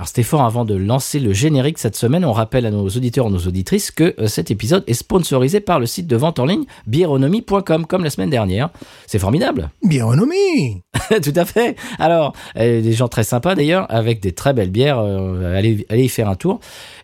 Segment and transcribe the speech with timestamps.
[0.00, 3.30] Alors Stéphane, avant de lancer le générique cette semaine, on rappelle à nos auditeurs et
[3.30, 6.64] nos auditrices que euh, cet épisode est sponsorisé par le site de vente en ligne
[6.86, 8.70] bieronomie.com, comme la semaine dernière.
[9.06, 9.68] C'est formidable.
[9.84, 10.80] Bieronomie
[11.22, 11.76] Tout à fait.
[11.98, 15.00] Alors, euh, des gens très sympas d'ailleurs, avec des très belles bières.
[15.00, 16.60] euh, allez, allez y faire un tour.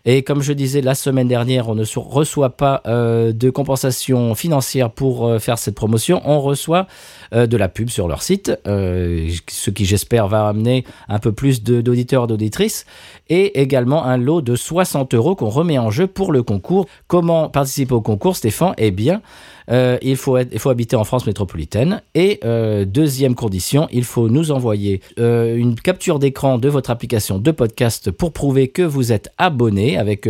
[0.09, 4.89] Et comme je disais la semaine dernière, on ne reçoit pas euh, de compensation financière
[4.89, 6.21] pour euh, faire cette promotion.
[6.25, 6.87] On reçoit
[7.33, 12.23] de la pub sur leur site, ce qui j'espère va amener un peu plus d'auditeurs
[12.23, 12.85] et d'auditrices.
[13.29, 16.85] Et également un lot de 60 euros qu'on remet en jeu pour le concours.
[17.07, 18.73] Comment participer au concours, Stéphane?
[18.77, 19.21] Eh bien,
[19.69, 20.35] euh, il, faut
[20.69, 22.01] habiter en France métropolitaine.
[22.15, 27.37] Et euh, deuxième condition, il faut nous envoyer euh, une capture d'écran de votre application
[27.37, 29.97] de podcast pour prouver que vous êtes abonné.
[29.97, 30.27] Avec,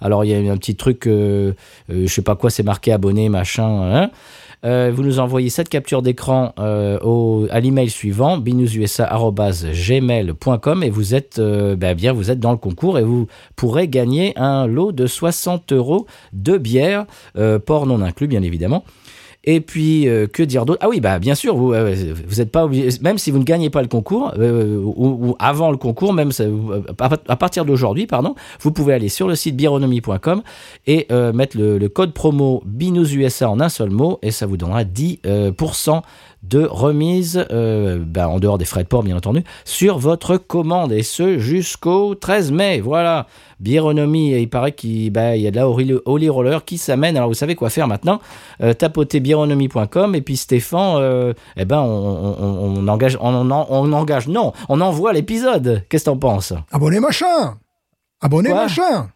[0.00, 1.52] alors il y a un petit truc, je
[2.06, 3.68] sais pas quoi, c'est marqué abonné, machin.
[3.94, 4.10] hein.
[4.64, 11.14] Euh, vous nous envoyez cette capture d'écran euh, au, à l'email suivant binoususa@gmail.com et vous
[11.14, 15.06] êtes euh, ben vous êtes dans le concours et vous pourrez gagner un lot de
[15.06, 17.06] 60 euros de bière
[17.66, 18.82] port non inclus bien évidemment
[19.50, 20.78] et puis, euh, que dire d'autre?
[20.82, 22.14] Ah oui, bah bien sûr, vous euh,
[22.52, 26.12] pas obligé, même si vous ne gagnez pas le concours, euh, ou, avant le concours,
[26.12, 26.32] même
[26.98, 30.42] à, partir d'aujourd'hui, pardon, vous pouvez aller sur le site bironomie.com
[30.86, 34.84] et mettre le, le code promo BINOUSUSA en un seul mot, et ça vous donnera
[34.84, 36.02] 10% euh, pourcent
[36.48, 40.92] de remise, euh, ben, en dehors des frais de port bien entendu, sur votre commande,
[40.92, 42.80] et ce jusqu'au 13 mai.
[42.80, 43.26] Voilà,
[43.60, 47.16] Bironomie, et il paraît qu'il ben, y a de la Holy, Roller qui s'amène.
[47.16, 48.20] Alors vous savez quoi faire maintenant?
[48.62, 54.28] Euh, tapotez bironomie.com et puis Stéphane, euh, eh ben on, on- on engage, on, engage,
[54.28, 55.84] non, on envoie l'épisode.
[55.88, 56.52] Qu'est-ce que t'en penses?
[56.70, 57.56] Abonné machin!
[58.20, 58.62] Abonné Quoi?
[58.62, 59.08] machin!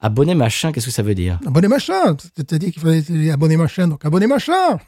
[0.00, 1.38] Abonné machin, qu'est-ce que ça veut dire?
[1.46, 2.14] Abonné machin!
[2.46, 4.78] T'as dit qu'il fallait abonné machin, donc abonné machin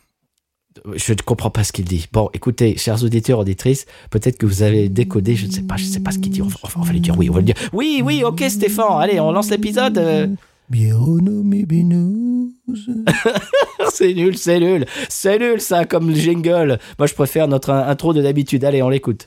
[0.95, 2.07] Je ne comprends pas ce qu'il dit.
[2.13, 5.85] Bon, écoutez, chers auditeurs, auditrices, peut-être que vous avez décodé, je ne sais pas, je
[5.85, 6.43] ne sais pas ce qu'il dit.
[6.43, 8.87] On va, on va lui dire oui, on va lui dire oui, oui, ok Stéphane,
[9.01, 9.99] allez, on lance l'épisode.
[9.99, 10.27] euh.
[13.93, 16.79] C'est nul, c'est nul, c'est nul ça comme jingle.
[16.99, 18.65] Moi je préfère notre in- intro de d'habitude.
[18.65, 19.27] Allez, on l'écoute.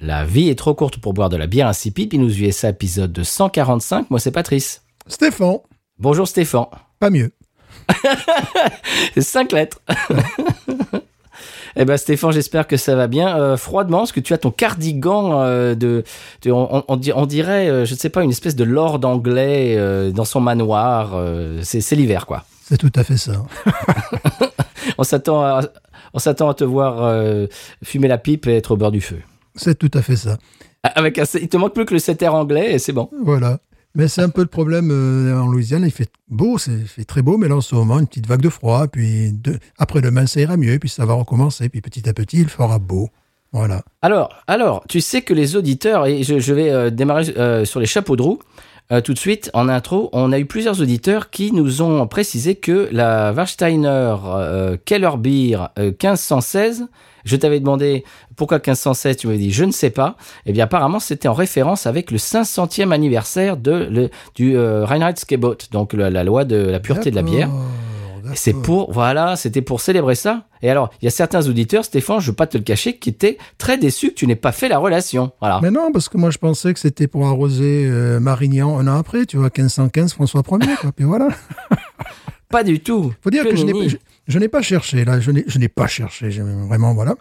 [0.00, 2.10] La vie est trop courte pour boire de la bière insipide.
[2.10, 4.10] Binous USA épisode de 145.
[4.10, 4.82] Moi c'est Patrice.
[5.06, 5.58] Stéphane,
[5.98, 6.66] Bonjour Stéphane.
[6.98, 7.32] pas mieux.
[9.18, 9.80] Cinq lettres.
[11.76, 13.36] Eh ben Stéphane, j'espère que ça va bien.
[13.38, 16.02] Euh, froidement, parce que tu as ton cardigan euh, de,
[16.42, 19.00] de- on, on di- on dirait, euh, je ne sais pas, une espèce de lord
[19.04, 21.12] anglais euh, dans son manoir.
[21.62, 22.44] c'est c'est l'hiver, quoi.
[22.64, 23.32] C'est tout à fait ça.
[24.98, 25.60] On s'attend à,
[26.14, 27.10] on s'attend à te voir
[27.82, 29.18] fumer la pipe et être au bord du feu.
[29.54, 30.38] C'est tout à fait ça.
[30.82, 33.10] Avec un, il te manque plus que le setter anglais et c'est bon.
[33.22, 33.58] Voilà.
[33.94, 35.82] Mais c'est un peu le problème euh, en Louisiane.
[35.84, 38.26] Il fait beau, c'est il fait très beau, mais là en ce moment, une petite
[38.26, 38.86] vague de froid.
[38.86, 40.78] Puis de- après demain, ça ira mieux.
[40.78, 41.68] Puis ça va recommencer.
[41.68, 43.08] Puis petit à petit, il fera beau.
[43.52, 43.82] Voilà.
[44.00, 47.80] Alors, alors, tu sais que les auditeurs, et je, je vais euh, démarrer euh, sur
[47.80, 48.38] les chapeaux de roue
[48.92, 52.56] euh, tout de suite en intro, on a eu plusieurs auditeurs qui nous ont précisé
[52.56, 56.88] que la Warsteiner euh, Keller Beer euh, 1516,
[57.24, 58.04] je t'avais demandé
[58.36, 60.16] pourquoi 1516, tu m'avais dit je ne sais pas.
[60.46, 65.56] Eh bien apparemment c'était en référence avec le 500e anniversaire de, le, du euh, Reinheitsgebot,
[65.70, 67.50] donc la loi de la pureté de la bière.
[68.34, 70.46] C'est pour, voilà, c'était pour célébrer ça.
[70.62, 72.98] Et alors, il y a certains auditeurs, Stéphane, je ne veux pas te le cacher,
[72.98, 75.32] qui étaient très déçus que tu n'aies pas fait la relation.
[75.40, 75.60] Voilà.
[75.62, 78.98] Mais non, parce que moi, je pensais que c'était pour arroser euh, Marignan un an
[78.98, 79.26] après.
[79.26, 80.76] Tu vois, 1515, François Ier.
[80.80, 80.92] Quoi.
[80.92, 81.28] Puis voilà.
[82.48, 83.12] Pas du tout.
[83.22, 83.96] faut dire que, je n'ai je,
[84.26, 85.04] je pas cherché.
[85.04, 86.28] Là, je n'ai pas cherché.
[86.30, 87.14] Vraiment, voilà.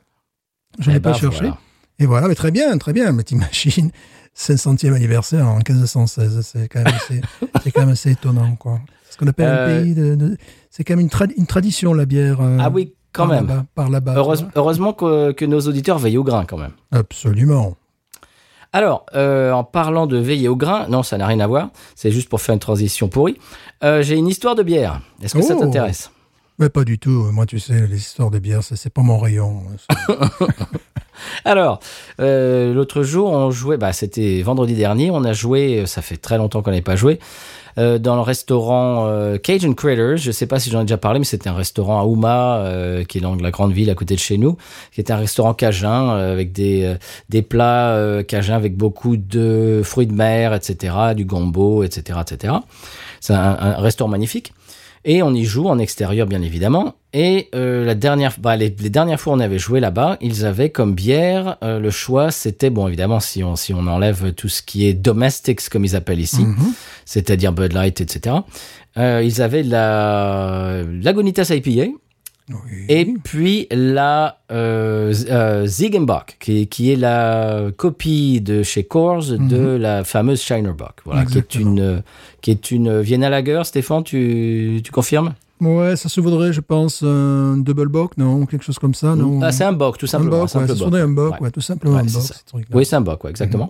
[0.79, 1.39] Je Eh n'ai ben, pas cherché.
[1.41, 1.57] voilà.
[1.99, 3.11] Et voilà, mais très bien, très bien.
[3.11, 3.91] Mais t'imagines,
[4.35, 6.83] 500e anniversaire en 1516, c'est quand
[7.73, 8.79] quand même assez étonnant, quoi.
[9.09, 10.37] Ce qu'on appelle Euh, un pays de, de-
[10.69, 12.39] c'est quand même une, trad- une tradition, la bière.
[12.41, 13.47] euh, Ah oui, quand par même.
[13.47, 14.13] là-bas, par là-bas.
[14.15, 16.73] Heureuse- heureusement que, que nos auditeurs veillent au grain quand même.
[16.91, 17.75] Absolument.
[18.71, 21.69] Alors, euh, en parlant de veiller au grain, non, ça n'a rien à voir.
[21.95, 23.37] C'est juste pour faire une transition pourrie.
[23.83, 25.01] Euh, J'ai une histoire de bière.
[25.23, 25.61] Est-ce que ça Oh.
[25.61, 26.11] t'intéresse?
[26.59, 27.09] Mais pas du tout.
[27.31, 29.63] Moi, tu sais, les histoires de bière, c'est pas mon rayon.
[31.45, 31.79] Alors,
[32.21, 36.15] euh, l'autre jour, on jouait, bah, c'était vendredi dernier, on a joué, euh, ça fait
[36.17, 37.19] très longtemps qu'on n'avait pas joué,
[37.79, 40.17] euh, dans le restaurant euh, Cajun Critters.
[40.17, 43.05] Je sais pas si j'en ai déjà parlé, mais c'était un restaurant à Houma, euh,
[43.05, 44.57] qui est dans la grande ville à côté de chez nous,
[44.91, 46.95] qui était un restaurant cajun avec des,
[47.29, 52.53] des plats cajuns avec beaucoup de fruits de mer, etc., du gombo, etc., etc.
[53.21, 54.53] C'est un restaurant magnifique.
[55.05, 56.95] Et on y joue en extérieur, bien évidemment.
[57.13, 60.45] Et euh, la dernière, bah, les, les dernières fois où on avait joué là-bas, ils
[60.45, 62.31] avaient comme bière euh, le choix.
[62.31, 65.95] C'était bon, évidemment, si on si on enlève tout ce qui est domestics comme ils
[65.95, 66.73] appellent ici, Mhm.
[67.05, 68.35] c'est-à-dire Bud Light, etc.
[68.97, 71.91] Euh, ils avaient la Lagunitas IPA
[72.49, 72.85] Oui.
[72.89, 75.67] et puis la euh, euh,
[76.39, 81.55] qui, qui est la copie de chez Coors de la fameuse Shinerbock, voilà, qui est
[81.55, 82.01] une
[82.41, 83.61] qui est une Vienna Lager.
[83.65, 85.33] Stéphane, tu tu confirmes?
[85.61, 88.45] Ouais, ça se vaudrait, je pense, un double bock, non?
[88.45, 89.41] Quelque chose comme ça, non?
[89.41, 90.43] Ah, c'est un bock, tout simplement.
[90.43, 90.77] un ouais, bock.
[90.77, 91.39] vaudrait un bock, Ouais.
[91.41, 92.65] ouais, tout simplement Ouais, un bock.
[92.73, 93.69] Oui, c'est un bock, ouais, exactement.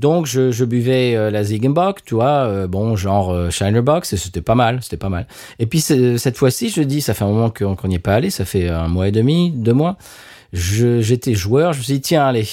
[0.00, 4.16] Donc, je, je buvais euh, la Ziegenbock, tu vois, euh, bon, genre euh, Shinerbock, et
[4.16, 5.26] c'était pas mal, c'était pas mal.
[5.58, 8.14] Et puis, cette fois-ci, je dis, ça fait un moment qu'on qu'on n'y est pas
[8.14, 9.96] allé, ça fait un mois et demi, deux mois.
[10.52, 12.46] J'étais joueur, je me suis dit, tiens, allez,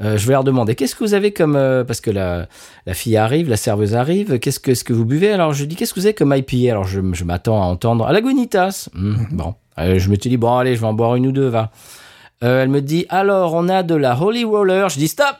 [0.00, 1.54] euh, je vais leur demander, qu'est-ce que vous avez comme...
[1.56, 2.48] euh, parce que la,
[2.86, 5.30] la fille arrive, la serveuse arrive, qu'est-ce que, ce que vous buvez?
[5.32, 8.06] Alors, je dis, qu'est-ce que vous avez comme IPA Alors, je, je m'attends à entendre,
[8.06, 8.88] à la Gonitas.
[8.96, 11.32] Hum, Bon, Euh, je me suis dit, bon, allez, je vais en boire une ou
[11.32, 11.70] deux, va.
[12.42, 14.88] Euh, elle me dit, alors, on a de la Holy Roller.
[14.88, 15.36] Je dis, stop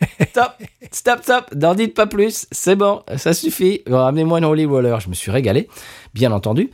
[0.30, 0.52] Stop,
[0.92, 3.82] stop, stop, n'en dites pas plus, c'est bon, ça suffit.
[3.88, 5.00] Ramenez-moi une Holy Roller.
[5.00, 5.68] Je me suis régalé,
[6.12, 6.70] bien entendu.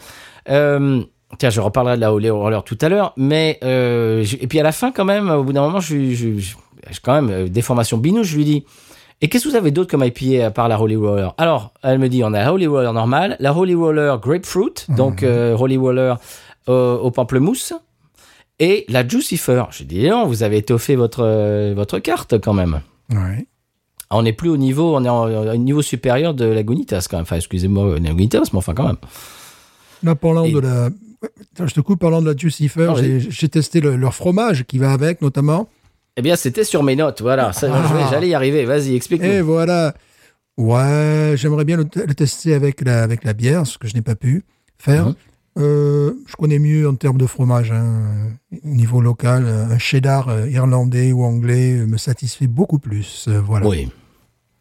[0.49, 1.03] Euh,
[1.39, 4.65] tiens, je reparlerai de la Holy Roller tout à l'heure, mais euh, et puis à
[4.65, 6.57] la fin quand même, au bout d'un moment, je, je, je-
[6.91, 8.25] j'ai quand même euh, des formations binous.
[8.25, 8.65] Je lui dis,
[9.21, 11.33] et qu'est-ce que vous avez d'autre comme IPA à part la Holy Roller?
[11.39, 15.23] Alors, elle me dit, on a la Holy Roller normale, la Holy Roller Grapefruit, donc
[15.23, 16.17] euh, Holy Roller
[16.69, 17.73] euh, au pamplemousse,
[18.59, 19.63] et la Jucifer.
[19.71, 22.81] Je dis, non, vous avez étoffé votre euh, votre carte quand même.
[23.10, 23.46] Ouais.
[24.10, 27.06] Ah, On n'est plus au niveau, on est en- au niveau supérieur de la Gonitas
[27.08, 27.22] quand même.
[27.22, 28.96] Enfin, excusez-moi, la Gonitas, mais enfin quand même.
[30.02, 30.90] Là, parlant Et- de la...
[31.64, 32.93] Je te coupe, parlant de la Jucifer,
[33.28, 35.69] j'ai testé le- leur fromage qui va avec, notamment.
[36.16, 37.52] Eh bien, c'était sur mes notes, voilà.
[37.62, 38.08] Ah.
[38.10, 39.28] J'allais y arriver, vas-y, explique-nous.
[39.28, 39.94] Et voilà.
[40.58, 44.14] Ouais, j'aimerais bien le tester avec la, avec la bière, ce que je n'ai pas
[44.16, 44.44] pu
[44.78, 45.06] faire.
[45.06, 45.14] Mhm.
[45.58, 48.31] Euh, je connais mieux en termes de fromage, hein,
[48.64, 49.46] au niveau local.
[49.46, 53.28] Un cheddar euh, irlandais ou anglais euh, me satisfait beaucoup plus.
[53.28, 53.66] voilà.
[53.69, 53.88] Oui.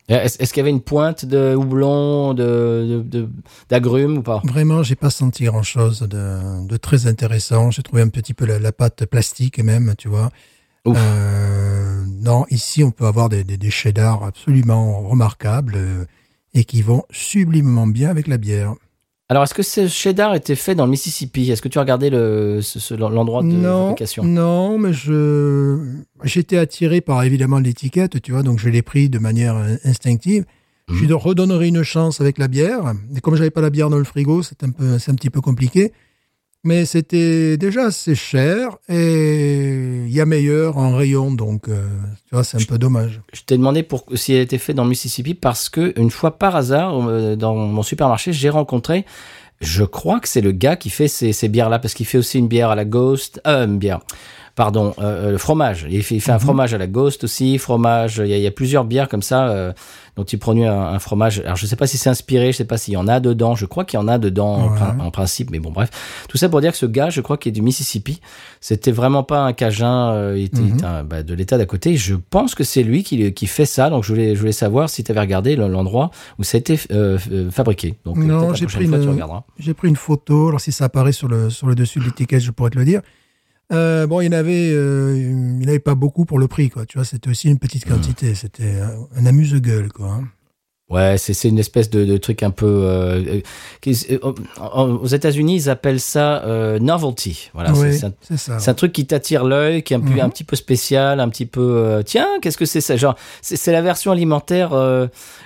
[0.10, 3.30] Est-ce qu'il y avait une pointe de houblon, de, de- de-
[3.70, 4.42] d'agrumes ou pas?
[4.44, 7.72] Vraiment, j'ai pas senti grand chose de, de très intéressant.
[7.72, 10.30] J'ai trouvé un petit peu la, la pâte plastique même, tu vois.
[10.86, 16.06] Euh, non, ici on peut avoir des, des, des cheddars absolument remarquables euh,
[16.54, 18.74] et qui vont sublimement bien avec la bière.
[19.32, 21.50] Alors, est-ce que ce cheddar était fait dans le Mississippi?
[21.50, 22.60] Est-ce que tu as regardé le,
[22.98, 24.26] l'endroit de non, fabrication?
[24.26, 25.78] non, mais je
[26.26, 29.56] j'étais attiré par évidemment l'étiquette, tu vois, donc je l'ai pris de manière
[29.86, 30.44] instinctive.
[30.90, 31.06] Je Mhm.
[31.08, 32.92] lui redonnerai une chance avec la bière.
[33.16, 35.30] Et comme j'avais pas la bière dans le frigo, c'est un peu, c'est un petit
[35.30, 35.94] peu compliqué.
[36.64, 41.88] Mais c'était déjà assez cher et il y a meilleur en rayon, donc euh,
[42.28, 43.20] tu vois, c'est un peu dommage.
[43.34, 46.38] Je t'ai demandé pour, si elle était faite dans le Mississippi parce que une fois
[46.38, 49.06] par hasard, euh, dans mon supermarché, j'ai rencontré,
[49.60, 52.38] je crois que c'est le gars qui fait ces, ces bières-là, parce qu'il fait aussi
[52.38, 54.02] une bière à la Ghost, euh, une bière,
[54.56, 55.86] pardon, euh, euh, le fromage.
[55.90, 58.18] Il fait, il fait un fromage à la Ghost aussi, fromage.
[58.24, 59.74] Il y a, il y a plusieurs bières comme ça euh,
[60.18, 61.40] dont il produit un, un fromage.
[61.42, 63.56] Alors je sais pas si c'est inspiré, je sais pas s'il y en a dedans.
[63.56, 64.76] Je crois qu'il y en a dedans en, Ouais.
[64.76, 65.90] prin- en principe, mais bon bref.
[66.30, 68.20] Tout ça pour dire que ce gars, je crois qu'il est du Mississippi.
[68.60, 71.96] C'était vraiment pas un Cajun, euh, il était, un- bah, de l'État d'à côté.
[71.96, 73.90] Je pense que c'est lui qui, qui fait ça.
[73.90, 76.60] Donc je voulais, je voulais savoir si tu avais regardé le- l'endroit où ça a
[76.60, 77.96] été euh, euh, fabriqué.
[78.06, 79.44] Donc Non, j'ai pris fois, tu une- regarderas.
[79.78, 80.50] Pris une photo.
[80.50, 82.86] Alors si ça apparaît sur le sur le dessus de l'étiquette, je pourrais te le
[82.86, 83.02] dire.
[83.72, 86.70] Euh, bon, il y en avait, euh, il n'y avait pas beaucoup pour le prix,
[86.70, 86.86] quoi.
[86.86, 88.36] Tu vois, c'était aussi une petite quantité.
[88.36, 90.08] C'était un, un amuse-gueule, quoi.
[90.10, 90.24] hein.
[90.90, 92.66] Ouais, c'est c'est une espèce de, de truc un peu.
[92.68, 93.40] euh,
[93.80, 93.96] qui-
[94.60, 97.50] en- aux États-Unis, ils appellent ça euh, novelty.
[97.54, 98.60] Voilà, c'est- Oui, c'est un, c'est ça.
[98.60, 100.20] c'est un truc qui t'attire l'œil, qui est un, peu- Mhm.
[100.20, 101.62] un petit peu spécial, un petit peu.
[101.62, 102.98] euh, tiens, qu'est-ce que c'est ça?
[102.98, 104.72] Genre, c'est la version alimentaire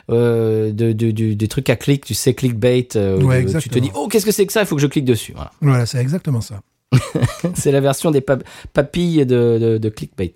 [0.10, 2.88] de, de- du- des trucs à clic, tu sais, clickbait.
[2.96, 4.62] Ouais, tu te dis, oh, qu'est-ce que c'est que ça?
[4.62, 5.34] Il faut que je clique dessus.
[5.36, 5.52] Voilà.
[5.62, 6.60] Voilà, c'est exactement ça.
[7.56, 10.34] c'est la version des pap- papilles de, de, de clickbait.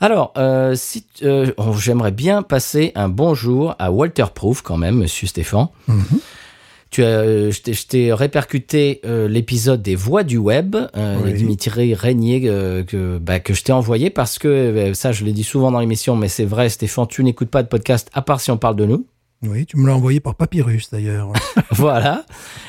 [0.00, 4.96] Alors, euh, si, euh, oh, j'aimerais bien passer un bonjour à Walter Proof quand même,
[4.96, 5.68] Monsieur Stéphane.
[5.88, 6.04] Mhm.
[6.90, 11.34] Tu as, je t'ai- je t'ai répercuté euh, l'épisode des voix du web, euh, Oui.
[11.34, 15.32] Dimitri Régnier, euh, que, bah, que je t'ai envoyé parce que, euh, ça je l'ai
[15.32, 18.40] dit souvent dans l'émission, mais c'est vrai Stéphane, tu n'écoutes pas de podcast à part
[18.40, 19.06] si on parle de nous.
[19.42, 21.32] Oui, tu me l'as envoyé par papyrus d'ailleurs.
[21.70, 22.24] voilà.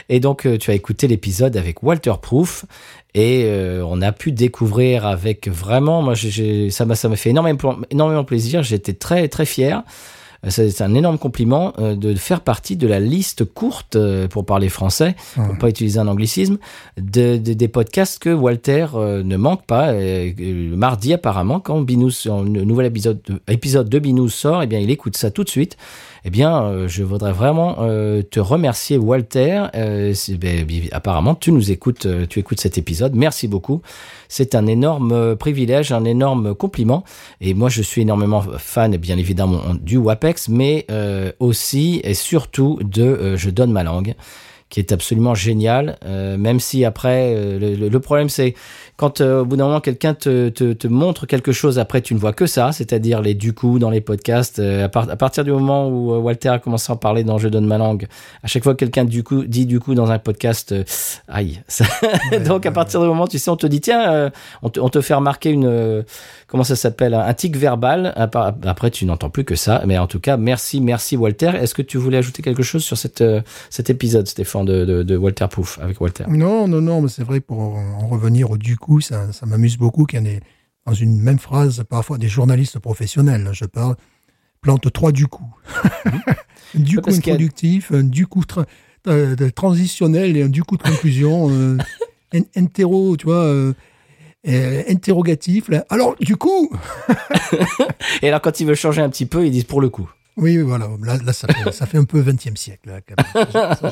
[0.08, 2.66] Et donc, euh, tu as écouté l'épisode avec Walter Proof.
[3.13, 7.32] Et euh, on a pu découvrir avec vraiment, moi, j'ai- ça m'a ça m'a fait
[7.32, 8.63] énormément, énormément plaisir.
[8.63, 9.84] J'étais très, très fier.
[10.46, 13.98] Euh, C'est un énorme compliment de faire partie de la liste courte,
[14.30, 15.58] pour parler français, pour Mhm.
[15.58, 16.58] pas utiliser un anglicisme,
[16.98, 19.94] de, de- des podcasts que Walter ne manque pas.
[19.94, 24.80] Et, le mardi, apparemment, quand Binous, un nouvel épisode, épisode de Binous sort, eh bien,
[24.80, 25.75] il écoute ça tout de suite.
[26.24, 29.66] Eh bien, euh, je voudrais vraiment euh, te remercier, Walter.
[29.74, 33.16] Euh, ben, apparemment, tu nous écoutes, tu écoutes cet épisode.
[33.16, 33.82] Merci beaucoup.
[34.28, 37.04] C'est un énorme privilège, un énorme compliment.
[37.40, 40.86] Et moi, je suis énormément fan, bien évidemment, du WAPEX, mais
[41.40, 44.13] aussi et surtout de Je donne ma langue
[44.72, 48.56] qui est absolument génial, euh, même si après, euh, le, le- problème c'est
[48.96, 52.13] quand euh, au bout d'un moment quelqu'un te, te, te montre quelque chose, après tu
[52.16, 55.16] ne vois que ça, c'est-à-dire les du coup dans les podcasts, euh, à, par- à
[55.18, 57.78] partir du moment où euh, Walter a commencé à en parler dans Je donne ma
[57.78, 58.08] langue,
[58.44, 60.84] à chaque fois que quelqu'un du coup dit du coup dans un podcast, euh,
[61.28, 61.86] aïe, ça-
[62.46, 64.30] donc à partir du moment, tu sais, on te dit tiens, euh,
[64.63, 66.01] on, te, on te fait remarquer une, euh,
[66.48, 70.08] comment ça s'appelle, un tic verbal, part- après tu n'entends plus que ça, mais en
[70.08, 71.51] tout cas, merci, merci Walter.
[71.60, 75.03] Est-ce que tu voulais ajouter quelque chose sur cette, euh, cet épisode, Stéphane, de, de,
[75.03, 78.58] de Walter Proof, avec Walter Non, non, non, mais c'est vrai, pour en revenir au
[78.58, 80.39] du coup, ça, ça m'amuse beaucoup qu'il y en ait
[80.86, 83.96] dans une même phrase, parfois des journalistes professionnels, je parle,
[84.62, 85.46] plante trois du coup.
[86.75, 88.65] un du coup a- introductif, un du coup tra-
[89.08, 91.50] euh, transitionnel et un du coup de conclusion.
[91.51, 91.77] euh,
[92.34, 93.74] in- interro, tu vois, euh,
[94.48, 95.70] euh, interrogatif.
[95.70, 95.86] là.
[95.89, 96.72] Alors, du coup,
[98.22, 100.10] Et alors, quand ils veulent changer un petit peu, ils disent pour le coup.
[100.38, 102.90] Oui, voilà, là, là, ça, fait, ça fait un peu 20e siècle.
[102.90, 103.76] Là, quand même.
[103.76, 103.92] Ça.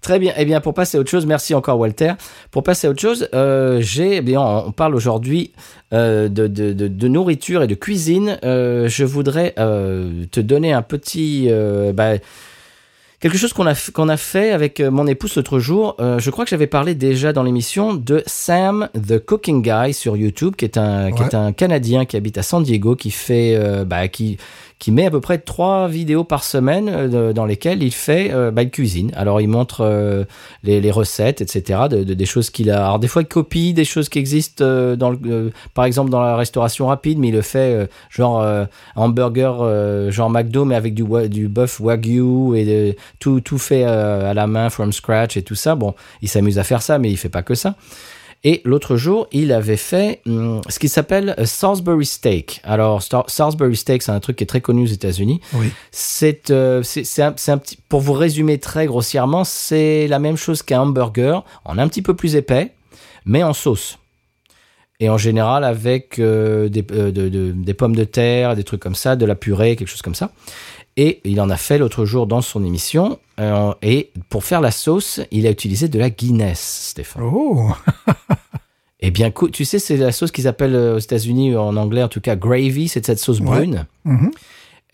[0.00, 0.34] Très bien.
[0.36, 2.12] Eh bien, pour passer à autre chose, merci encore Walter.
[2.50, 5.52] Pour passer à autre chose, euh, j'ai, eh bien, on parle aujourd'hui
[5.94, 8.38] euh, de, de, de, de nourriture et de cuisine.
[8.44, 11.48] Euh, je voudrais te donner un petit,
[11.94, 12.14] bah,
[13.20, 15.96] quelque chose qu'on a f- qu'on a fait avec mon épouse l'autre jour.
[16.00, 20.18] Euh, je crois que j'avais parlé déjà dans l'émission de Sam the Cooking Guy sur
[20.18, 21.28] YouTube, qui est un qui Ouais.
[21.28, 24.36] est un Canadien qui habite à San Diego, qui fait, euh, bah, qui
[24.84, 28.50] qui met à peu près trois vidéos par semaine euh, dans lesquelles il fait euh,
[28.50, 29.12] bah, cuisine.
[29.16, 30.24] Alors il montre euh,
[30.62, 31.84] les, recettes, etc.
[31.88, 32.84] De, de- des choses qu'il a.
[32.84, 36.88] Alors des fois il copie des choses qui existent euh, par exemple dans la restauration
[36.88, 38.44] rapide, mais il le fait genre
[38.94, 44.46] hamburger genre McDo mais avec du du bœuf wagyu et tout tout fait à la
[44.46, 45.76] main from scratch et tout ça.
[45.76, 47.74] Bon, il s'amuse à faire ça, mais il fait pas que ça.
[48.46, 52.60] Et l'autre jour, il avait fait hum, ce qui s'appelle Salisbury Steak.
[52.62, 55.40] Alors, Salisbury Steak, c'est un truc qui est très connu aux États-Unis.
[55.54, 55.68] Oui.
[55.90, 56.82] C'est euh,
[57.18, 61.78] un, un petit pour vous résumer très grossièrement, c'est la même chose qu'un hamburger, en
[61.78, 62.72] un petit peu plus épais,
[63.24, 63.98] mais en sauce.
[65.00, 68.80] Et en général avec euh, des, euh, de- de- des pommes de terre, des trucs
[68.80, 70.30] comme ça, de la purée, quelque chose comme ça.
[70.96, 73.18] Et il en a fait l'autre jour dans son émission.
[73.40, 77.22] Euh, et pour faire la sauce, il a utilisé de la Guinness, Stéphane.
[77.24, 77.70] Oh,
[79.06, 82.08] Eh bien, tu sais, c'est la sauce qu'ils appellent euh, aux États-Unis, en anglais en
[82.08, 83.46] tout cas, gravy, c'est cette sauce Ouais.
[83.46, 84.30] brune, Mhm.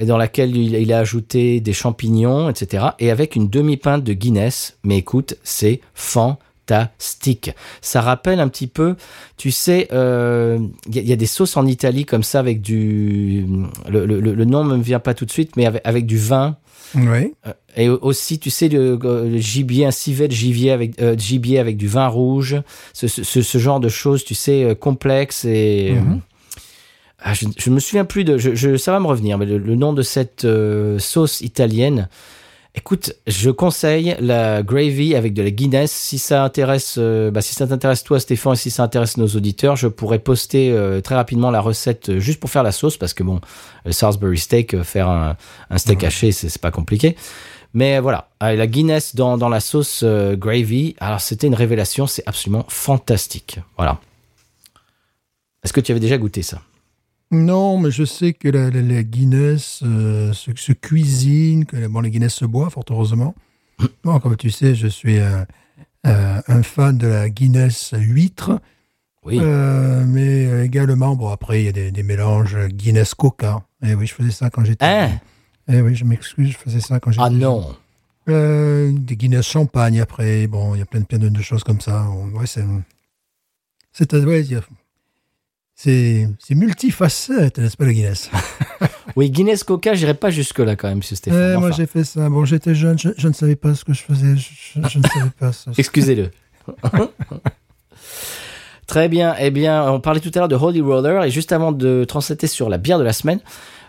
[0.01, 2.87] et dans laquelle il, il a ajouté des champignons, etc.
[2.99, 4.79] Et avec une demi-pinte de Guinness.
[4.83, 7.53] Mais écoute, c'est fantastique.
[7.83, 8.97] Ça rappelle un petit peu,
[9.37, 12.41] tu sais, euh, il y, a- il y a des sauces en Italie comme ça
[12.41, 13.47] avec du...
[13.89, 16.19] Le, le- le nom ne me vient pas tout de suite, mais avec, avec du
[16.19, 16.57] vin.
[16.95, 17.33] Oui.
[17.47, 21.59] Euh, Et aussi, tu sais, le, le gibier, un civet de gibier avec, euh, gibier
[21.59, 22.61] avec du vin rouge,
[22.93, 25.93] ce, ce, ce- ce genre de choses, tu sais, euh, complexes et.
[25.95, 26.13] Mhm.
[26.13, 26.17] euh,
[27.23, 28.39] ah, je, je me souviens plus de.
[28.39, 32.09] Je, je- ça va me revenir, mais le, le nom de cette euh, sauce italienne.
[32.77, 35.91] Écoute, je conseille la gravy avec de la Guinness.
[35.91, 39.27] Si ça intéresse, euh, bah, si ça t'intéresse toi, Stéphane, et si ça intéresse nos
[39.27, 42.97] auditeurs, je pourrais poster euh, très rapidement la recette euh, juste pour faire la sauce,
[42.97, 43.41] parce que bon,
[43.85, 45.37] le Salisbury steak, faire un,
[45.69, 47.17] un steak haché, c'est pas compliqué.
[47.75, 52.25] Mais voilà, la Guinness dans, dans la sauce euh, gravy, alors c'était une révélation, c'est
[52.27, 53.61] absolument fantastique.
[53.77, 54.01] Voilà.
[55.65, 56.63] Est-ce que tu avais déjà goûté ça?
[57.33, 62.01] Non, mais je sais que la, la- la Guinness euh, se, se cuisine, que bon,
[62.01, 63.35] la Guinness se boit, fort heureusement.
[64.05, 65.47] Bon, comme tu sais, je suis un,
[66.05, 68.61] un- un fan de la Guinness huître,
[69.25, 69.39] Oui.
[69.41, 73.63] euh, mais également, bon, après, il y a des, des mélanges Guinness Coca.
[73.83, 74.85] Eh oui, je faisais ça quand j'étais.
[74.85, 75.21] Hein?
[75.69, 77.23] Eh oui, je m'excuse, je faisais ça quand j'étais.
[77.25, 77.77] Ah non
[78.29, 81.81] Euh, des Guinness champagne après, bon, il y a plein, plein de, de choses comme
[81.81, 82.09] ça.
[82.35, 82.65] Ouais, c'est.
[83.93, 84.45] C'est ouais,
[85.83, 88.31] c'est multifacette, n'est-ce pas le Guinness?
[89.17, 91.55] Oui, Guinness Coca, j'irai pas jusque-là quand même, monsieur Stéphane.
[91.55, 92.29] Ouais, Moi j'ai fait ça.
[92.29, 94.37] Bon, j'étais jeune, je, je ne savais pas ce que je faisais.
[94.37, 95.73] Je, ne savais pas ça.
[95.79, 96.31] Excusez-le.
[98.87, 99.35] Très bien.
[99.41, 102.47] Eh bien, on parlait tout à l'heure de Holy Roller et juste avant de translater
[102.47, 103.41] sur la bière de la semaine,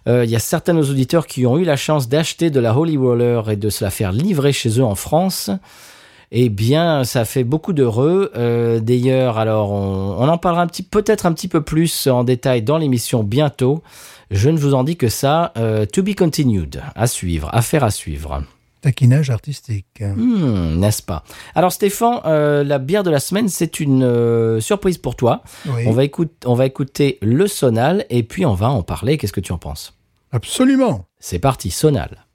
[0.07, 2.59] euh, il y a certains de nos auditeurs qui ont eu la chance d'acheter de
[2.59, 5.51] la Holy Roller et de se la faire livrer chez eux en France.
[6.33, 8.31] Eh bien, ça fait beaucoup d'heureux.
[8.35, 12.23] Euh, D'ailleurs, alors, on, on en parlera un petit, peut-être un petit peu plus en
[12.23, 13.83] détail dans l'émission bientôt.
[14.29, 15.51] Je ne vous en dis que ça.
[15.57, 16.81] Euh, to be continued.
[16.95, 17.49] À suivre.
[17.51, 18.43] Affaire à suivre.
[18.79, 20.01] Taquinage artistique.
[20.01, 21.23] Hmm, N'est-ce pas?
[21.53, 25.43] Alors Stéphane, euh, la bière de la semaine, c'est une euh, surprise pour toi.
[25.67, 26.03] Oui, On, va
[26.45, 29.17] on va écouter le Sonal et puis on va en parler.
[29.17, 29.93] Qu'est-ce que tu en penses?
[30.31, 31.05] Absolument.
[31.19, 32.25] C'est parti, Sonal.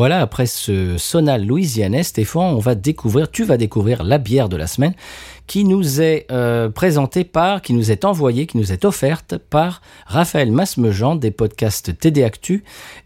[0.00, 4.56] Voilà, après ce sonal louisianais, Stéphane, on va découvrir, tu vas découvrir la bière de
[4.56, 4.94] la semaine
[5.50, 9.82] qui nous est euh, présentée par, qui nous est envoyée, qui nous est offerte par
[10.06, 12.62] Raphaël Masmejean des podcasts TD Actu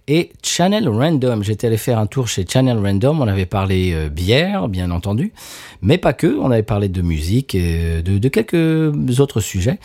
[0.09, 1.43] et Channel Random.
[1.43, 5.33] J'étais allé faire un tour chez Channel Random, on avait parlé euh, bière, bien entendu,
[5.81, 9.79] mais pas que, on avait parlé de musique et de, de quelques autres sujets.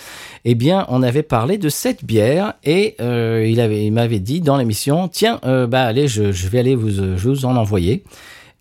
[0.43, 4.41] Eh bien, on avait parlé de cette bière et euh, il avait, il m'avait dit
[4.41, 7.55] dans l'émission, tiens, euh, bah allez, je, je vais aller vous, euh, je vous en
[7.55, 8.03] envoyer.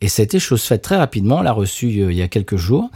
[0.00, 2.88] Et c'était chose faite très rapidement, on l'a reçu euh, il y a quelques jours.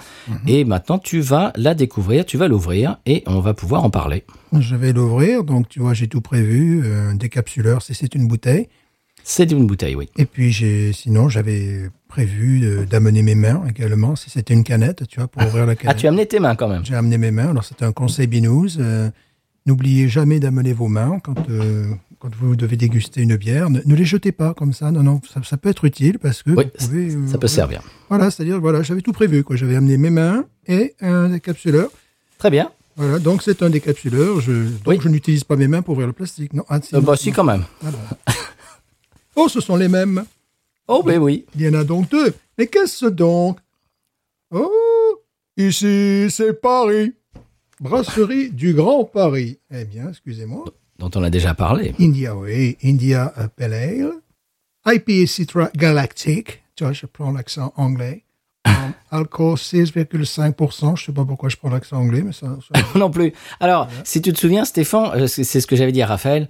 [0.47, 4.25] Et maintenant, tu vas la découvrir, tu vas l'ouvrir et on va pouvoir en parler.
[4.56, 5.42] Je vais l'ouvrir.
[5.42, 6.82] Donc, tu vois, j'ai tout prévu.
[6.85, 8.68] euh, Un décapsuleur, si c'est une bouteille.
[9.25, 10.09] C'est une bouteille, oui.
[10.16, 10.52] Et puis,
[10.94, 15.64] sinon, j'avais prévu d'amener mes mains également, si c'était une canette, tu vois, pour ouvrir
[15.66, 15.97] la Ah, canette.
[15.99, 16.85] tu as amené tes mains quand même.
[16.85, 17.50] J'ai amené mes mains.
[17.50, 18.78] Alors, c'est un conseil binous.
[18.78, 19.11] euh,
[19.66, 21.87] N'oubliez jamais d'amener vos mains quand, euh,
[22.19, 23.71] quand vous devez déguster une bière.
[23.71, 24.90] Ne, ne les jetez pas comme ça.
[24.90, 27.14] Non, non, ça, ça peut être utile parce que Oui, vous pouvez.
[27.14, 27.81] euh, Ça peut servir.
[28.09, 29.45] Voilà, c'est-à-dire, voilà, j'avais tout prévu.
[29.45, 29.54] quoi.
[29.57, 31.90] J'avais amené mes mains et un décapsuleur.
[32.38, 32.71] Très bien.
[32.97, 34.40] Voilà, donc c'est un décapsuleur.
[34.40, 34.98] Je, donc Oui.
[35.01, 36.53] je n'utilise pas mes mains pour ouvrir le plastique.
[36.55, 37.64] Non, ah, si, Euh, non, bah, si, quand même.
[37.85, 38.33] Ah bon.
[39.37, 40.25] oh, ce sont les mêmes.
[40.88, 41.46] Oh, ben oui.
[41.55, 42.35] Il y en a donc deux.
[42.59, 43.59] Mais qu'est-ce donc?
[44.51, 44.68] Oh,
[45.57, 47.14] ici, c'est Paris.
[47.83, 49.59] Brasserie du Grand Paris.
[49.75, 50.64] Eh bien, excusez-moi.
[51.01, 51.95] Dont on a déjà parlé.
[52.01, 52.77] India, oui.
[52.85, 54.12] India euh, Pale Ale.
[54.87, 56.62] IPA Citra Galactic.
[56.77, 58.23] Tu vois, je prends l'accent anglais.
[58.64, 58.73] Um,
[59.11, 60.97] alcool 6,5%.
[60.97, 62.57] Je sais pas pourquoi je prends l'accent anglais, mais ça...
[62.73, 63.33] ça- non plus.
[63.59, 66.49] Alors, si tu te souviens, Stéphane, euh, c'est c'est ce que j'avais dit à Raphaël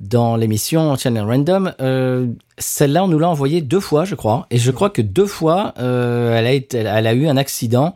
[0.00, 1.72] dans l'émission Channel Random.
[1.80, 2.26] euh,
[2.58, 4.46] Celle-là, on nous l'a envoyée deux fois, je crois.
[4.50, 7.94] Et je crois que deux fois, euh, elle, a été, elle a eu un accident.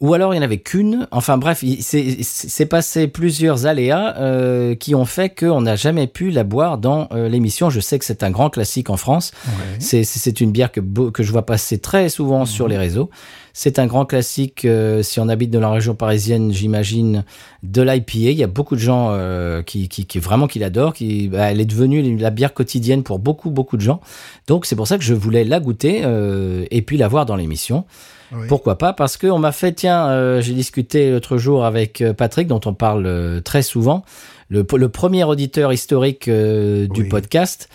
[0.00, 1.08] Ou alors, il n'y en avait qu'une.
[1.10, 6.44] Enfin bref, c'est passé plusieurs aléas euh, qui ont fait qu'on n'a jamais pu la
[6.44, 7.68] boire dans euh, l'émission.
[7.68, 9.32] Je sais que c'est un grand classique en France.
[9.46, 9.76] Ouais.
[9.80, 10.80] C'est- une bière que,
[11.10, 13.10] que je vois passer très souvent sur les réseaux.
[13.60, 17.24] C'est un grand classique, euh, si on habite dans la région parisienne, j'imagine,
[17.64, 18.12] de l'IPA.
[18.30, 20.94] Il y a beaucoup de gens euh, qui, qui, qui vraiment qui l'adorent.
[20.94, 24.00] Qui, bah, elle est devenue la bière quotidienne pour beaucoup, beaucoup de gens.
[24.46, 27.34] Donc c'est pour ça que je voulais la goûter euh, et puis la voir dans
[27.34, 27.84] l'émission.
[28.30, 28.46] Oui.
[28.46, 28.92] Pourquoi pas?
[28.92, 33.42] Parce qu'on m'a fait, tiens, euh, j'ai discuté l'autre jour avec Patrick, dont on parle
[33.42, 34.04] très souvent,
[34.50, 37.08] le, le premier auditeur historique du Oui.
[37.08, 37.68] podcast,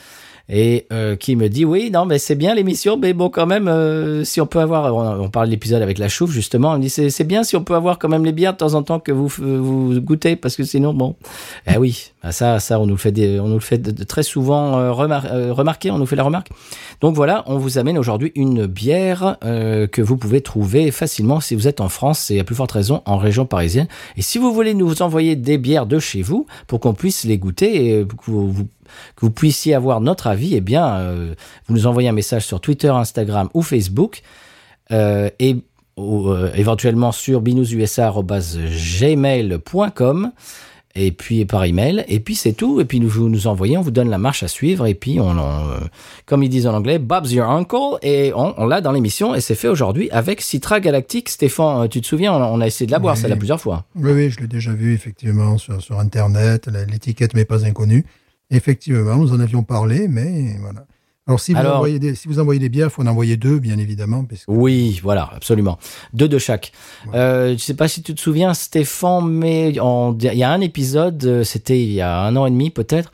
[0.49, 3.67] et euh, qui me dit, oui, non, mais c'est bien l'émission, mais bon, quand même,
[3.69, 6.77] euh, si on peut avoir, on, on parle de l'épisode avec la chouffe, justement, on
[6.79, 8.99] dit, c'est bien si on peut avoir quand même les bières de temps en temps
[8.99, 11.15] que vous, vous goûtez, parce que sinon, bon,
[11.73, 14.23] eh oui, bah ça, ça, on nous le fait, des- on nous le fait très
[14.23, 16.49] souvent euh, remar- euh, remarquer, on nous fait la remarque.
[17.01, 21.55] Donc voilà, on vous amène aujourd'hui une bière euh, que vous pouvez trouver facilement si
[21.55, 23.87] vous êtes en France et à plus forte raison en région parisienne.
[24.17, 27.37] Et si vous voulez nous envoyer des bières de chez vous pour qu'on puisse les
[27.37, 28.67] goûter et que vous, vous-
[29.15, 31.33] que vous puissiez avoir notre avis, eh bien, euh,
[31.67, 34.21] vous nous envoyez un message sur Twitter, Instagram ou Facebook
[34.91, 35.57] euh, et
[35.95, 40.31] ou, euh, éventuellement sur binoususa.gmail.com
[40.95, 43.81] et puis par email et puis c'est tout et puis nous vous nous envoyez on
[43.81, 45.79] vous donne la marche à suivre et puis on, on, euh,
[46.27, 49.41] comme ils disent en anglais Bob's your uncle et on, on l'a dans l'émission et
[49.41, 52.91] c'est fait aujourd'hui avec Citra Galactic Stéphane tu te souviens on, on a essayé de
[52.91, 53.21] la boire Oui.
[53.21, 56.69] celle-là plusieurs fois Oui, oui, je l'ai déjà vu effectivement sur, sur Internet.
[56.91, 58.05] L'étiquette m'est pas inconnue.
[58.53, 60.85] Effectivement, nous en avions parlé, mais voilà.
[61.25, 63.37] Alors, si vous, Alors- envoyez, des, si vous envoyez des bières, il faut en envoyer
[63.37, 64.25] deux, bien évidemment.
[64.25, 65.77] Parce que, oui voilà absolument
[66.11, 66.73] deux de chaque
[67.13, 70.59] euh, je sais pas si tu te souviens Stéphane mais en- il y a un
[70.59, 73.11] épisode euh, c'était il y a un an et demi peut-être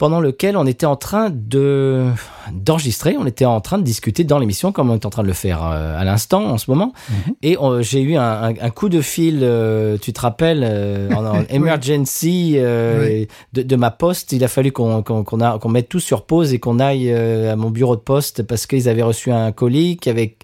[0.00, 2.06] pendant lequel on était en train de
[2.52, 5.28] d'enregistrer, on était en train de discuter dans l'émission, comme on est en train de
[5.28, 6.92] le faire euh, à l'instant en ce moment.
[7.10, 7.34] Mhm.
[7.42, 11.24] Et j'ai eu un, un- un coup de fil, euh, tu te rappelles, euh, en,
[11.26, 13.28] en emergency euh, Oui.
[13.52, 14.32] de, de ma poste.
[14.32, 17.54] Il a fallu qu'on qu'on a- qu'on mette tout sur pause et qu'on aille à
[17.56, 20.36] mon bureau de poste parce qu'ils avaient reçu un colis qui avait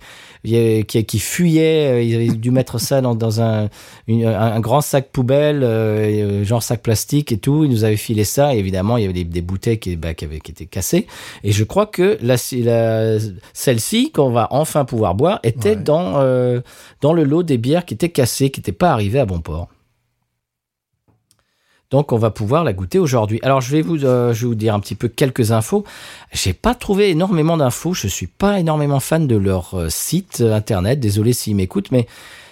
[0.45, 3.69] qui, qui fuyait, euh, ils avaient dû mettre ça dans, dans un,
[4.09, 7.65] une- un, grand sac poubelle, euh, euh, genre sac plastique et tout.
[7.65, 8.55] Ils nous avaient filé ça.
[8.55, 11.07] Et évidemment, il y avait des, des bouteilles qui, bah, qui, avaient, qui étaient cassées.
[11.45, 13.19] Et je crois que la, la-
[13.53, 15.77] celle-ci, qu'on va enfin pouvoir boire, était Ouais.
[15.77, 16.61] dans, euh,
[17.01, 19.69] dans le lot des bières qui étaient cassées, qui n'étaient pas arrivées à bon port.
[21.91, 23.39] Donc on va pouvoir la goûter aujourd'hui.
[23.43, 25.85] Alors je vais vous, euh, je vais vous dire un petit peu quelques infos.
[26.33, 27.95] J'ai pas trouvé énormément d'infos.
[27.95, 30.99] Je suis pas énormément fan de leur euh, site euh, internet.
[30.99, 32.07] Désolé s'ils m'écoutent, mais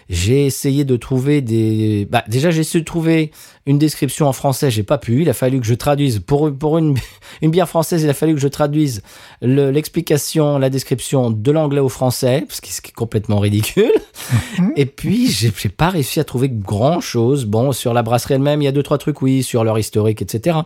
[0.08, 2.06] j'ai essayé de trouver des.
[2.10, 3.30] Bah, déjà j'ai essayé de trouver
[3.66, 4.70] une description en français.
[4.70, 5.22] J'ai pas pu.
[5.22, 6.96] Il a fallu que je traduise pour pour une
[7.42, 8.02] une bière française.
[8.02, 9.02] Il a fallu que je traduise
[9.40, 13.92] le- l'explication, la description de l'anglais au français, ce qui, ce qui est complètement ridicule.
[14.76, 17.44] Et puis, j'ai pas réussi à trouver grand chose.
[17.46, 20.20] Bon, sur la brasserie elle-même, il y a deux, trois trucs, oui, sur leur historique,
[20.22, 20.58] etc.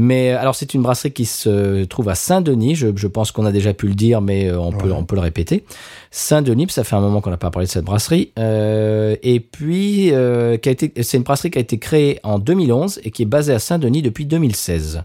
[0.00, 2.76] Mais alors, c'est une brasserie qui se trouve à Saint-Denis.
[2.76, 4.94] Je, je pense qu'on a déjà pu le dire, mais euh, on, peut, Ouais.
[4.96, 5.64] on peut le répéter.
[6.12, 8.30] Saint-Denis, ça fait un moment qu'on n'a pas parlé de cette brasserie.
[8.38, 10.56] Euh, et puis, euh,
[11.02, 14.02] c'est une brasserie qui a été créée en 2011 et qui est basée à Saint-Denis
[14.02, 15.02] depuis 2016.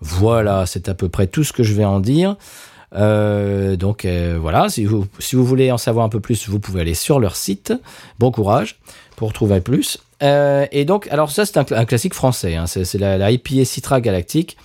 [0.00, 2.36] Voilà, c'est à peu près tout ce que je vais en dire.
[2.94, 6.58] Euh, donc euh, voilà, si vous, si vous voulez en savoir un peu plus, vous
[6.58, 7.72] pouvez aller sur leur site.
[8.18, 8.80] Bon courage
[9.16, 9.98] pour trouver plus.
[10.22, 13.30] Euh, et donc, alors ça c'est un, cl- un classique français, hein, c'est la, la
[13.30, 14.56] IPA Citra Galactique.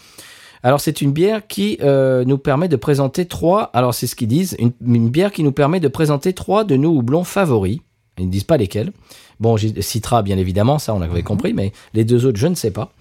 [0.64, 4.28] Alors c'est une bière qui euh, nous permet de présenter trois, alors c'est ce qu'ils
[4.28, 7.80] disent, une, une bière qui nous permet de présenter trois de nos houblons favoris.
[8.20, 8.92] Ils ne disent pas lesquels.
[9.40, 12.72] Bon, Citra bien évidemment, ça on l'avait compris, mais les deux autres je ne sais
[12.72, 12.92] pas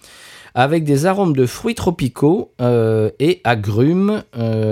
[0.58, 4.22] avec des arômes de fruits tropicaux euh, et agrumes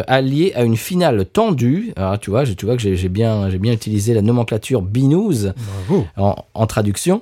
[0.07, 1.92] alliés à une finale tendue.
[1.97, 5.53] Alors tu vois, je- tu vois que j'ai bien, bien utilisé la nomenclature binouze
[6.16, 7.20] en traduction.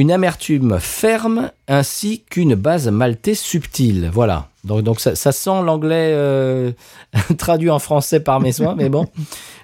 [0.00, 4.08] Une amertume ferme ainsi qu'une base maltée subtile.
[4.10, 4.48] Voilà.
[4.64, 6.72] Donc, donc ça, sent l'anglais euh,
[7.36, 9.08] traduit en français par mes soins, mais bon.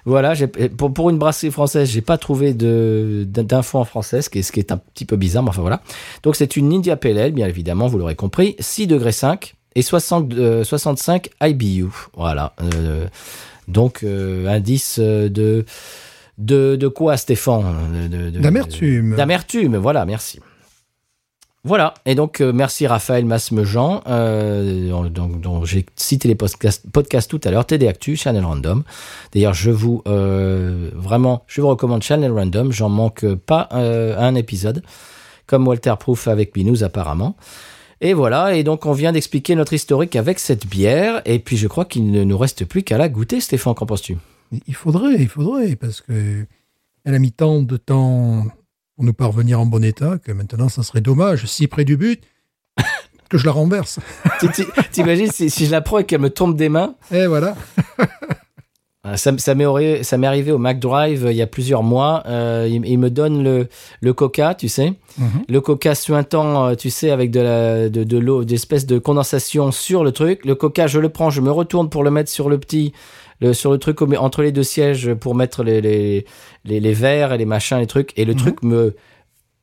[0.05, 0.35] Voilà,
[0.77, 4.51] pour, pour une brasserie française, j'ai pas trouvé d'infos en français, ce qui, est, ce
[4.51, 5.81] qui est un petit peu bizarre, mais enfin voilà.
[6.21, 9.81] Donc c'est une India Pale Ale, bien évidemment, vous l'aurez compris, 6 degrés 5 et
[9.81, 11.87] 60, euh, 65 IBU.
[12.15, 12.53] Voilà.
[12.61, 13.07] Euh,
[13.67, 15.65] donc euh, indice de
[16.37, 19.15] de de quoi, Stéphane D'amertume.
[19.15, 20.39] D'amertume, voilà, merci.
[21.63, 26.89] Voilà, et donc euh, merci Raphaël Masmejean, euh, dont, dont- dont j'ai cité les podcasts,
[26.91, 28.83] podcasts tout à l'heure, TD Actu, Channel Random.
[29.33, 32.71] D'ailleurs, je vous euh, vraiment, je vous recommande Channel Random.
[32.71, 34.81] J'en manque pas euh, un épisode,
[35.45, 37.35] comme Walter Proof avec Binous apparemment.
[37.99, 41.67] Et voilà, et donc on vient d'expliquer notre historique avec cette bière, et puis je
[41.67, 43.41] crois qu'il ne nous reste plus qu'à la goûter.
[43.41, 44.15] Stéphane, qu'en penses-tu?
[44.67, 46.45] Il faudrait, il faudrait, parce que
[47.03, 48.45] elle a mis tant de temps
[48.95, 52.23] pour nous parvenir en bon état que maintenant, ça serait dommage, si près du but,
[53.29, 53.99] que je la renverse.
[54.91, 56.95] T'imagines si, si je la prends et qu'elle me tombe des mains?
[57.11, 57.55] Et voilà.
[57.99, 58.05] Euh,
[59.15, 59.65] Ça, ça m'est
[60.27, 62.23] arrivé au McDrive euh, il y a plusieurs mois.
[62.27, 63.69] Euh, il, il me donne le,
[64.01, 64.93] le coca, tu sais.
[65.17, 65.43] Mhm.
[65.47, 69.71] Le coca suintant, euh, tu sais, avec de la, de, de l'eau, d'espèce de condensation
[69.71, 70.43] sur le truc.
[70.45, 72.91] Le coca, je le prends, je me retourne pour le mettre sur le petit,
[73.39, 76.25] le, sur le truc entre les deux sièges pour mettre les, les,
[76.65, 78.17] les, les verres et les machins, les trucs.
[78.17, 78.95] Et le truc me,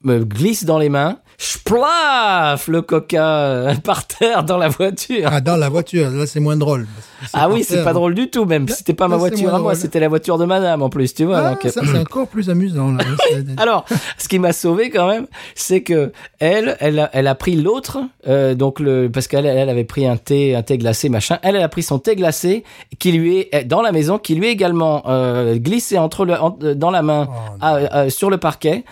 [0.02, 1.18] me glisse dans les mains.
[1.38, 5.28] Splaf Le coca euh, par terre dans la voiture.
[5.32, 6.86] Ah, dans la voiture, là, c'est moins drôle.
[7.32, 8.68] Ah oui, c'est pas drôle du tout, même.
[8.68, 11.24] C'était pas ma là, voiture à moi, c'était la voiture de madame en plus, tu
[11.24, 11.38] vois.
[11.38, 12.92] Ah, donc, euh, ça, c'est encore plus amusant.
[12.92, 13.04] Là.
[13.56, 13.84] Alors,
[14.18, 17.98] ce qui m'a sauvé quand même, c'est que elle, elle a, elle a pris l'autre,
[18.28, 21.38] euh, donc le, parce qu'elle, elle avait pris un thé, un thé glacé, machin.
[21.42, 22.64] Elle, elle a pris son thé glacé
[22.98, 26.50] qui lui est dans la maison, qui lui est également euh, glissé entre le, en-
[26.74, 28.84] dans la main Oh, à- sur le parquet.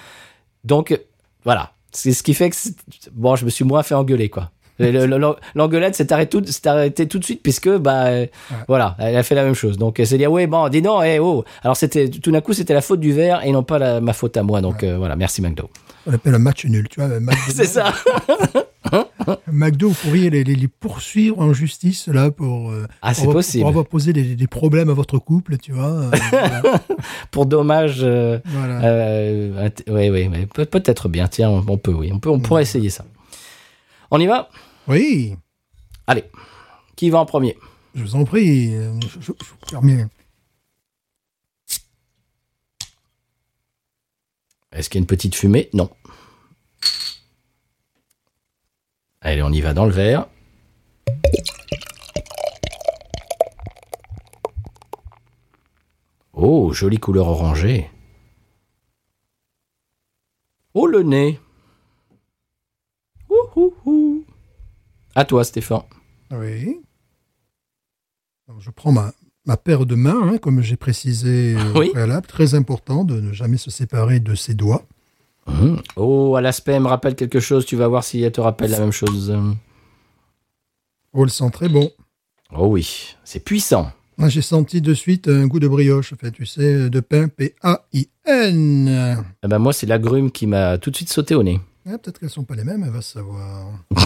[0.65, 0.99] Donc
[1.45, 2.57] voilà, c'est ce qui fait que
[3.13, 4.51] bon, je me suis moins fait engueuler quoi.
[4.79, 8.07] Le- le- le- L'engueulade s'est arrêtée, tout, tout de suite puisque bah
[8.67, 9.77] voilà, elle a fait la même chose.
[9.79, 11.45] Donc elle s'est dit ah ouais bon, dis non, eh, oh.
[11.63, 14.13] Alors c'était tout d'un coup c'était la faute du verre et non pas la- ma
[14.13, 14.61] faute à moi.
[14.61, 15.69] Donc euh, voilà, merci McDo.
[16.07, 17.11] On appelle un match nul, tu vois.
[17.49, 17.93] C'est ça.
[19.53, 23.69] McDo, vous pourriez les, les- les poursuivre en justice là pour, euh, Ah, pour, pour
[23.69, 25.91] avoir posé des, des problèmes à votre couple, tu vois.
[25.91, 26.63] euh, voilà.
[27.31, 28.01] Pour dommage.
[28.03, 28.81] Euh, Voilà.
[30.29, 31.29] mais peut- peut-être bien.
[31.29, 33.05] Tiens, on, peut, oui, on peut, on pourrait essayer ça.
[34.11, 34.49] On y va?
[34.89, 35.37] Oui,
[36.07, 36.25] Allez,
[36.97, 37.57] qui va en premier?
[37.95, 38.73] Je vous en prie.
[38.75, 39.33] Je, je-
[39.71, 40.07] permets.
[44.73, 45.69] Est-ce qu'il y a une petite fumée?
[45.75, 45.91] Non.
[49.25, 50.27] Allez, on y va dans le verre.
[56.33, 57.89] Oh, jolie couleur orangée.
[60.75, 61.39] Oh, le nez.
[63.29, 64.25] Ouhouhou.
[65.15, 65.83] À toi, Stéphane.
[66.33, 66.81] Oui.
[68.59, 73.21] Je prends ma, paire de mains, hein, comme j'ai précisé euh, au Très important de
[73.21, 74.85] ne jamais se séparer de ses doigts.
[75.53, 75.83] Mhm.
[75.97, 77.67] Oh, à l'aspect, elle me rappelle quelque chose.
[77.67, 79.37] Tu vas voir si elle te rappelle la même chose.
[81.12, 81.91] Oh, le sent très bon.
[82.55, 83.91] Oh oui, c'est puissant.
[84.19, 87.29] Moi, j'ai senti de suite un goût de brioche, en fait, tu sais, de pain,
[87.29, 89.25] P-A-I-N.
[89.43, 91.61] Eh ben, moi, c'est l'agrume qui m'a tout de suite sauté au nez.
[91.87, 93.69] Ah, Peut-être qu'elles sont pas les mêmes, elle va savoir.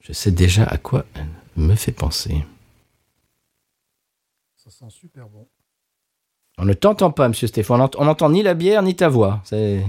[0.00, 1.26] Je sais déjà à quoi elle
[1.60, 2.44] me fait penser.
[4.56, 5.46] Ça sent super bon.
[6.58, 7.76] On ne t'entend pas, monsieur Stéphane.
[7.76, 9.40] On n'ent- on n'entend ni la bière ni ta voix.
[9.44, 9.82] C'est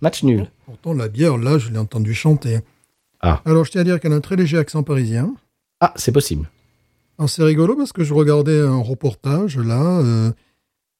[0.00, 0.50] match nul.
[0.66, 2.58] Pourtant, la bière, là, je l'ai entendu chanter.
[3.20, 3.40] Ah.
[3.44, 5.34] Alors, je tiens à dire qu'elle a un très léger accent parisien.
[5.80, 6.50] Ah, c'est possible.
[7.18, 10.32] Alors, c'est rigolo parce que je regardais un reportage, là, euh,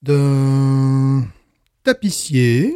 [0.03, 1.27] d'un
[1.83, 2.75] tapissier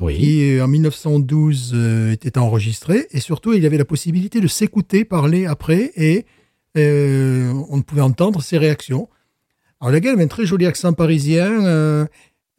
[0.00, 0.16] Oui.
[0.18, 3.06] qui, en 1912, euh, était enregistré.
[3.12, 6.26] Et surtout, il avait la possibilité de s'écouter parler après et
[6.76, 9.08] euh, on pouvait entendre ses réactions.
[9.80, 11.64] Alors, le gars avait un très joli accent parisien.
[11.66, 12.06] euh,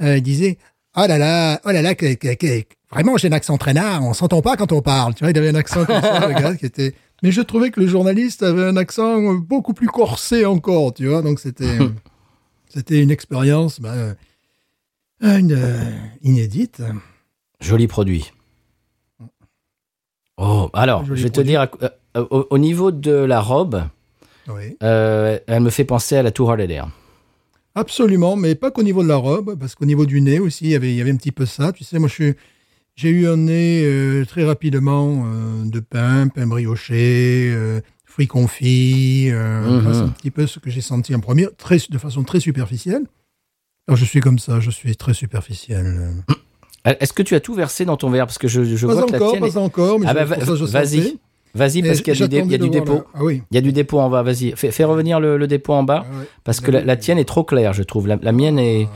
[0.02, 0.58] euh, il disait
[0.96, 4.14] Oh là là, oh là là, que, que- que- vraiment, j'ai un accent traînard, on
[4.14, 5.14] s'entend pas quand on parle.
[5.16, 6.94] Tu vois, il avait un accent comme ça, le gars, qui était.
[7.24, 11.22] Mais je trouvais que le journaliste avait un accent beaucoup plus corsé encore, tu vois.
[11.22, 11.78] Donc, c'était.
[12.70, 14.16] C'était une expérience ben,
[15.24, 15.90] euh, une, euh,
[16.22, 16.84] inédite.
[17.62, 18.32] Joli produit.
[20.38, 21.68] Oh, alors, Joli je vais te dire,
[22.16, 23.84] euh, au niveau de la robe,
[24.50, 24.78] Oui.
[24.84, 26.80] euh, elle me fait penser à la Tour Harley
[27.76, 30.72] Absolument, mais pas qu'au niveau de la robe, parce qu'au niveau du nez aussi, il
[30.72, 31.72] y avait, il y avait un petit peu ça.
[31.72, 37.52] Tu sais, moi, j'ai eu un nez euh, très rapidement euh, de pain, pain brioché,
[37.54, 39.30] euh, fruits confits.
[39.30, 42.40] ça, C'est un petit peu ce que j'ai senti en premier, très, de façon très
[42.40, 43.04] superficielle.
[43.88, 46.14] Alors, je suis comme ça, je suis très superficiel.
[46.86, 48.26] Est-ce que tu as tout versé dans ton verre?
[48.26, 49.46] Parce que je, je Pas vois que la encore, tienne.
[49.46, 50.38] est- pas encore, mais Ah je- bah,
[50.72, 51.18] vas-y.
[51.56, 53.04] Vas-y, parce qu'il y a du, dé- y a dépôt.
[53.14, 53.42] Ah oui.
[53.52, 54.54] Il y a du dépôt en bas, vas-y.
[54.56, 57.26] Fais, fais revenir le, le dépôt en bas, Ah parce que la, la tienne est
[57.26, 58.08] trop claire, je trouve.
[58.08, 58.88] La, la mienne est,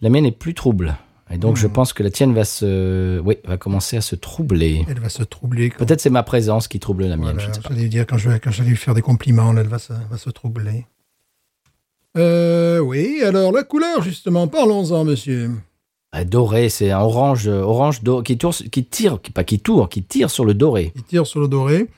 [0.00, 0.96] la mienne est plus trouble.
[1.30, 1.72] Et donc, je Hmm.
[1.72, 4.84] pense que la tienne va se, oui, va commencer à se troubler.
[4.88, 5.70] Elle va se troubler.
[5.70, 7.68] quand- Peut-être c'est ma présence qui trouble la mienne, Voilà, je ne sais pas.
[7.70, 9.92] j'allais dire quand je vais, quand j'allais lui faire des compliments, là, elle va se,
[10.10, 10.86] va se troubler.
[12.18, 15.50] Euh, oui, alors la couleur justement, parlons-en, monsieur.
[16.14, 19.58] Ah, doré, c'est un orange, euh, orange do- qui, tourne, qui tire, qui, pas qui
[19.58, 20.92] tourne, qui tire sur le doré.
[20.94, 21.88] Il tire sur le doré.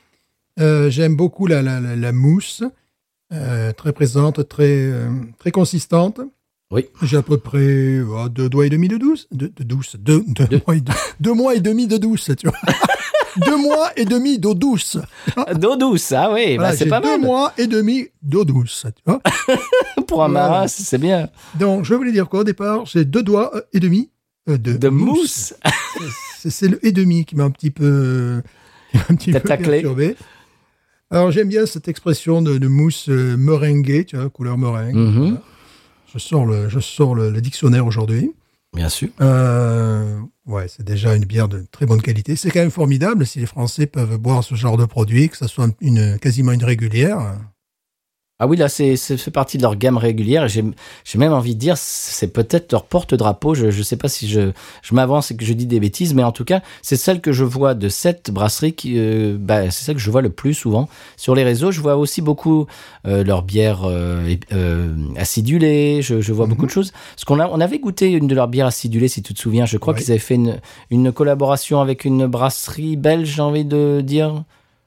[0.60, 2.62] Euh, J'aime beaucoup la, la, la, la mousse,
[3.32, 5.08] euh, très présente, très, euh,
[5.40, 6.20] très consistante.
[6.70, 6.86] Oui.
[7.02, 10.22] J'ai à peu près oh, deux doigts et demi de douce, de, de douce, deux,
[10.28, 10.60] deux, Deux.
[10.66, 12.56] Mois et, deux, deux mois et demi de douce, tu vois.
[13.36, 14.98] deux mois et demi d'eau douce.
[15.54, 17.20] D'eau douce, ah oui, bah, c'est pas deux mal.
[17.20, 19.20] mois et demi d'eau douce, tu vois.
[20.06, 20.48] Pour un Voilà.
[20.48, 21.28] marin, c'est bien.
[21.58, 24.10] Donc, je voulais dire quoi au départ J'ai deux doigts euh, et demi
[24.48, 25.54] euh, de, De mousse.
[26.40, 28.42] C'est- C'est le et demi qui m'a un petit peu,
[29.08, 30.14] un petit peu perturbé.
[31.10, 34.94] Alors, j'aime bien cette expression de, de mousse euh, meringuée, tu vois, couleur meringue.
[34.94, 35.18] Mhm.
[35.18, 35.42] Voilà.
[36.12, 38.32] Je sors le, je sors le, le dictionnaire aujourd'hui.
[38.74, 39.08] Bien sûr.
[39.20, 42.36] Euh, ouais, c'est déjà une bière de très bonne qualité.
[42.36, 45.46] C'est quand même formidable si les Français peuvent boire ce genre de produit, que ce
[45.46, 47.38] soit une, quasiment une régulière.
[48.40, 50.48] Ah oui, là, c'est c'est fait partie de leur gamme régulière.
[50.48, 50.64] J'ai
[51.04, 53.54] j'ai même envie de dire, c'est peut-être leur porte-drapeau.
[53.54, 54.50] Je ne sais pas si je,
[54.82, 57.30] je m'avance et que je dis des bêtises, mais en tout cas, c'est celle que
[57.30, 58.72] je vois de cette brasserie.
[58.74, 61.70] Qui, euh, bah, c'est celle que je vois le plus souvent sur les réseaux.
[61.70, 62.66] Je vois aussi beaucoup
[63.06, 66.02] euh, leurs bières euh, euh, acidulées.
[66.02, 66.50] Je, je vois Mhm.
[66.54, 66.90] beaucoup de choses.
[67.14, 69.64] Parce qu'on a, on avait goûté une de leurs bières acidulées, si tu te souviens.
[69.64, 70.58] Je crois qu'ils avaient fait une,
[70.90, 74.42] une collaboration avec une brasserie belge, j'ai envie de dire.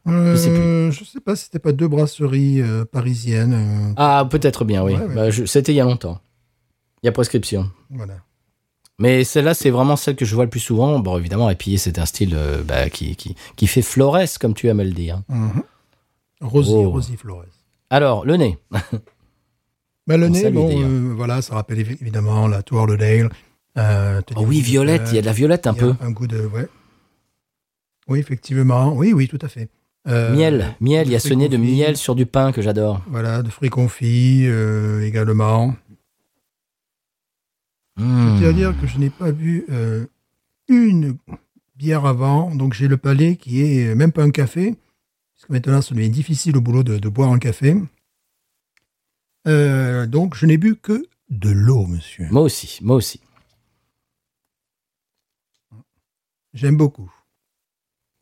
[0.07, 0.91] Euh, sais plus.
[0.91, 3.53] je sais pas si c'était pas deux brasseries euh, parisiennes.
[3.53, 4.93] euh, Ah, peut-être bien, oui.
[4.95, 5.15] Ouais, ouais.
[5.15, 6.19] Bah, je- C'était il y a longtemps.
[7.03, 7.69] Il y a prescription.
[7.89, 8.15] voilà.
[8.99, 10.97] Mais celle-là, c'est vraiment celle que je vois le plus souvent.
[10.99, 14.67] Bon, évidemment, épillé, c'est un style euh, bah, qui, qui, qui fait flores, comme tu
[14.69, 15.21] aimes le dire.
[15.29, 15.61] Mhm.
[16.41, 16.89] Rosy, Oh.
[16.89, 17.45] Rosy Flores.
[17.91, 18.57] Alors, le nez.
[20.07, 23.29] Bah, le On nez, bon, euh, voilà, ça rappelle évi- évidemment la Tour de Dale.
[23.77, 25.93] Euh, Oh oui, violette, il y a de la violette un peu.
[26.01, 26.67] Un goût de, ouais.
[28.07, 28.93] Oui, effectivement.
[28.93, 29.69] Oui, oui, tout à fait.
[30.07, 33.01] Euh, Miel, miel, il y a ce nez de miel sur du pain que j'adore.
[33.07, 35.75] Voilà, de fruits confits euh, également.
[37.97, 38.35] Mmh.
[38.35, 40.05] Je tiens à dire que je n'ai pas bu euh,
[40.69, 41.17] une
[41.75, 44.75] bière avant, donc j'ai le palais qui est même pas un café,
[45.35, 47.75] parce que maintenant ça devient difficile au boulot de, de boire un café.
[49.45, 52.27] Donc je n'ai bu que de l'eau, monsieur.
[52.31, 53.19] Moi aussi, moi aussi.
[56.53, 57.11] J'aime beaucoup.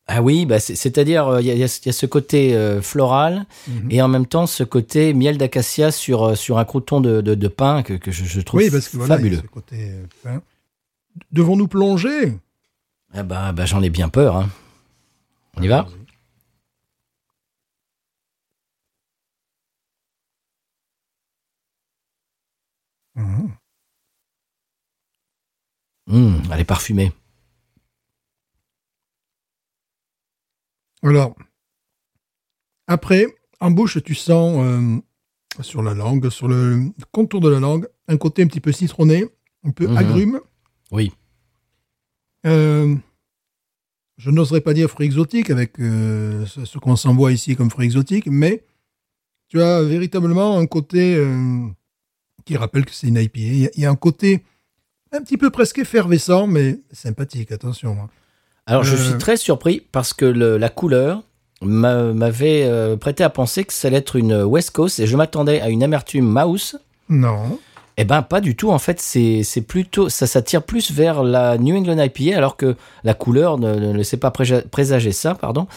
[0.08, 3.46] Ah oui, bah c'est- c'est-à-dire il y, a- il y a ce- côté euh, floral
[3.68, 3.88] Mhm.
[3.92, 7.34] et en même temps ce côté miel d'acacia sur euh, sur un crouton de, de,
[7.34, 9.38] de pain que, que je, je trouve Oui, parce que voilà, fabuleux.
[9.38, 9.90] ce côté
[10.26, 10.40] euh.
[11.32, 12.38] Devons-nous plonger?
[13.14, 14.36] Ah bah, bah, j'en ai bien peur.
[14.36, 14.50] Hein.
[15.58, 15.88] On y va?
[26.08, 27.12] Hum, Elle est parfumée.
[31.06, 31.36] Alors,
[32.88, 33.28] après,
[33.60, 34.98] en bouche, tu sens euh,
[35.62, 36.80] sur la langue, sur le
[37.12, 39.26] contour de la langue, un côté un petit peu citronné,
[39.64, 39.98] un peu Mhm.
[39.98, 40.40] agrume.
[40.92, 41.12] Oui.
[42.46, 42.96] Euh,
[44.18, 48.28] je n'oserais pas dire fruit exotique avec euh, ce, qu'on s'envoie ici comme fruit exotique,
[48.28, 48.64] mais
[49.48, 51.68] tu as véritablement un côté euh,
[52.46, 53.40] qui rappelle que c'est une IPA.
[53.40, 54.44] Il y, a, il y a un côté
[55.12, 58.10] un petit peu presque effervescent, mais sympathique, attention.
[58.66, 58.98] Alors je Euh.
[59.00, 61.22] suis très surpris parce que le- la couleur
[61.62, 65.16] m'a- m'avait euh, prêté à penser que ça allait être une West Coast et je
[65.16, 66.80] m'attendais à une amertume mouse.
[67.10, 67.60] Non.
[67.98, 68.72] Eh ben pas du tout.
[68.72, 72.76] En fait, c'est plutôt ça s'attire plus vers la New England IPA alors que
[73.06, 75.68] la couleur ne, ne laissait pas présager ça, pardon.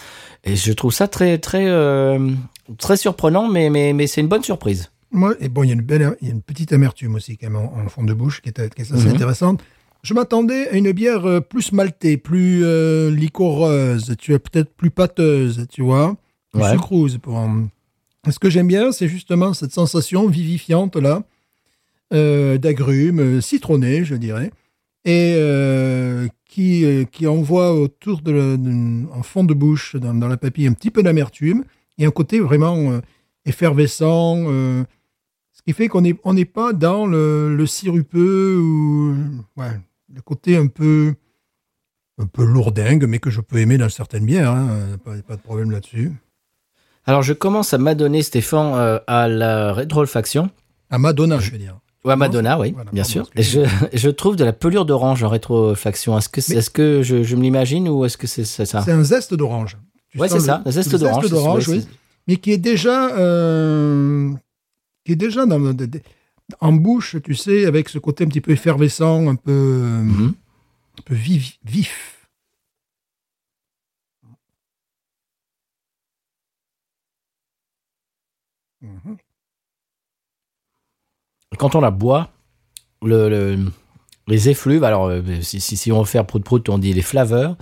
[0.44, 2.30] Et je trouve ça très très euh,
[2.78, 4.90] très surprenant, mais mais mais c'est une bonne surprise.
[5.12, 7.38] Moi, et bon, il y a une belle, il y a une petite amertume aussi
[7.38, 9.14] quand même en, en fond de bouche qui est, qui est assez Mhm.
[9.14, 9.60] intéressante.
[10.02, 14.90] Je m'attendais à une bière euh, plus maltée, plus euh, liquoreuse, tu es peut-être plus
[14.90, 16.16] pâteuse, tu vois,
[16.52, 16.76] plus Ouais.
[17.18, 17.68] Pour en-
[18.30, 21.22] Ce que j'aime bien, c'est justement cette sensation vivifiante là,
[22.14, 24.50] euh, d'agrumes, euh, citronné, je dirais,
[25.04, 30.28] et euh, qui, qui envoie autour de, la- de- en fond de bouche, dans, dans
[30.28, 31.64] la papille, un petit peu d'amertume
[31.98, 33.00] et un côté vraiment
[33.44, 34.36] effervescent.
[34.46, 39.16] ce qui fait qu'on n'est on n'est pas dans le, le sirupeux ou
[39.56, 39.80] ouais,
[40.14, 41.14] le côté un peu
[42.20, 44.50] un peu lourdingue, mais que je peux aimer dans certaines bières.
[44.50, 46.12] hein, pas, pas de problème là-dessus.
[47.06, 50.50] Alors je commence à m'adonner, Stéphane, euh, à la rétroolfaction.
[50.90, 51.78] À Madonna, je veux dire.
[52.04, 53.30] Ouais, Madonna, oui, Voilà, bien pardon, sûr.
[53.92, 56.16] Je, trouve de la pelure d'orange en rétrofaction.
[56.16, 58.82] Est-ce que, est-ce je, je me l'imagine ou est-ce que c'est c'est ça?
[58.82, 59.76] C'est un zeste d'orange.
[60.16, 61.24] Sens c'est ça, le- un zeste d'orange.
[61.24, 61.86] c'est- d'orange, oui.
[62.26, 64.32] mais qui est déjà euh,
[65.04, 65.58] qui est déjà dans,
[66.60, 70.34] en bouche, tu sais, avec ce côté un petit peu effervescent, un peu, Mhm.
[70.98, 71.58] un peu vif.
[71.64, 72.28] vif.
[78.80, 79.18] Mhm.
[81.58, 82.30] Quand on la boit,
[83.02, 83.70] le, le-
[84.26, 87.56] les effluves, alors euh, si, si, si on veut faire prout-prout, on dit les flaveurs,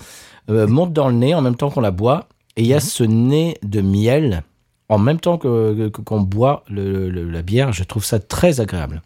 [0.51, 2.29] euh, montent dans le nez en même temps qu'on la boit.
[2.57, 4.43] Et il y a ce nez de miel
[4.89, 7.73] en même temps que qu'on boit le- le- la bière.
[7.73, 9.03] Je trouve ça très agréable.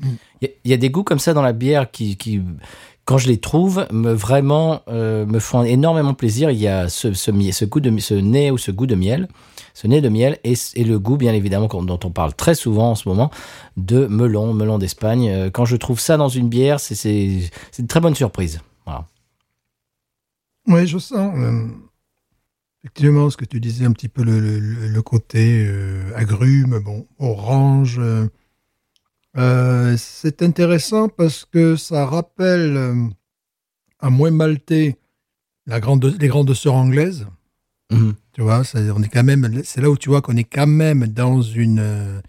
[0.00, 0.08] Mm.
[0.40, 2.40] Il y, a- il y a des goûts comme ça dans la bière qui, qui
[3.04, 6.50] quand je les trouve, me vraiment euh, me font énormément plaisir.
[6.50, 9.28] Il y a ce, ce, goût de ce nez ou ce goût de miel,
[9.74, 12.92] ce nez de miel et, et le goût, bien évidemment, dont on parle très souvent
[12.92, 13.30] en ce moment,
[13.76, 15.28] de melon, melon d'Espagne.
[15.28, 18.60] Euh, Quand je trouve ça dans une bière, c'est c'est c'est une très bonne surprise.
[18.86, 19.04] Voilà.
[20.66, 21.66] Oui, je sens euh,
[22.84, 27.06] effectivement ce que tu disais, un petit peu le, le- le côté euh, agrume, bon,
[27.18, 27.96] orange.
[27.98, 28.26] euh,
[29.36, 32.94] euh, c'est intéressant parce que ça rappelle euh,
[34.00, 34.96] à moins maltais
[35.66, 37.26] la grande, les grandes sœurs anglaises.
[37.90, 38.14] Mhm.
[38.32, 40.66] Tu vois, c'est, on est quand même, c'est là où tu vois qu'on est quand
[40.66, 42.20] même dans une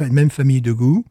[0.00, 1.04] même famille de goût.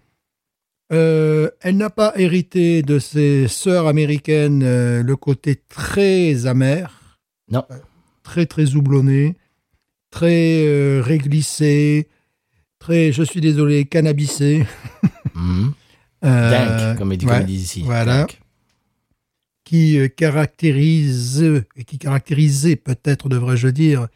[0.92, 7.18] Euh, elle n'a pas hérité de ses sœurs américaines euh, le côté très amer.
[7.50, 7.64] Non.
[8.24, 9.36] Très, très houblonné,
[10.12, 12.08] très euh, réglissé,
[12.80, 14.66] très, je suis désolé, cannabisé.
[15.36, 15.74] Mhm.
[16.26, 17.82] Euh, comme, ils- ouais, disent ici.
[17.84, 18.28] voilà.
[19.66, 21.44] Qui euh, caractérise,
[21.76, 24.08] et qui caractérisait peut-être, devrais-je dire,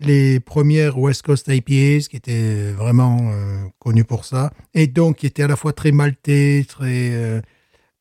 [0.00, 5.26] les premières West Coast IPAs, qui étaient vraiment euh, connues pour ça, et donc qui
[5.26, 7.10] étaient à la fois très maltais, très...
[7.12, 7.40] euh,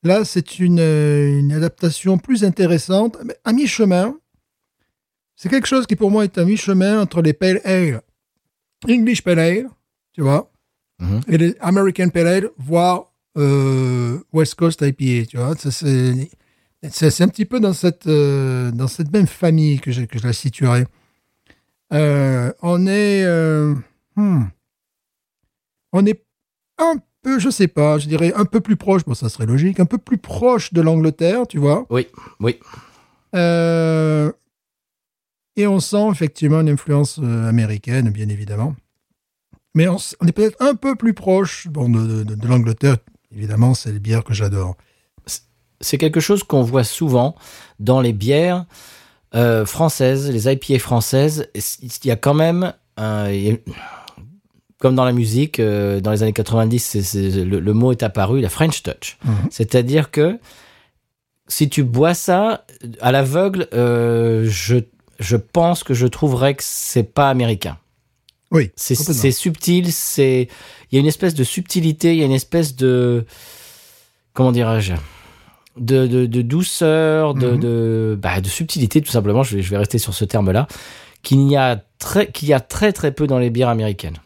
[0.04, 4.16] Là, c'est une, une adaptation plus intéressante, mais à mi-chemin.
[5.38, 8.02] C'est quelque chose qui, pour moi, est à mi-chemin entre les Pale Ale,
[8.90, 9.70] English Pale Ale,
[10.14, 10.52] tu vois,
[11.00, 11.22] Mhm.
[11.30, 15.54] et les American Pale Ale, voire euh, West Coast IPA, tu vois.
[15.56, 20.26] C'est, un petit peu dans cette, euh, dans cette même famille que je, que je
[20.26, 20.88] la situerais.
[21.94, 23.76] Euh, on est, euh,
[24.16, 24.46] hmm,
[25.94, 26.26] on est
[26.80, 29.80] un peu, je sais pas, je dirais un peu plus proche, bon, ça serait logique,
[29.80, 31.86] un peu plus proche de l'Angleterre, tu vois.
[31.92, 32.08] Oui,
[32.40, 32.60] oui.
[33.36, 34.32] Euh,
[35.58, 38.76] et on sent effectivement une influence euh, américaine, bien évidemment.
[39.76, 42.98] Mais on, est peut-être un peu plus proche bon, de, de- de l'Angleterre.
[43.36, 44.76] Évidemment, c'est les bières que j'adore.
[45.82, 47.36] c'est quelque chose qu'on voit souvent
[47.80, 48.66] dans les bières
[49.36, 53.30] euh, françaises, les IPA françaises, il y a quand même, un-
[54.80, 58.02] comme dans la musique, euh, dans les années 90, c'est- c'est- le, le mot est
[58.04, 59.18] apparu, la French Touch.
[59.26, 59.34] Mhm.
[59.52, 60.40] C'est-à-dire que
[61.48, 62.66] si tu bois ça
[63.02, 64.78] à l'aveugle, euh, je,
[65.20, 67.78] je pense que je trouverais que c'est pas américain.
[68.52, 70.48] Oui, C'est subtil, c'est
[70.92, 73.26] il y a une espèce de subtilité, il y a une espèce de
[74.34, 74.94] comment dirais-je
[75.78, 77.60] de, de, de douceur, de, Mhm.
[77.60, 79.44] de, bah, de subtilité tout simplement.
[79.44, 80.68] Je vais, je vais rester sur ce terme-là
[81.22, 84.18] qu'il y a très qu'il y a très très peu dans les bières américaines.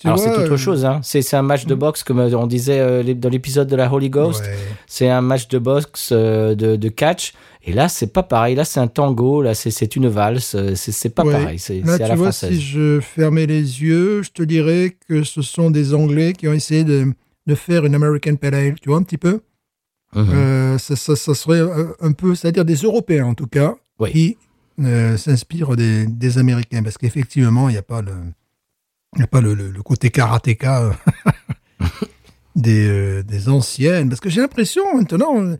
[0.00, 1.00] Tu Alors c'est autre euh, chose, hein.
[1.02, 1.80] C'est un match de Mhm.
[1.80, 4.42] boxe comme on disait euh, dans l'épisode de la Holy Ghost.
[4.44, 4.56] ouais.
[4.86, 7.32] C'est un match de boxe euh, de, de catch.
[7.68, 8.54] Et là c'est pas pareil.
[8.54, 9.42] Là c'est un tango.
[9.42, 10.54] Là c'est une valse.
[10.54, 11.32] euh, C'est pas Ouais.
[11.32, 11.58] pareil.
[11.58, 12.50] C'est à tu la vois, française.
[12.54, 16.52] si je fermais les yeux, je te dirais que ce sont des Anglais qui ont
[16.54, 17.12] essayé de,
[17.46, 19.40] de faire une American Pale Ale, tu vois, un petit peu.
[20.14, 20.28] Mhm.
[20.32, 24.10] Euh, ça, ça, ça serait un, un peu, c'est-à-dire des Européens en tout cas, Oui.
[24.12, 24.36] qui
[24.80, 26.82] euh, s'inspirent des, des Américains.
[26.82, 28.12] Parce qu'effectivement, il n'y a pas le,
[29.18, 31.84] y a pas le, le- le côté karatéka euh,
[32.56, 34.08] des, euh, des anciennes.
[34.08, 35.56] Parce que j'ai l'impression maintenant, euh,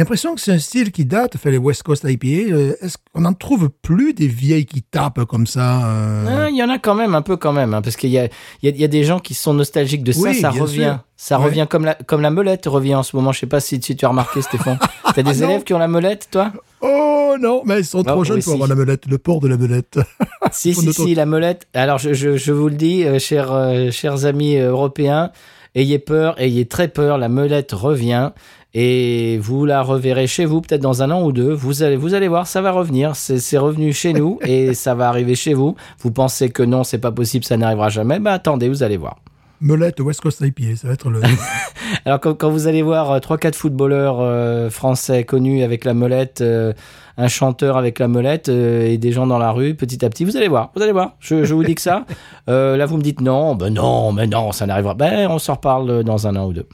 [0.00, 2.26] l'impression que c'est un style qui date, fait les West Coast IPA.
[2.52, 6.56] euh, Est-ce qu'on n'en trouve plus des vieilles qui tapent comme ça euh, Ah, Il
[6.56, 8.24] y en a quand même, un peu quand même, hein, parce qu'il y a,
[8.62, 10.50] il y, a, il y a des gens qui sont nostalgiques de ça, Oui, ça
[10.50, 10.74] revient.
[10.74, 10.98] sûr.
[11.16, 11.44] Ça Ouais.
[11.46, 13.32] revient comme la, comme la melette revient en ce moment.
[13.32, 14.78] Je sais pas si, si tu as remarqué, Stéphane.
[15.14, 16.50] T'as des Ah, élèves qui ont la melette, toi?
[16.80, 18.52] Oh non, mais ils sont Ah, trop jeunes pour si.
[18.54, 19.98] avoir la melette, le port de la melette.
[20.52, 21.66] Si, si, si, la melette.
[21.74, 23.52] Alors, je, je, je vous le dis, euh, chers,
[23.92, 25.30] chers amis européens,
[25.76, 28.30] ayez peur, ayez très peur, la melette revient.
[28.72, 31.52] Et vous la reverrez chez vous peut-être dans un an ou deux.
[31.52, 33.16] Vous allez, vous allez voir, ça va revenir.
[33.16, 35.74] C'est revenu chez nous et ça va arriver chez vous.
[35.98, 38.20] Vous pensez que non, c'est pas possible, ça n'arrivera jamais.
[38.20, 39.16] Bah attendez, vous allez voir.
[39.60, 41.20] melette West Coast IPA, ça va être le.
[42.04, 45.92] Alors quand, quand vous allez voir euh, trois quatre footballeurs euh, français connus avec la
[45.92, 46.72] molette, euh,
[47.16, 50.24] un chanteur avec la molette euh, et des gens dans la rue, petit à petit,
[50.24, 51.16] vous allez voir, vous allez voir.
[51.18, 52.06] Je, je vous dis que ça.
[52.46, 54.94] Là vous me dites non, ben non, mais non, ça n'arrivera.
[54.94, 56.68] Ben on s'en reparle dans un an ou deux.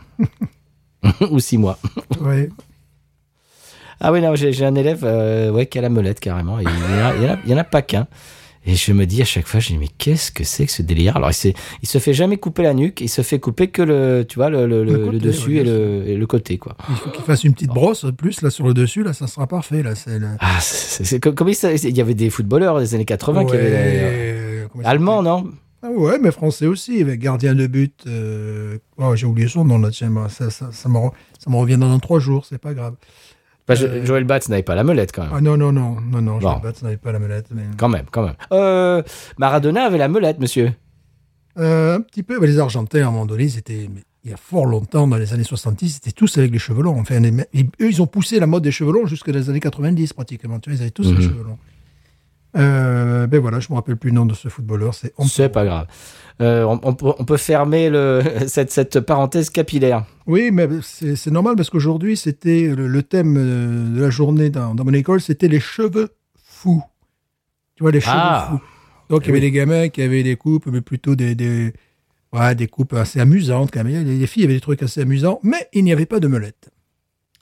[1.30, 1.78] ou six mois.
[2.20, 2.48] ouais.
[4.00, 6.58] Ah oui non, j'ai un élève euh, ouais qui a la molette carrément.
[6.58, 8.06] Il y en a, en pas qu'un.
[8.68, 10.82] Et je me dis à chaque fois, je dis mais qu'est-ce que c'est que ce
[10.82, 11.16] délire?
[11.16, 14.26] Alors il, il se fait jamais couper la nuque, il se fait couper que le,
[14.28, 16.58] tu vois, le, le, Le le- côté, le dessus ouais, et, le, et le côté
[16.58, 16.76] quoi.
[16.90, 19.46] Il faut qu'il fasse une petite brosse plus là sur le dessus, là, ça sera
[19.46, 19.84] parfait.
[19.84, 20.18] Là, c'est.
[20.40, 23.70] Ah, c'est, c'est- comme, comme il, y avait des footballeurs des années 80 qui avaient
[23.70, 25.48] Ouais, il allemand, non?
[25.86, 28.02] Ah ouais, mais français aussi, avec gardien de but.
[28.06, 30.98] euh, oh, j'ai oublié son nom là, tiens, bah, ça, ça, ça, me
[31.38, 32.94] ça me revient dans trois jours, c'est pas grave.
[33.68, 35.32] Jo- Euh, Joël Batz n'avait pas la molette quand même.
[35.34, 36.60] Ah non, non, non, non, Bon.
[36.62, 37.46] ne n'avait pas la melette.
[37.52, 37.62] Mais...
[37.76, 38.36] Quand même, quand même.
[38.52, 39.02] Euh,
[39.38, 40.72] Maradona avait la molette, monsieur.
[41.58, 43.88] Euh, un petit peu, mais les Argentins, à un moment donné, c'était
[44.24, 46.98] il y a fort longtemps, dans les années 70, c'était tous avec les cheveux longs.
[47.00, 50.12] Enfin, les eux, ils ont poussé la mode des cheveux longs jusqu'à les années 90,
[50.12, 50.58] pratiquement.
[50.58, 51.16] Tu vois, ils avaient tous Mhm.
[51.16, 51.58] les cheveux longs.
[52.56, 54.94] Euh, ben voilà, je me rappelle plus le nom de ce footballeur.
[54.94, 55.86] C'est C'est pas grave.
[56.40, 60.04] Euh, on, on peut, on peut fermer le, cette, cette parenthèse capillaire.
[60.26, 64.74] Oui, mais c'est normal parce qu'aujourd'hui, c'était le, le thème euh, de la journée dans,
[64.74, 66.10] dans mon école, c'était les cheveux
[66.44, 66.82] fous.
[67.76, 68.48] Tu vois, les cheveux Ah.
[68.50, 68.60] fous.
[69.08, 71.72] Donc, il y avait des gamins qui avaient des coupes, mais plutôt des, des,
[72.32, 74.04] ouais, des coupes assez amusantes quand même.
[74.04, 76.70] Les, les filles avaient des trucs assez amusants, mais il n'y avait pas de melette.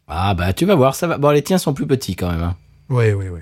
[0.06, 1.16] Ah bah tu vas voir, ça va.
[1.18, 2.42] Bon, les tiens sont plus petits quand même.
[2.42, 2.56] hein.
[2.90, 3.40] Oui, oui, oui.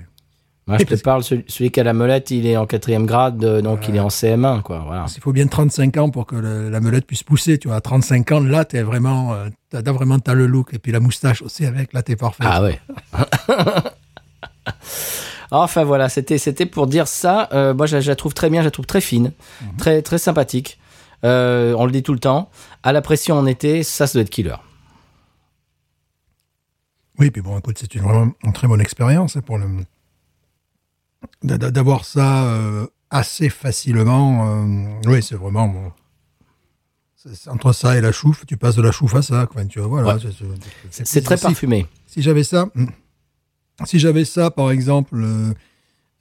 [0.65, 3.43] Moi, je te parle, celui, celui qui a la molette, il est en quatrième grade,
[3.43, 4.79] euh, donc il est en CM1, quoi.
[4.85, 5.05] Voilà.
[5.05, 7.57] Qu'il faut bien 35 ans pour que le- la melette puisse pousser.
[7.59, 10.73] Tu vois, à 35 ans, là, t'es vraiment, euh, t'as vraiment t'as le look.
[10.73, 12.43] Et puis la moustache aussi avec, là, t'es parfait.
[12.47, 12.79] Ah ouais.
[15.51, 17.49] enfin voilà, c'était c'était pour dire ça.
[17.53, 19.77] Euh, moi, je, la- je la trouve très bien, je la trouve très fine, Mhm.
[19.77, 20.79] très très sympathique.
[21.25, 22.49] Euh, on le dit tout le temps.
[22.83, 24.55] À la pression en été, ça, ça doit être killer.
[27.19, 29.67] Oui, puis bon, écoute, c'est une, vraiment une très bonne expérience hein, pour le
[31.43, 34.63] d'avoir ça euh, assez facilement.
[34.65, 35.91] euh, oui, c'est vraiment bon.
[37.47, 39.45] Entre ça et la chouffe, tu passes de la chouffe à ça.
[39.45, 40.15] Quoi, tu vois, voilà.
[40.15, 40.31] Ouais.
[40.91, 41.85] c'est- très si- parfumé.
[42.05, 42.85] Si j'avais ça, hmm,
[43.85, 45.23] si j'avais ça, par exemple,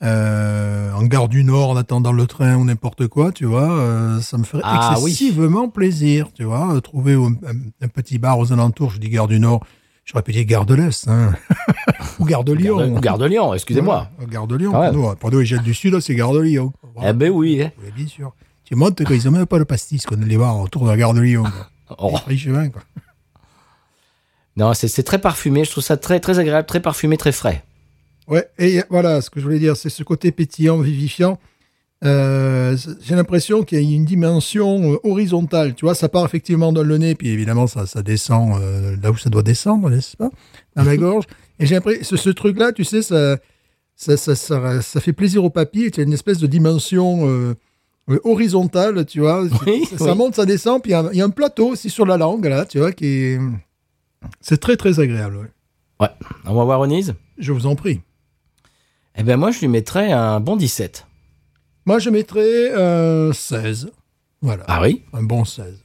[0.02, 4.38] euh, en gare du Nord, en attendant le train ou n'importe quoi, tu vois, ça
[4.38, 5.10] me ferait Ah oui.
[5.10, 8.90] excessivement plaisir, tu vois, trouver un, un- un petit bar aux alentours.
[8.90, 9.64] Je dis gare du Nord,
[10.12, 11.32] j'aurais pu dire gare de l'Est, hein.
[12.18, 12.76] ou gare de Lyon.
[12.78, 14.10] Garde, Garde de Lyon, excusez-moi.
[14.20, 14.72] Ouais, Gare de Lyon.
[14.74, 15.16] Ah ouais.
[15.16, 16.72] Pour nous, les jeunes du Sud, c'est gare de Lyon.
[17.02, 17.62] Eh ben oui.
[17.62, 17.70] hein.
[17.82, 18.32] Oui, bien sûr.
[18.64, 20.96] Tu montes, quoi, ils n'ont même pas le pastis qu'on allait voir autour de la
[20.96, 21.42] gare de Lyon.
[21.44, 21.68] quoi.
[21.98, 22.16] Oh.
[22.26, 22.80] Les chemins, quoi.
[24.56, 25.64] Non, c'est c'est très parfumé.
[25.64, 27.64] Je trouve ça très très agréable, très parfumé, très frais.
[28.28, 31.38] Ouais, et voilà, ce que je voulais dire, c'est ce côté pétillant, vivifiant.
[32.04, 35.74] Euh, J'ai l'impression qu'il y a une dimension euh, horizontale.
[35.74, 39.10] Tu vois, ça part effectivement dans le nez, puis évidemment, ça, ça descend euh, là
[39.12, 40.30] où ça doit descendre, n'est-ce pas?
[40.76, 41.24] Dans la gorge.
[41.60, 43.36] Et j'ai l'impression, ce, ce truc-là, tu sais, ça,
[43.94, 45.90] ça, ça, ça, ça fait plaisir au papy.
[45.92, 47.54] Tu as une espèce de dimension euh,
[48.24, 49.44] horizontale, tu vois.
[49.66, 50.16] Oui, ça, oui.
[50.16, 52.16] monte, ça descend, puis il y a- il y, a un plateau aussi sur la
[52.16, 53.38] langue, là, tu vois, qui est...
[54.40, 55.36] C'est très, très agréable.
[55.36, 55.46] ouais.
[56.00, 56.08] Ouais.
[56.46, 57.14] On va voir Onise?
[57.38, 58.00] Je vous en prie.
[59.16, 61.06] Eh ben moi, je lui mettrais un bon 17.
[61.84, 63.90] Moi, je mettrais un 16.
[64.40, 64.64] Voilà.
[64.68, 65.04] Ah oui?
[65.12, 65.82] Un bon 16.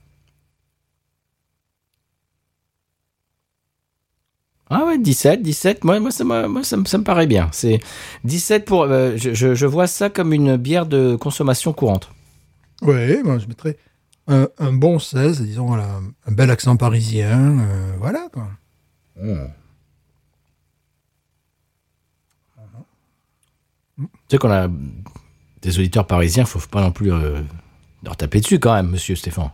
[4.69, 7.49] Ah ouais, 17, 17, moi, moi, ça, me- moi ça, me- ça me paraît bien.
[7.53, 7.79] C'est
[8.25, 8.83] 17 pour...
[8.83, 12.09] euh, je, je- je vois ça comme une bière de consommation courante.
[12.81, 13.77] Oui, moi, je mettrais
[14.27, 15.87] un, un bon 16, disons, voilà,
[16.27, 17.59] un bel accent parisien.
[17.61, 18.49] euh, voilà, quoi.
[23.95, 24.67] Tu sais qu'on a
[25.67, 27.41] des auditeurs parisiens, faut pas non plus euh,
[28.03, 29.51] leur taper dessus quand même, monsieur Stéphane.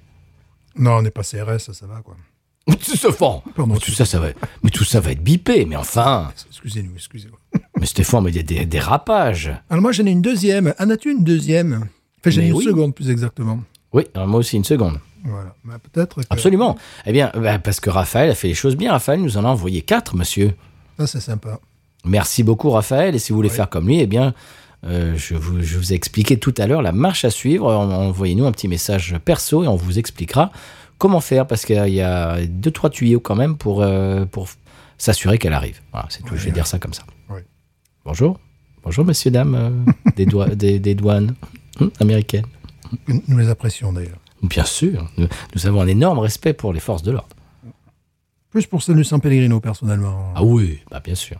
[0.77, 2.15] Non, on n'est pas CRS, ça, ça va, quoi.
[2.79, 4.27] Stéphane Pardon, Mais tout ça, ça va,
[4.61, 7.39] mais tout ça va être bipé, mais enfin Excusez-nous, excusez-moi.
[7.79, 10.73] Mais Stéphane, mais il y a des dérapages Alors, moi, j'en ai une deuxième.
[10.79, 11.89] En as-tu une deuxième?
[12.19, 12.63] Enfin, j'en ai une oui.
[12.63, 13.59] seconde, plus exactement.
[13.91, 14.99] Oui, alors moi aussi, une seconde.
[15.25, 15.55] Voilà.
[15.65, 16.27] Bah, Peut-être que...
[16.29, 16.77] Absolument.
[17.05, 18.91] Eh bien, bah, parce que Raphaël a fait les choses bien.
[18.91, 20.53] Raphaël nous en a envoyé quatre, monsieur.
[20.97, 21.59] Ça, c'est sympa.
[22.05, 23.15] Merci beaucoup, Raphaël.
[23.15, 24.33] Et si vous voulez faire comme lui, eh bien,
[24.85, 27.67] euh, je, vous, je vous ai expliqué tout à l'heure la marche à suivre.
[27.73, 30.51] En- Envoyez-nous un petit message perso et on vous expliquera
[30.97, 34.49] comment faire parce qu'il y a deux, trois tuyaux quand même pour, euh, pour
[34.97, 35.79] s'assurer qu'elle arrive.
[35.91, 36.35] Voilà, c'est tout.
[36.35, 37.03] je vais dire ça comme ça.
[37.29, 37.39] Oui.
[38.05, 38.39] Bonjour.
[38.83, 39.69] Bonjour, messieurs, dames euh,
[40.15, 41.35] des, doi- des, des douanes
[41.79, 42.45] hum, américaines.
[43.27, 44.19] Nous les apprécions, d'ailleurs.
[44.43, 45.09] Bien sûr.
[45.17, 47.29] Nous, nous avons un énorme respect pour les forces de l'ordre.
[48.49, 50.31] Plus pour celle du San Pellegrino, personnellement.
[50.35, 51.37] Ah oui, bah bien sûr.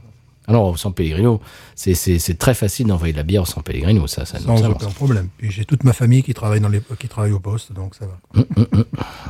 [0.47, 1.39] Alors, au San Pellegrino,
[1.75, 5.29] c'est- très facile d'envoyer de la bière au San Pellegrino, ça, ça, Sans aucun problème.
[5.41, 8.43] J'ai toute ma famille qui travaille, dans les, qui travaille au poste, donc ça va.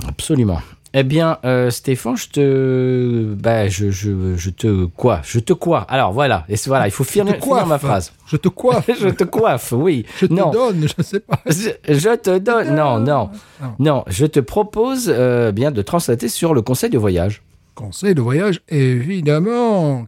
[0.08, 0.60] absolument.
[0.96, 5.82] Eh bien, euh, Stéphane, je te, bah, je, je, je te quoi, je te quoi.
[5.90, 8.14] Alors voilà, et voilà, il faut finir, finir ma phrase.
[8.28, 8.88] Je te coiffe.
[9.02, 10.06] je te coiffe, oui.
[10.20, 11.40] Je te non, donne, je sais pas.
[11.48, 12.76] je, je te donne.
[12.76, 13.76] Non, non, Non.
[13.80, 14.04] non.
[14.08, 17.42] Je te propose euh, bien de translater sur le conseil de voyage.
[17.74, 20.06] Conseil de voyage, évidemment.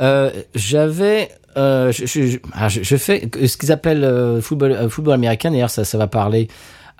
[0.00, 1.90] Euh, j'avais, euh,
[2.52, 4.72] ah, je- fais ce qu'ils appellent euh, football,
[5.14, 5.50] américain.
[5.50, 6.48] D'ailleurs, ça, ça va parler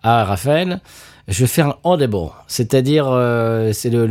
[0.02, 0.80] à Raphaël.
[1.28, 3.06] Je faire un audible, c'est-à-dire
[3.72, 4.06] c'est le,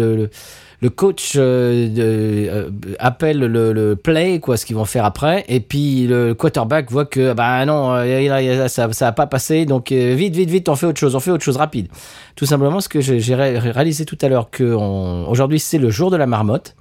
[0.81, 2.69] le coach euh, de- euh,
[2.99, 7.05] appelle le, le play, quoi, ce qu'ils vont faire après, et puis le quarterback voit
[7.05, 10.75] que bah non, euh, ça, ça a pas passé, donc euh, vite, vite, vite, on
[10.75, 11.87] fait autre chose, on fait autre chose rapide.
[12.35, 15.77] Tout simplement, ce que j'ai j'ai ré- réalisé tout à l'heure que on- aujourd'hui c'est
[15.77, 16.75] le jour de la marmotte.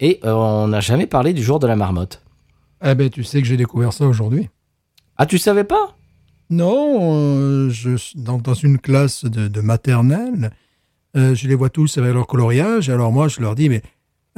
[0.00, 2.20] Et euh, on n'a jamais parlé du jour de la marmotte.
[2.84, 4.48] Eh ben, tu sais que j'ai découvert ça aujourd'hui.
[5.16, 5.94] Ah, tu savais pas?
[6.50, 10.50] Non, euh, je, dans, dans une classe de, de maternelle,
[11.16, 12.90] euh, je les vois tous avec leur coloriage.
[12.90, 13.82] Alors moi, je leur dis, mais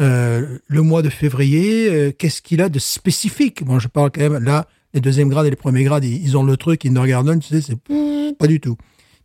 [0.01, 3.65] euh, le mois de février, euh, qu'est-ce qu'il a de spécifique?
[3.65, 6.37] Moi, je parle quand même, là, les deuxièmes grades et les premiers grades, ils, ils
[6.37, 8.77] ont le truc, kindergarten, tu sais, c'est pas du tout.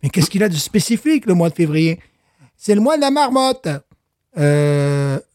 [0.03, 1.99] Mais qu'est-ce qu'il a de spécifique, le mois de février?
[2.57, 3.67] C'est le mois de la marmotte.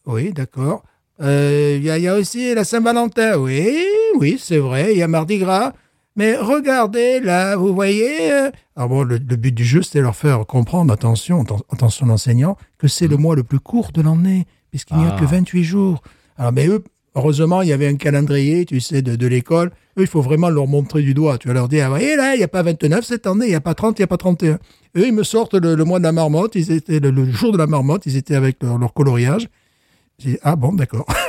[0.07, 0.83] Oui, d'accord.
[1.21, 3.37] Il y, a- il y a aussi la Saint-Valentin.
[3.39, 3.85] Oui,
[4.19, 4.93] oui, c'est vrai.
[4.93, 5.73] Il y a Mardi Gras.
[6.17, 8.33] Mais regardez, là, vous voyez.
[8.33, 12.07] euh, Alors bon, le, le but du jeu, c'était leur faire comprendre, attention, atten- attention
[12.07, 15.21] l'enseignant, que c'est le mois le plus court de l'année, puisqu'il n'y a Ah.
[15.21, 16.03] que 28 jours.
[16.39, 16.83] Alors, mais eux,
[17.15, 19.69] heureusement, il y avait un calendrier, tu sais, de, de l'école.
[19.99, 21.37] Eux, il faut vraiment leur montrer du doigt.
[21.39, 23.51] Tu vas leur dire, ah, voyez là, il n'y a pas 29 cette année, il
[23.51, 24.55] n'y a pas 30, il n'y a pas 31.
[24.97, 27.53] Eux, ils me sortent le, le mois de la marmotte, ils étaient le, le jour
[27.53, 29.49] de la marmotte, ils étaient avec leur, leur coloriage.
[30.19, 31.05] J'ai dit, ah bon, d'accord.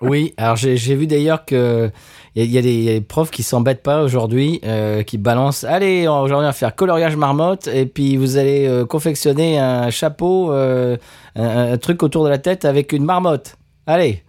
[0.00, 1.90] Oui, alors j'ai vu d'ailleurs que
[2.36, 5.64] il y, a- il y a des profs qui s'embêtent pas aujourd'hui, euh, qui balancent.
[5.64, 10.52] Allez, aujourd'hui on va faire coloriage marmotte et puis vous allez euh, confectionner un chapeau,
[10.52, 10.96] euh,
[11.34, 13.56] un, un truc autour de la tête avec une marmotte.
[13.86, 14.22] Allez,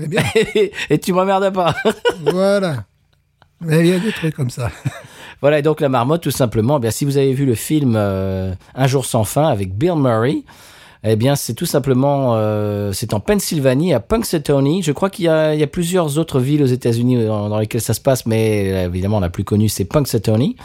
[0.00, 0.22] Eh bien,
[0.90, 1.74] et tu m'emmerdes pas.
[2.20, 2.84] voilà.
[3.60, 4.70] Mais il y a des trucs comme ça.
[5.40, 7.96] Voilà, et donc la marmotte, tout simplement, eh bien, si vous avez vu le film
[7.96, 10.42] Un jour sans fin avec Bill Murray,
[11.04, 14.82] eh bien, c'est tout simplement, euh, c'est en Pennsylvanie, à Punxsutawney.
[14.82, 18.00] Je crois qu'il y a, plusieurs autres villes aux États-Unis dans, dans lesquelles ça se
[18.00, 20.56] passe, mais euh, évidemment, la plus connue, c'est Punxsutawney,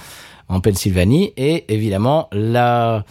[0.49, 1.33] en Pennsylvanie.
[1.37, 3.05] Et évidemment, la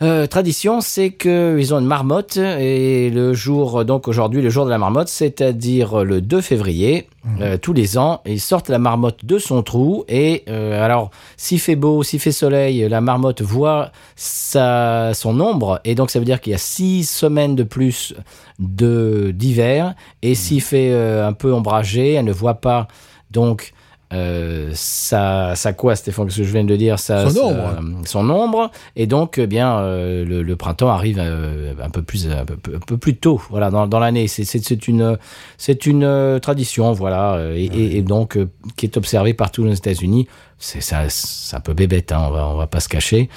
[0.00, 4.70] euh, tradition, c'est qu'ils ont une marmotte, et le jour, donc aujourd'hui, le jour de
[4.70, 7.08] la marmotte, c'est-à-dire le 2 février,
[7.40, 11.60] euh, tous les ans, ils sortent la marmotte de son trou, et euh, alors, s'il
[11.60, 16.24] fait beau, s'il fait soleil, la marmotte voit sa, son ombre, et donc ça veut
[16.24, 18.14] dire qu'il y a six semaines de plus
[18.58, 22.88] de d'hiver, et s'il fait euh, un peu ombragé, elle ne voit pas
[23.30, 23.72] donc
[24.12, 27.68] euh, ça, ça quoi, Stéphane, ce que je viens de dire, ça, Son ça- ombre.
[27.78, 32.02] euh, son ombre, et donc, eh bien, euh, le, le printemps arrive euh, un peu
[32.02, 34.26] plus, un peu, un peu plus tôt, voilà, dans, dans l'année.
[34.28, 34.42] C'est,
[34.88, 35.18] une,
[35.58, 39.64] c'est une euh, tradition, voilà, euh, et, et- et donc euh, qui est observée partout
[39.64, 40.26] aux États-Unis.
[40.58, 43.28] C'est, un peu bébête, hein, on va, on va pas se cacher.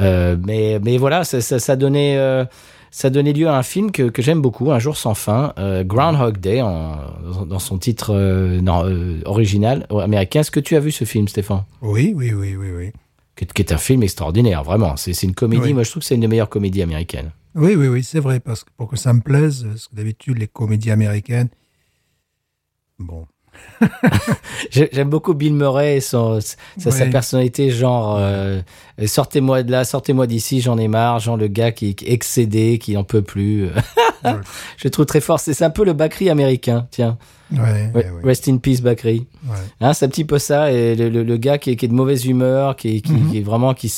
[0.00, 2.16] Euh, mais, mais voilà, ça, ça, ça donnait.
[2.90, 5.84] Ça donnait lieu à un film que, que j'aime beaucoup, Un jour sans fin, euh,
[5.84, 6.96] Groundhog Day, en,
[7.46, 10.40] dans son titre euh, non, euh, original américain.
[10.40, 11.64] Est-ce que tu as vu ce film, Stéphane?
[11.82, 12.90] Oui, oui, oui, oui, oui.
[13.36, 14.96] qui, est- qui est un film extraordinaire, vraiment.
[14.96, 15.72] C'est une comédie, Oui.
[15.74, 17.30] moi je trouve que c'est une des meilleures comédies américaines.
[17.54, 20.38] Oui, oui, oui, c'est vrai, parce que pour que ça me plaise, parce que d'habitude,
[20.38, 21.48] les comédies américaines,
[22.98, 23.26] bon,
[24.70, 28.60] J'aime beaucoup Bill Murray et son, sa, personnalité, genre euh,
[29.06, 32.96] sortez-moi de là, sortez-moi d'ici, j'en ai marre, genre le gars qui, est excédé, qui
[32.96, 33.68] en peut plus.
[34.22, 34.32] Ouais.
[34.76, 35.40] je le trouve très fort.
[35.40, 37.16] C'est un peu le Bakri américain, tiens.
[37.50, 37.90] ouais,
[38.22, 39.26] Rest in peace Bakri.
[39.80, 41.88] Hein, c'est un petit peu ça, et le, le- le gars qui est, qui est
[41.88, 43.30] de mauvaise humeur, qui, qui, Mhm.
[43.30, 43.90] qui est vraiment qui,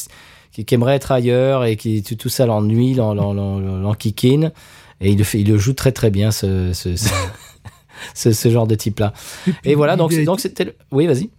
[0.70, 4.52] aimerait être ailleurs et qui tout, tout ça l'ennuie, l'en- l'en- l'en- l'enquiquine,
[5.00, 7.08] et il le fait, il le joue très très bien ce ce, ce,
[8.14, 9.12] ce- ce genre de type là.
[9.64, 11.30] Et voilà donc c'était oui vas-y.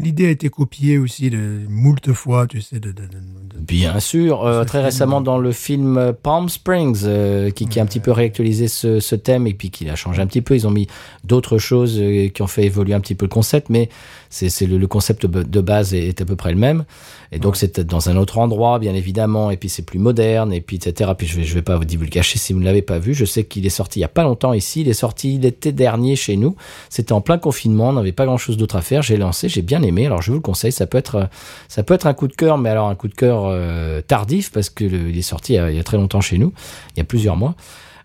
[0.00, 3.98] L'idée a été copiée aussi de moult fois, tu sais, de, de, de- de- Bien
[3.98, 7.82] sûr, euh, très film, récemment dans le film euh, Palm Springs, euh, qui, qui a
[7.82, 10.54] un petit peu réactualisé ce, ce thème et puis qui l'a changé un petit peu.
[10.54, 10.86] Ils ont mis
[11.24, 13.88] d'autres choses euh, qui ont fait évoluer un petit peu le concept, mais
[14.30, 16.84] c'est le, le concept de de base est, est à peu près le même.
[17.30, 20.60] Et donc c'est dans un autre endroit, bien évidemment, et puis c'est plus moderne, et
[20.60, 21.10] puis etc.
[21.16, 23.12] Puis je vais je vais pas vous divulgacher si vous ne l'avez pas vu.
[23.14, 24.80] Je sais qu'il est sorti il y a pas longtemps ici.
[24.80, 26.56] Il est sorti l'été dernier chez nous.
[26.88, 29.02] C'était en plein confinement, on n'avait pas grand chose d'autre à faire.
[29.02, 30.06] J'ai lancé, j'ai bien aimé.
[30.06, 31.28] Alors je vous le conseille, ça peut être
[31.68, 34.50] ça peut être un coup de cœur, mais alors un coup de cœur euh, tardif
[34.50, 36.38] parce que le- il est sorti il y, a, il y a très longtemps chez
[36.38, 36.52] nous,
[36.96, 37.54] il y a plusieurs mois.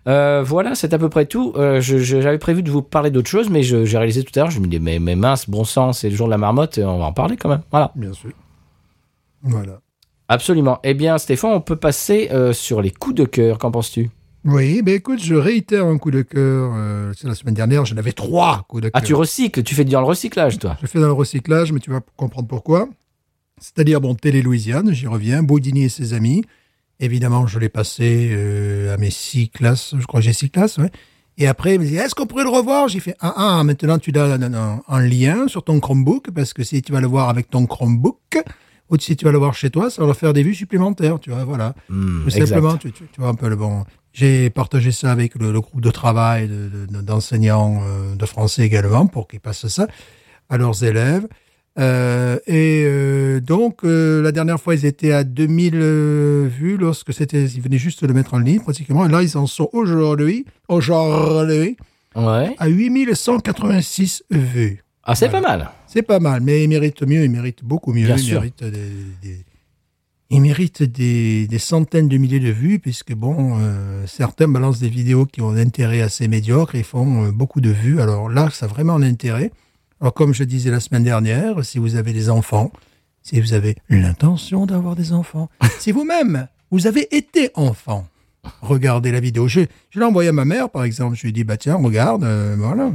[0.06, 1.54] Euh, voilà, c'est à peu près tout.
[1.56, 4.60] Euh, J'avais prévu de vous parler d'autre chose, mais j'ai réalisé tout à l'heure, je
[4.60, 7.06] me dis mais, mais mince, bon sang, c'est le jour de la marmotte, on va
[7.06, 7.62] en parler quand même.
[7.70, 8.30] Voilà, Bien sûr.
[9.44, 9.80] Voilà.
[10.28, 10.78] absolument.
[10.84, 13.58] Eh bien, Stéphane, on peut passer euh, sur les coups de cœur.
[13.58, 14.10] Qu'en penses-tu?
[14.46, 16.72] Oui, ben écoute, je réitère un coup de cœur.
[16.74, 19.00] euh, c'est la semaine dernière, j'en avais trois coups de cœur.
[19.02, 20.76] Ah, tu recycles, tu fais dans le recyclage, toi.
[20.82, 22.88] Je fais dans le recyclage, mais tu vas comprendre pourquoi.
[23.60, 26.44] C'est-à-dire, bon, Télé Louisiane, j'y reviens, Boudini et ses amis.
[27.00, 30.76] Évidemment, je l'ai passé euh, à mes six classes, je crois que j'ai six classes,
[30.78, 30.90] ouais.
[31.38, 32.86] Et après, il me dit, est-ce qu'on pourrait le revoir?
[32.88, 36.52] J'ai fait, ah, ah, maintenant tu l'as en, en- en lien sur ton Chromebook, parce
[36.52, 38.18] que si tu vas le voir avec ton Chromebook,
[38.90, 41.18] ou si tu vas le voir chez toi, ça va leur faire des vues supplémentaires,
[41.20, 41.74] tu vois, voilà.
[41.88, 42.46] Hmm, Tout exact.
[42.46, 43.84] simplement, tu, tu- tu vois un peu le bon.
[44.12, 48.26] J'ai partagé ça avec le, le groupe de travail de- de- de- d'enseignants euh, de
[48.26, 49.86] français également pour qu'ils passent ça
[50.50, 51.26] à leurs élèves.
[51.76, 57.12] Euh, et euh, donc, euh, la dernière fois, ils étaient à 2000 euh, vues lorsque
[57.12, 59.04] c'était, ils venaient juste de le mettre en ligne pratiquement.
[59.06, 61.76] Et là, ils en sont aujourd'hui, aujourd'hui,
[62.14, 62.54] Ouais.
[62.58, 64.84] à 8186 vues.
[65.02, 65.42] Ah, c'est Voilà.
[65.48, 65.70] pas mal.
[65.94, 68.04] C'est pas mal, mais ils méritent mieux, ils méritent beaucoup mieux.
[68.06, 68.40] Bien sûr.
[68.40, 68.90] méritent des,
[69.22, 69.44] des-
[70.30, 74.88] ils méritent des, des centaines de milliers de vues, puisque bon, euh, certains balancent des
[74.88, 78.00] vidéos qui ont un intérêt assez médiocre et font euh, beaucoup de vues.
[78.00, 79.52] Alors là, ça a vraiment un intérêt.
[80.00, 82.72] Alors comme je disais la semaine dernière, si vous avez des enfants,
[83.22, 88.08] si vous avez l'intention d'avoir des enfants, si vous-même, vous avez été enfant,
[88.62, 89.46] regardez la vidéo.
[89.46, 91.14] Je, je l'ai envoyé à ma mère, par exemple.
[91.16, 92.90] Je lui ai dit, bah tiens, regarde, euh, voilà.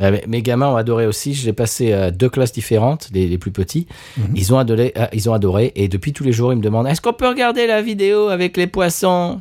[0.00, 1.34] Euh, Mes gamins ont adoré aussi.
[1.34, 3.86] J'ai passé à deux classes différentes, les, les plus petits.
[4.16, 4.24] Mhm.
[4.34, 5.72] Ils ont adoré, euh, ils ont adoré.
[5.76, 8.56] Et depuis tous les jours, ils me demandent Est-ce qu'on peut regarder la vidéo avec
[8.56, 9.40] les poissons?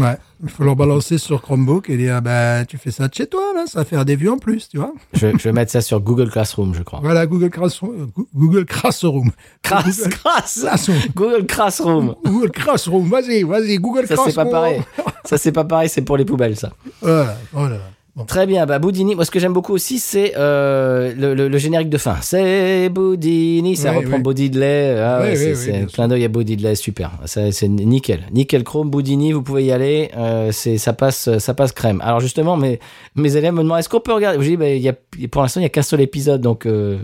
[0.00, 3.28] Ouais, il faut leur balancer sur Chromebook et dire bah tu fais ça de chez
[3.28, 4.92] toi là, ça va faire des vues en plus, tu vois.
[5.12, 6.98] je, je vais mettre ça sur Google Classroom, je crois.
[7.00, 9.30] Voilà Google Classroom, euh, Google Classroom,
[9.62, 12.14] Crass, Google Classroom, Google Classroom.
[12.24, 14.28] Google Classroom, vas-y, vas-y Google Ça, Classroom.
[14.30, 14.82] c'est pas pareil.
[15.24, 16.72] Ça, c'est pas pareil, c'est pour les poubelles, ça.
[17.00, 17.76] Voilà, voilà.
[18.16, 18.24] Bon.
[18.24, 21.58] Très bien, bah Boudini, moi ce que j'aime beaucoup aussi, c'est euh, le, le- le
[21.58, 22.16] générique de fin.
[22.22, 24.22] C'est Boudini, ça Oui, reprend oui.
[24.22, 24.96] Bodidley.
[24.98, 27.10] Ah Oui, ouais, c'est clin d'œil à Bodidley, super.
[27.26, 28.20] C'est nickel.
[28.32, 30.10] Nickel chrome, Boudini, vous pouvez y aller.
[30.16, 32.00] euh, c'est ça passe ça passe crème.
[32.02, 32.80] Alors justement, mes,
[33.16, 34.42] mes élèves me demandent est-ce qu'on peut regarder?
[34.42, 34.94] Je dis, bah, y a,
[35.30, 36.96] pour l'instant, il n'y a qu'un seul épisode, donc euh,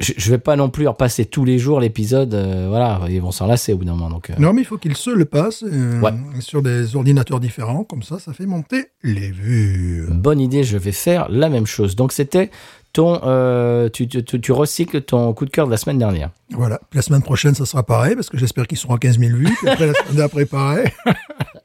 [0.00, 2.34] je, je vais pas non plus repasser tous les jours l'épisode.
[2.34, 4.10] euh, voilà, ils vont s'en lasser au bout d'un moment.
[4.10, 6.12] Donc, euh, Non mais il faut qu'ils se le passent euh, Ouais.
[6.40, 10.06] sur des ordinateurs différents, comme ça, ça fait monter les vues.
[10.10, 11.96] Bonne idée, je vais faire la même chose.
[11.96, 12.50] Donc c'était
[12.92, 16.30] ton, euh, tu, tu, tu- tu recycles ton coup de cœur de la semaine dernière.
[16.50, 16.80] Voilà.
[16.92, 19.48] La semaine prochaine, ça sera pareil parce que j'espère qu'ils seront à 15 000 vues.
[19.58, 20.86] Puis après la semaine d'après, pareil.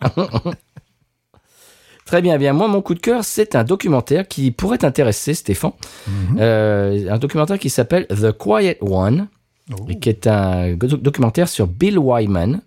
[2.10, 5.36] Très bien, eh bien moi mon coup de cœur c'est un documentaire qui pourrait t'intéresser
[5.36, 5.74] Stéphane.
[6.40, 9.28] Euh, un documentaire qui s'appelle The Quiet One
[9.72, 9.86] Oh.
[9.88, 12.62] et qui est un documentaire sur Bill Wyman,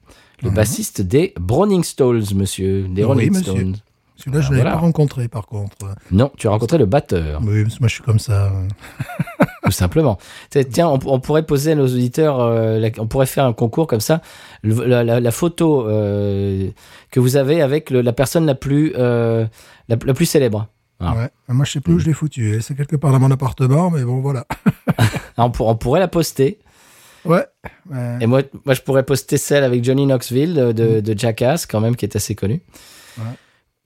[0.44, 3.52] le bassiste des Browning Stones, monsieur, des Oui, Rolling monsieur.
[3.52, 3.76] Stones.
[4.14, 4.70] Celui-là, je ne Ah, l'avais voilà.
[4.76, 5.76] pas rencontré par contre.
[6.12, 7.40] Non, tu as rencontré le batteur.
[7.44, 8.52] Oui, parce que moi je suis comme ça.
[9.66, 10.18] tout simplement.
[10.50, 13.86] Tiens, on, on pourrait poser à nos auditeurs, euh, la- on pourrait faire un concours
[13.86, 14.20] comme ça,
[14.62, 16.68] le- la, la- la photo euh,
[17.10, 19.46] que vous avez avec le- la personne la plus, euh,
[19.88, 20.66] la, plus célèbre.
[21.00, 21.14] Ah.
[21.16, 21.28] Ouais.
[21.48, 22.60] Moi, je sais plus où je l'ai foutu.
[22.62, 24.46] C'est quelque part dans mon appartement, mais bon, voilà.
[25.36, 26.58] On, pour- on pourrait la poster.
[27.24, 27.44] Ouais.
[27.90, 28.18] Ouais.
[28.20, 31.80] Et moi, moi, je pourrais poster celle avec Johnny Knoxville de, de, de Jackass, quand
[31.80, 32.60] même, qui est assez connu.
[33.18, 33.24] Ouais.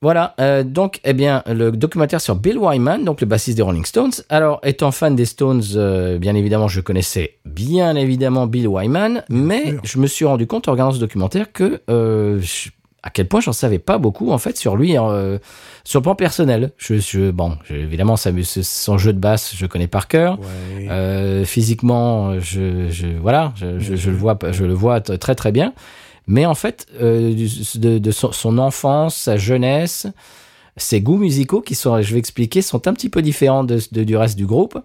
[0.03, 3.87] Voilà, euh, donc, eh bien, le documentaire sur Bill Wyman, donc le bassiste des Rolling
[3.87, 4.13] Stones.
[4.29, 9.75] Alors, étant fan des Stones, euh, bien évidemment, je connaissais bien évidemment Bill Wyman, mais
[9.85, 12.69] je me suis rendu compte en regardant ce documentaire que euh, je-
[13.03, 15.39] à quel point j'en savais pas beaucoup en fait sur lui, euh,
[15.85, 16.73] sur le plan personnel.
[16.77, 18.31] Je, je- bon, je- évidemment, ça,
[18.63, 20.39] son jeu de basse, je connais par cœur.
[20.41, 20.89] Ouais.
[20.91, 23.67] Euh, physiquement, je, je voilà, je,
[24.11, 25.73] le vois, je le vois très très bien.
[26.27, 27.35] Mais en fait, euh,
[27.77, 30.07] de, de son, son enfance, sa jeunesse,
[30.79, 34.05] ses goûts musicaux qui sont, je vais expliquer, sont un petit peu différents de, de-
[34.05, 34.79] du reste du groupe.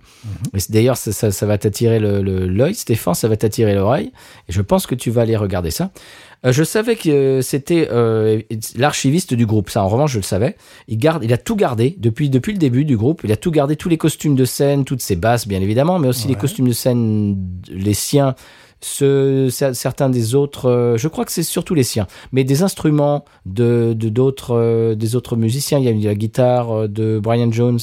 [0.58, 4.12] C'est- D'ailleurs, ça, ça, ça va t'attirer le- le- l'œil, Stéphane, ça va t'attirer l'oreille.
[4.48, 5.92] Et je pense que tu vas aller regarder ça.
[6.46, 8.42] Euh, je savais que c'était euh,
[8.78, 9.70] l'archiviste du groupe.
[9.70, 10.56] Ça, en revanche, je le savais.
[10.88, 13.22] Il garde, il a tout gardé depuis depuis le début du groupe.
[13.26, 16.08] Il a tout gardé, tous les costumes de scène, toutes ses basses, bien évidemment, mais
[16.08, 17.38] aussi les costumes de scène,
[17.70, 18.34] les siens,
[18.82, 20.66] cer- certains des autres.
[20.70, 24.96] euh, je crois que c'est surtout les siens, mais des instruments de de- d'autres euh,
[24.96, 25.78] des autres musiciens.
[25.80, 27.80] Il y a eu la guitare euh, de Brian Jones,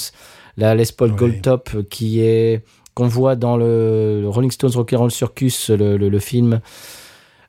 [0.57, 1.13] la Les Paul.
[1.15, 2.63] Goldtop qui est
[2.95, 6.61] qu'on voit dans le, le Rolling Stones Rock and Roll Circus, le, le- le film.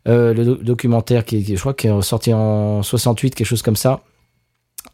[0.07, 3.61] Euh, le do- documentaire qui, qui- je crois qui est sorti en 68 quelque chose
[3.61, 4.01] comme ça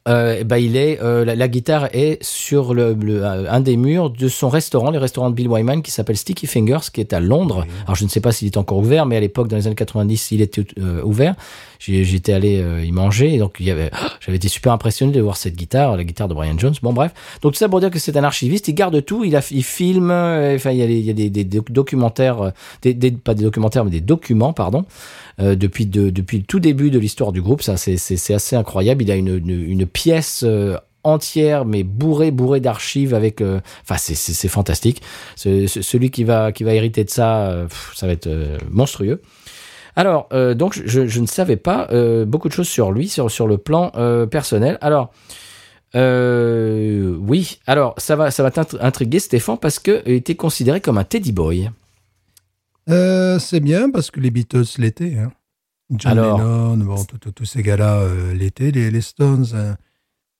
[0.07, 3.75] euh, ben il est euh, la, la guitare est sur le, le- euh, un des
[3.75, 7.11] murs de son restaurant les restaurants de Bill Wyman qui s'appelle Sticky Fingers qui est
[7.13, 7.63] à Londres.
[7.67, 7.73] Oui.
[7.85, 9.75] alors je ne sais pas s'il est encore ouvert mais à l'époque dans les années
[9.75, 11.33] 90 il était euh, ouvert.
[11.79, 15.21] J'étais allé euh, y manger et donc il y avait j'avais été super impressionné de
[15.21, 16.73] voir cette guitare la guitare de Brian Jones.
[16.83, 17.11] Bon bref.
[17.41, 18.67] Donc tout ça pour dire que c'est un archiviste.
[18.67, 19.23] Il garde tout.
[19.23, 21.43] Il a il filme euh, enfin il y a, des- il y a des, des
[21.43, 22.49] doc- documentaires euh,
[22.83, 24.85] des, des- pas des documentaires mais des documents pardon
[25.39, 27.61] euh, depuis, de, depuis le tout début de l'histoire du groupe.
[27.61, 27.95] Ça, c'est,
[28.33, 29.03] assez incroyable.
[29.03, 33.41] Il a une, une, pièce euh, entière, mais bourrée, bourrée d'archives avec.
[33.41, 35.01] euh, Enfin, c'est, fantastique.
[35.35, 37.65] Ce- ce- celui qui va, qui va hériter de ça,
[37.95, 38.29] ça va être
[38.71, 39.21] monstrueux.
[39.97, 41.87] Alors, donc, je, je ne savais pas
[42.25, 43.91] beaucoup de choses sur lui, sur, sur le plan
[44.29, 44.77] personnel.
[44.81, 45.11] Alors.
[45.93, 51.03] Oui, alors ça va, ça va t'intriguer Stéphane parce que il était considéré comme un
[51.05, 51.69] teddy boy.
[52.89, 55.17] Euh, c'est bien parce que les Beatles l'étaient.
[55.17, 55.31] Hein.
[55.91, 56.39] John Alors.
[56.39, 58.71] Lennon, bon, tous ces gars-là euh, l'étaient.
[58.71, 59.73] Les, les Stones, euh,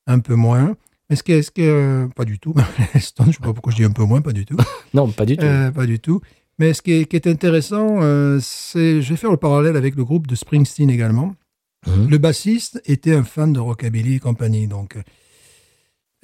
[0.08, 0.76] un peu moins.
[1.10, 2.54] Mais ce qui est, ce qui est, euh, pas du tout.
[2.93, 4.58] les Stones, je sais pas pourquoi je dis un peu moins, pas du tout.
[4.93, 5.46] Non, pas du tout.
[5.46, 6.22] Pas du tout.
[6.58, 8.00] Mais ce qui est, qui est intéressant,
[8.39, 11.36] c'est, je vais faire le parallèle avec le groupe de Springsteen également.
[11.86, 12.10] Mhm.
[12.10, 14.68] Le bassiste était un fan de rockabilly et compagnie.
[14.68, 14.96] Donc,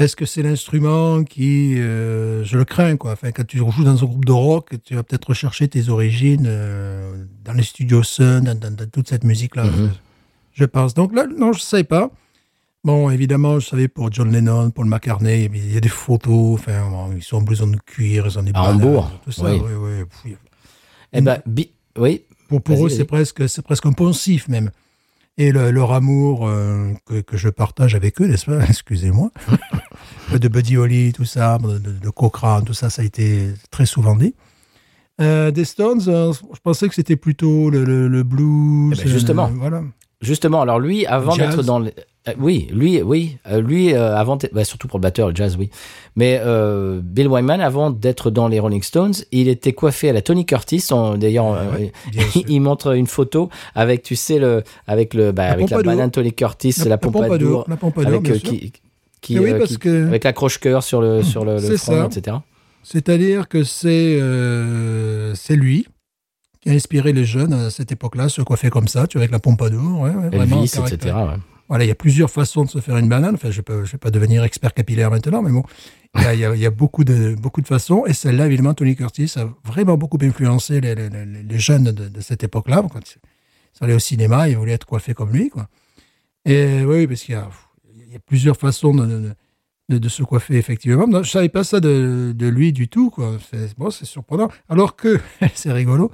[0.01, 3.11] est-ce que c'est l'instrument qui, euh, je le crains quoi.
[3.13, 6.45] Enfin, quand tu joues dans un groupe de rock, tu vas peut-être rechercher tes origines
[6.47, 9.65] euh, dans les studios Sun, dans, dans- dans toute cette musique-là.
[9.65, 9.91] Mhm.
[10.53, 10.93] Je pense.
[10.93, 12.11] Donc là, non, je ne sais pas.
[12.83, 16.59] Bon, évidemment, je savais pour John Lennon, Paul McCartney, il y a des photos.
[16.59, 19.43] Enfin, bon, ils sont en blouson de cuir, ils ont des À Hambourg, tout ça.
[19.43, 19.61] oui.
[19.63, 20.05] oui, oui.
[20.23, 20.35] Puis,
[21.13, 24.71] Eh ben, bi- oui, pour, pour eux, c'est presque, c'est presque un poncif même.
[25.37, 28.59] Et le- leur amour euh, que, que je partage avec eux, n'est-ce pas?
[28.67, 29.29] Excusez-moi.
[30.39, 34.33] de Buddy Holly, tout ça, de, Cochrane, tout ça, ça a été très souvent dit.
[35.19, 38.97] Euh, des Stones, euh, je pensais que c'était plutôt le, le, le blues.
[38.99, 39.47] Eh ben, justement.
[39.47, 39.83] euh, voilà.
[40.21, 41.91] Justement, alors lui, avant d'être dans le...
[42.27, 45.71] euh, oui, lui, oui, lui, avant, bah, surtout pour le batteur, le jazz, oui.
[46.15, 46.39] Mais
[47.01, 50.85] Bill Wyman, avant d'être dans les Rolling Stones, il était coiffé à la Tony Curtis.
[51.17, 51.91] D'ailleurs, Ah ouais,
[52.47, 55.91] il montre une photo avec, tu sais, le, avec le, bah, La avec la Pompadour.
[55.93, 58.49] banane Tony Curtis, la, Pompadour, La Pompadour, avec bien euh, sûr.
[58.49, 58.73] qui,
[59.21, 62.05] qui, oui, euh, parce qui- que- avec l'accroche-cœur sur le, sur le, front, ça.
[62.19, 62.37] etc.
[62.83, 65.87] C'est-à-dire que c'est euh, c'est lui
[66.61, 69.31] qui a inspiré les jeunes à cette époque-là, se coiffer comme ça, tu vois, avec
[69.31, 70.01] la pompadour.
[70.01, 71.15] Ouais, ouais, vraiment, Elvis, etc.
[71.15, 71.35] ouais.
[71.69, 73.35] Voilà, il y a plusieurs façons de se faire une banane.
[73.35, 75.63] Enfin, je ne vais pas devenir expert capillaire maintenant, mais bon,
[76.17, 78.05] il y a, y a- y a beaucoup, de, beaucoup de façons.
[78.05, 82.21] Et celle-là, évidemment, Tony Curtis a vraiment beaucoup influencé les, les- les- jeunes de, de
[82.21, 82.83] cette époque-là.
[82.91, 85.49] Quand ils allés au cinéma, ils voulaient être coiffés comme lui.
[85.49, 85.67] Quoi.
[86.45, 87.47] Et oui, parce qu'il y a,
[88.13, 89.33] y a plusieurs façons de, de-
[89.89, 91.07] de- de se coiffer, effectivement.
[91.07, 93.11] Non, je ne savais pas ça de, lui du tout.
[93.51, 94.49] C'est, bon, surprenant.
[94.69, 95.19] Alors que,
[95.53, 96.11] c'est rigolo,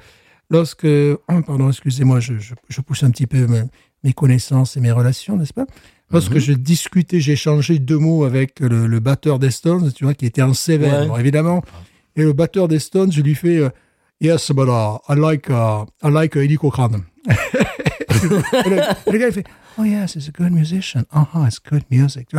[0.50, 0.86] lorsque...
[0.86, 3.64] oh, pardon, excusez-moi, je, je- je pousse un petit peu mes,
[4.04, 5.66] mes connaissances et mes relations, n'est-ce pas?
[6.10, 6.40] Lorsque Mhm.
[6.40, 10.26] je discutais, j'ai échangé deux mots avec le, le batteur des Stones, tu vois, qui
[10.26, 11.08] était en sévère, Ouais.
[11.08, 11.62] bon, évidemment.
[12.16, 13.70] Et le batteur des Stones, je lui fais euh,
[14.22, 16.58] Yes, but uh, I like, uh, I like uh, Eddie.
[18.24, 19.46] et le, et le gars, il fait
[19.80, 21.04] Oh, yes, he's a good musician.
[21.16, 22.30] Oh, it's good music.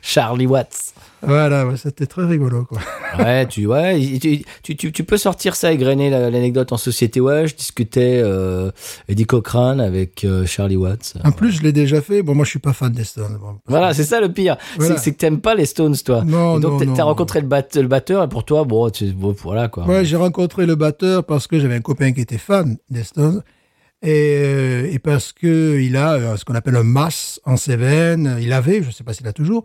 [0.00, 0.94] Charlie Watts.
[1.22, 2.78] Voilà, c'était très rigolo, quoi.
[3.18, 7.20] Ouais, tu, ouais, tu, tu, tu, tu peux sortir ça, égrener la- l'anecdote en société.
[7.20, 8.70] Ouais, je discutais euh,
[9.08, 11.14] Eddie Cochrane avec euh, Charlie Watts.
[11.24, 12.22] En plus, je l'ai déjà fait.
[12.22, 13.38] Bon, moi, je suis pas fan des Stones.
[13.40, 13.56] Bon.
[13.66, 14.56] Voilà, c'est ça le pire.
[14.76, 14.96] Voilà.
[14.98, 16.22] C'est- que t'aimes pas les Stones, toi.
[16.24, 17.06] Non, Et donc non, t'as- non.
[17.08, 19.84] rencontré le, bat- le batteur et pour toi, bon, bon, voilà quoi.
[19.86, 23.42] Ouais, j'ai rencontré le batteur parce que j'avais un copain qui était fan des Stones
[24.04, 27.76] et, euh, et parce que il a euh, ce qu'on appelle un mass en ses
[27.76, 28.36] veines.
[28.40, 29.64] Il avait, je sais pas s'il a toujours,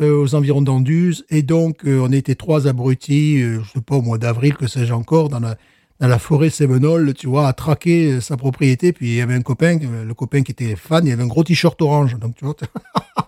[0.00, 1.24] euh, aux environs d'Anduze.
[1.30, 5.28] Et donc, on était trois abrutis, je sais pas, au mois d'avril, que sais-je encore,
[5.28, 5.56] dans la,
[6.00, 8.92] dans la forêt sévenole, tu vois, à traquer sa propriété.
[8.92, 11.44] Puis il y avait un copain, le copain qui était fan, il avait un gros
[11.44, 12.18] t-shirt orange.
[12.18, 12.56] Donc, tu vois,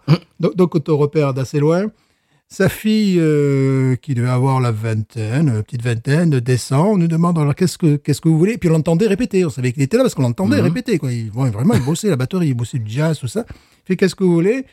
[0.40, 1.86] donc, donc on te repère d'assez loin.
[2.50, 7.38] Sa fille, euh, qui devait avoir la vingtaine, euh, petite vingtaine, descend, on nous demande
[7.38, 9.98] alors qu'est-ce que qu'est-ce que vous voulez, puis on l'entendait répéter, on savait qu'il était
[9.98, 11.12] là parce qu'on l'entendait répéter quoi.
[11.12, 13.44] Il, bon, vraiment, il bossait la batterie, il bossait du jazz, tout ça.
[13.50, 13.54] Il
[13.88, 14.64] fait qu'est-ce que vous voulez?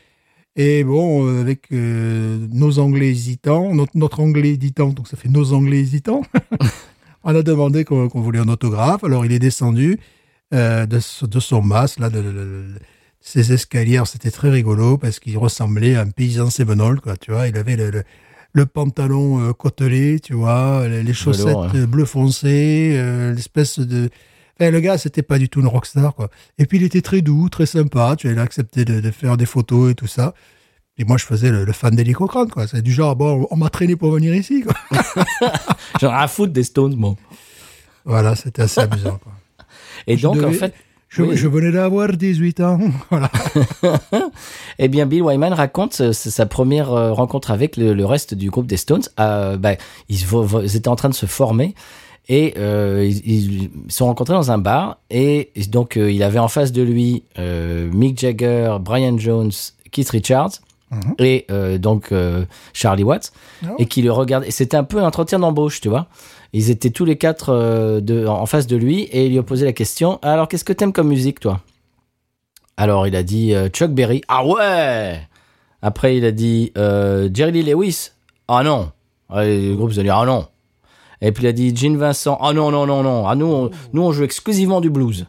[0.56, 5.28] Et bon, euh, avec euh, nos Anglais hésitants, notre, notre Anglais hésitant, donc ça fait
[5.28, 6.22] nos Anglais hésitants,
[7.24, 9.04] on a demandé qu'on voulait un autographe.
[9.04, 10.00] Alors il est descendu
[10.54, 12.64] euh, de, son masque là, de, de- de-
[13.26, 17.48] ses escaliers, c'était très rigolo parce qu'il ressemblait à un paysan sévenol, quoi, tu vois.
[17.48, 18.04] Il avait le, le,
[18.52, 23.80] le pantalon euh, côtelé, tu vois, les, les chaussettes Velours, euh, bleu foncé, euh, l'espèce
[23.80, 24.10] de...
[24.60, 26.30] Enfin, le gars, c'était pas du tout une rockstar, quoi.
[26.56, 29.10] Et puis, il était très doux, très sympa, tu vois, il a accepté de, de
[29.10, 30.32] faire des photos et tout ça.
[30.96, 32.68] Et moi, je faisais le, le fan d'Eli Cochrane, quoi.
[32.68, 34.74] C'est du genre, bon, on m'a traîné pour venir ici, quoi.
[36.00, 37.16] J'en ai à foutre des Stones, moi.
[38.04, 39.32] voilà, c'était assez amusant, quoi.
[40.06, 40.72] Et Je donc, en fait,
[41.16, 41.36] Je, Oui.
[41.36, 42.78] je venais d'avoir 18 ans,
[43.10, 43.30] voilà.
[44.78, 48.66] eh bien, Bill Wyman raconte sa première euh, rencontre avec le, le reste du groupe
[48.66, 49.02] des Stones.
[49.18, 49.72] Euh, bah,
[50.08, 50.24] ils,
[50.76, 51.74] étaient en train de se former
[52.28, 54.98] et euh, ils, ils se sont rencontrés dans un bar.
[55.10, 59.52] Et donc, euh, il avait en face de lui euh, Mick Jagger, Brian Jones,
[59.92, 60.50] Keith Richards.
[60.92, 61.14] Mhm.
[61.18, 61.46] Et
[61.80, 62.12] donc
[62.72, 63.32] Charlie Watts,
[63.64, 63.74] Ah ouais.
[63.80, 64.52] et qui le regardait.
[64.52, 66.06] C'était un peu un entretien d'embauche, tu vois.
[66.58, 69.42] Ils étaient tous les quatre euh, de, en face de lui et il lui a
[69.42, 71.60] posé la question Alors, qu'est-ce que t'aimes comme musique, toi?
[72.78, 74.22] Alors, il a dit euh, Chuck Berry.
[74.28, 75.20] Ah ouais
[75.82, 78.10] Après, il a dit euh, Jerry Lee Lewis.
[78.48, 78.90] Ah non
[79.30, 80.46] Le groupe se dit Ah non
[81.20, 82.38] Et puis il a dit Gene Vincent.
[82.40, 83.26] Ah non, non, non, non.
[83.26, 85.26] Ah, nous, on, nous, on joue exclusivement du blues.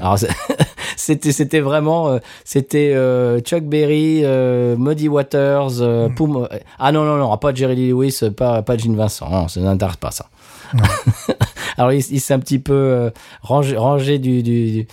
[0.00, 0.16] Alors,
[0.96, 6.48] c'était, c'était vraiment, euh, c'était euh, Chuck Berry, euh, Muddy Waters, euh, Poum-
[6.78, 9.28] Ah non, non, non, pas Jerry Lee Lewis, pas, pas Gene Vincent.
[9.28, 10.26] Non, ça n'intéresse pas ça.
[11.78, 13.10] Alors, il, il s'est un petit peu euh,
[13.40, 14.86] rangé, rangé du, du,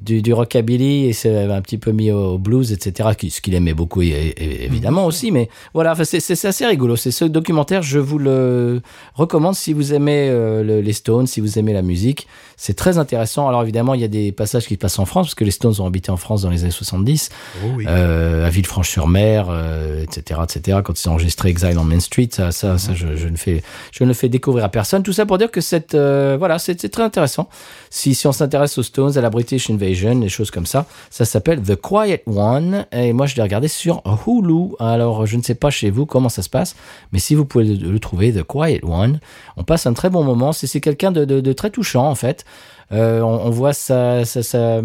[0.00, 3.10] du, du rockabilly et s'est un petit peu mis au, au blues, etc.
[3.28, 5.30] Ce qu'il aimait beaucoup, évidemment aussi.
[5.30, 6.96] Mais voilà, c'est, assez rigolo.
[6.96, 8.80] C'est ce documentaire, je vous le
[9.14, 12.26] recommande si vous aimez euh, le- les Stones, si vous aimez la musique.
[12.64, 13.48] C'est très intéressant.
[13.48, 15.74] Alors évidemment, il y a des passages qui passent en France, parce que les Stones
[15.80, 17.28] ont habité en France dans les années 70,
[17.64, 17.84] Oh oui.
[17.88, 20.78] euh, à Villefranche-sur-Mer, euh, etc., etc.
[20.84, 23.64] Quand ils ont enregistré Exile on Main Street, ça, ça, ça je, je ne fais,
[23.90, 25.02] je ne le fais découvrir à personne.
[25.02, 27.48] Tout ça pour dire que cette, euh, voilà, c'est très intéressant.
[27.90, 31.24] Si, si on s'intéresse aux Stones, à la British Invasion, des choses comme ça, ça
[31.24, 32.86] s'appelle The Quiet One.
[32.92, 34.76] Et moi, je l'ai regardé sur Hulu.
[34.78, 36.76] Alors, je ne sais pas chez vous comment ça se passe,
[37.10, 39.18] mais si vous pouvez le, le trouver, The Quiet One,
[39.56, 40.52] on passe un très bon moment.
[40.52, 42.44] C'est c'est quelqu'un de, de, de très touchant, en fait.
[42.90, 44.82] Euh, on, on voit sa, sa, sa-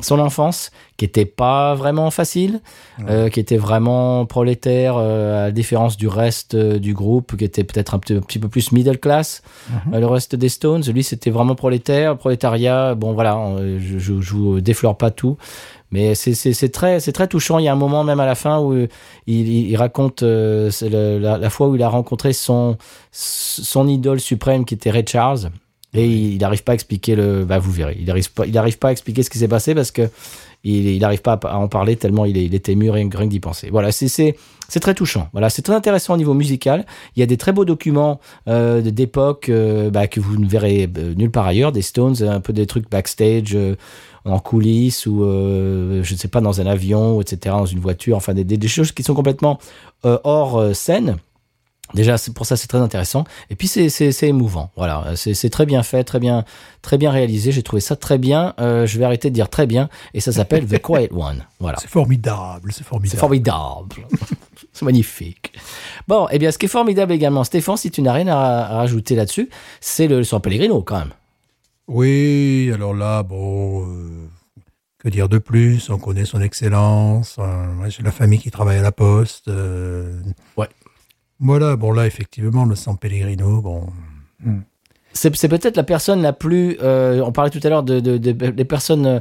[0.00, 2.60] son enfance qui était pas vraiment facile,
[3.06, 7.64] euh, qui était vraiment prolétaire, euh, à la différence du reste du groupe, qui était
[7.64, 9.42] peut-être un petit, un petit peu plus middle class.
[9.92, 12.94] Euh, le reste des Stones, lui, c'était vraiment prolétaire, prolétariat.
[12.94, 15.36] Bon, voilà, on- je, je, je vous déflore pas tout.
[15.90, 16.32] Mais c'est-
[16.72, 17.58] très, c'est très touchant.
[17.58, 18.88] Il y a un moment même à la fin où il,
[19.26, 22.78] il, il raconte euh, c'est le- la, la fois où il a rencontré son,
[23.12, 25.50] son idole suprême qui était Ray Charles.
[25.94, 27.44] Et il n'arrive pas à expliquer le.
[27.44, 27.96] Bah, vous verrez.
[27.98, 30.08] Il n'arrive pas, il arrive pas à expliquer ce qui s'est passé parce que
[30.62, 33.30] il n'arrive pas à en parler tellement il est, il est ému rien, rien que
[33.30, 33.70] d'y penser.
[33.70, 34.36] Voilà, c'est c'est
[34.68, 35.28] c'est très touchant.
[35.32, 36.84] Voilà, c'est très intéressant au niveau musical.
[37.16, 40.88] Il y a des très beaux documents euh, d'époque euh, bah, que vous ne verrez
[40.98, 41.72] euh, nulle part ailleurs.
[41.72, 43.54] Des Stones, un peu des trucs backstage.
[43.54, 43.74] euh,
[44.24, 48.16] en coulisses ou euh, je ne sais pas dans un avion etc dans une voiture
[48.16, 49.58] enfin des, des, des choses qui sont complètement
[50.04, 51.16] euh, hors euh, scène
[51.94, 53.24] Déjà, pour ça, c'est très intéressant.
[53.50, 54.70] Et puis, c'est, émouvant.
[54.76, 56.44] Voilà, c'est, très bien fait, très bien,
[56.82, 57.52] très bien réalisé.
[57.52, 58.54] J'ai trouvé ça très bien.
[58.60, 59.88] Euh, je vais arrêter de dire très bien.
[60.14, 61.44] Et ça s'appelle The Quiet One.
[61.58, 61.78] Voilà.
[61.80, 63.10] C'est formidable, c'est formidable.
[63.10, 64.06] C'est formidable.
[64.72, 65.52] c'est magnifique.
[66.08, 68.76] Bon, eh bien, ce qui est formidable également, Stéphane, si tu n'as rien à, à
[68.78, 71.12] rajouter là-dessus, c'est le San Pellegrino, quand même.
[71.88, 74.28] Oui, alors là, bon, euh,
[74.98, 75.90] que dire de plus?
[75.90, 77.36] On connaît son excellence.
[77.40, 79.48] euh, J'ai la famille qui travaille à la poste.
[79.48, 80.12] euh,
[80.56, 80.68] Ouais.
[81.40, 83.86] Voilà, bon là, effectivement, le San Pellegrino, bon.
[85.12, 86.76] C'est, c'est peut-être la personne la plus.
[86.82, 89.20] euh, on parlait tout à l'heure de, de- de- des personnes euh,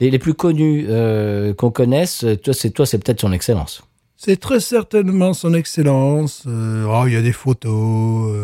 [0.00, 2.24] les, les plus connues euh, qu'on connaisse.
[2.42, 3.82] Toi, c'est, toi, c'est peut-être son excellence.
[4.16, 6.42] C'est très certainement son excellence.
[6.48, 8.34] Euh, oh, il y a des photos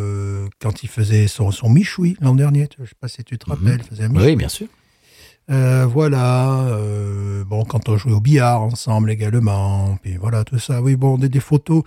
[0.61, 2.69] quand il faisait son, son Michoui l'an dernier.
[2.79, 3.81] Je sais pas si tu te rappelles.
[3.83, 4.27] il faisait un Michoui.
[4.27, 4.69] Oui, bien sûr.
[5.49, 6.79] Voilà.
[7.47, 9.99] bon, quand on jouait au billard ensemble également.
[10.03, 10.81] Puis voilà, tout ça.
[10.81, 11.83] Oui, bon, des, des photos,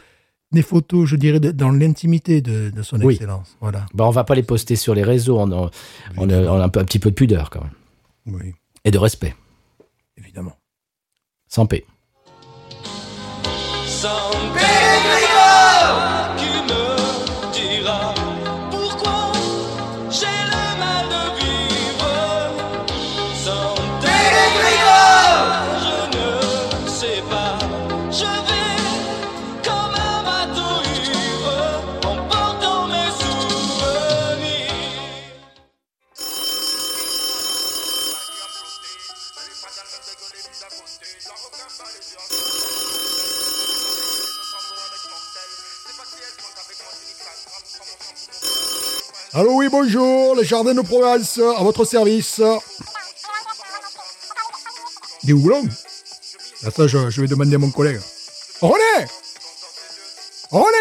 [0.52, 3.16] des photos, je dirais, de- dans l'intimité de, de son Oui.
[3.16, 3.58] excellence.
[3.60, 3.86] Voilà.
[3.94, 5.40] Bon, on va pas les poster sur les réseaux.
[5.40, 5.72] On a,
[6.18, 7.72] on a- on a un, peu- un petit peu de pudeur quand même.
[8.40, 8.54] Oui,
[8.86, 9.36] Et de respect.
[10.18, 10.56] évidemment.
[11.48, 11.86] Sans paix.
[49.38, 52.42] Allô, oui, bonjour, les jardins de Provence, à votre service.
[55.24, 55.62] Des houblons
[56.66, 58.02] Attends, je, je vais demander à mon collègue.
[58.60, 59.06] René
[60.50, 60.78] René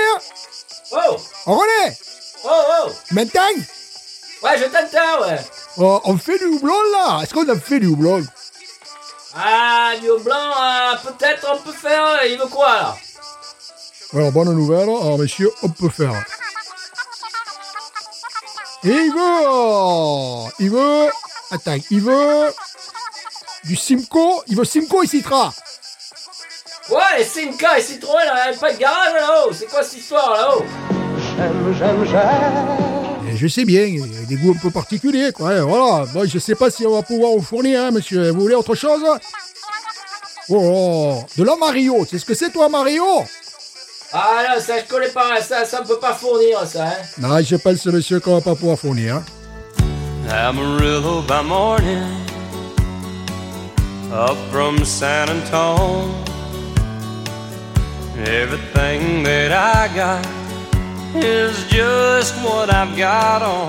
[0.90, 1.96] Oh René
[2.44, 3.42] Oh oh Maintenant
[4.42, 5.38] Ouais, je t'entends, ouais.
[5.76, 8.24] Oh, On fait du houblon, là Est-ce qu'on a fait du houblon
[9.34, 12.24] Ah, du blanc, peut-être on peut faire.
[12.24, 12.96] Il veut quoi là
[14.14, 16.24] Alors, bonne nouvelle, alors monsieur, on peut faire.
[18.87, 20.53] Et il veut...
[20.61, 21.11] Il veut...
[21.51, 22.53] Attends, il veut...
[23.64, 25.53] Du Simco, il veut Simco et Citra.
[26.89, 29.53] Ouais, Simca et Citroën, il n'y a pas de garage là-haut.
[29.53, 30.64] C'est quoi cette histoire là-haut?
[33.28, 35.51] Et je sais bien, il y a des goûts un peu particuliers, quoi.
[35.51, 36.07] hein, Voilà.
[36.12, 38.30] Bon, je sais pas si on va pouvoir vous fournir, hein, monsieur.
[38.30, 39.03] Vous voulez autre chose?
[40.49, 42.07] Oh, oh, de la Mario.
[42.09, 43.05] C'est ce que c'est, toi, Mario?
[44.12, 46.84] Ah non, ça je connais pas, ça, ça me peut pas fournir ça.
[46.84, 46.92] Hein.
[47.18, 49.20] Non, je pense, monsieur, qu'on va pas pouvoir fournir.
[50.30, 52.02] Amarillo by morning,
[54.12, 56.12] up from San Antone.
[58.26, 60.26] Everything that I got
[61.14, 63.68] is just what I've got on.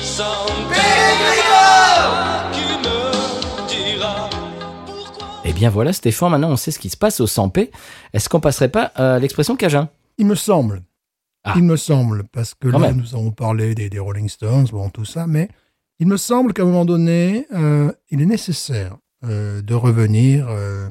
[0.00, 1.54] Sans Pégrigor
[2.14, 2.33] qui
[5.54, 7.70] bien voilà, Stéphane, maintenant on sait ce qui se passe au 100p.
[8.12, 9.88] Est-ce qu'on passerait pas à l'expression Cajun?
[10.18, 10.82] Il me semble.
[11.44, 11.54] Ah.
[11.56, 12.98] Il me semble, parce que Quand là, même.
[12.98, 15.48] nous avons parlé des, des Rolling Stones, bon, tout ça, mais
[15.98, 20.88] il me semble qu'à un moment donné, euh, il est nécessaire euh, de revenir euh,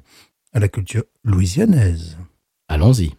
[0.54, 2.18] à la culture louisianaise.
[2.68, 3.14] Allons-y.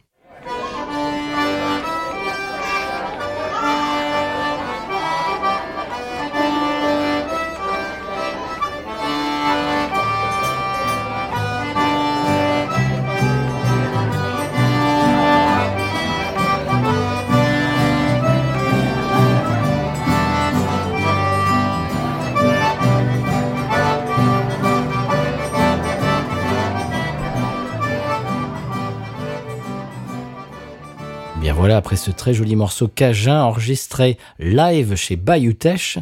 [31.75, 35.99] Voilà, après ce très joli morceau Cajun enregistré live chez Bayou Teche,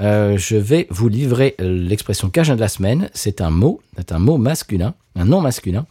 [0.00, 3.10] euh, je vais vous livrer l'expression Cajun de la semaine.
[3.14, 5.86] C'est un mot, c'est un mot masculin, un nom masculin.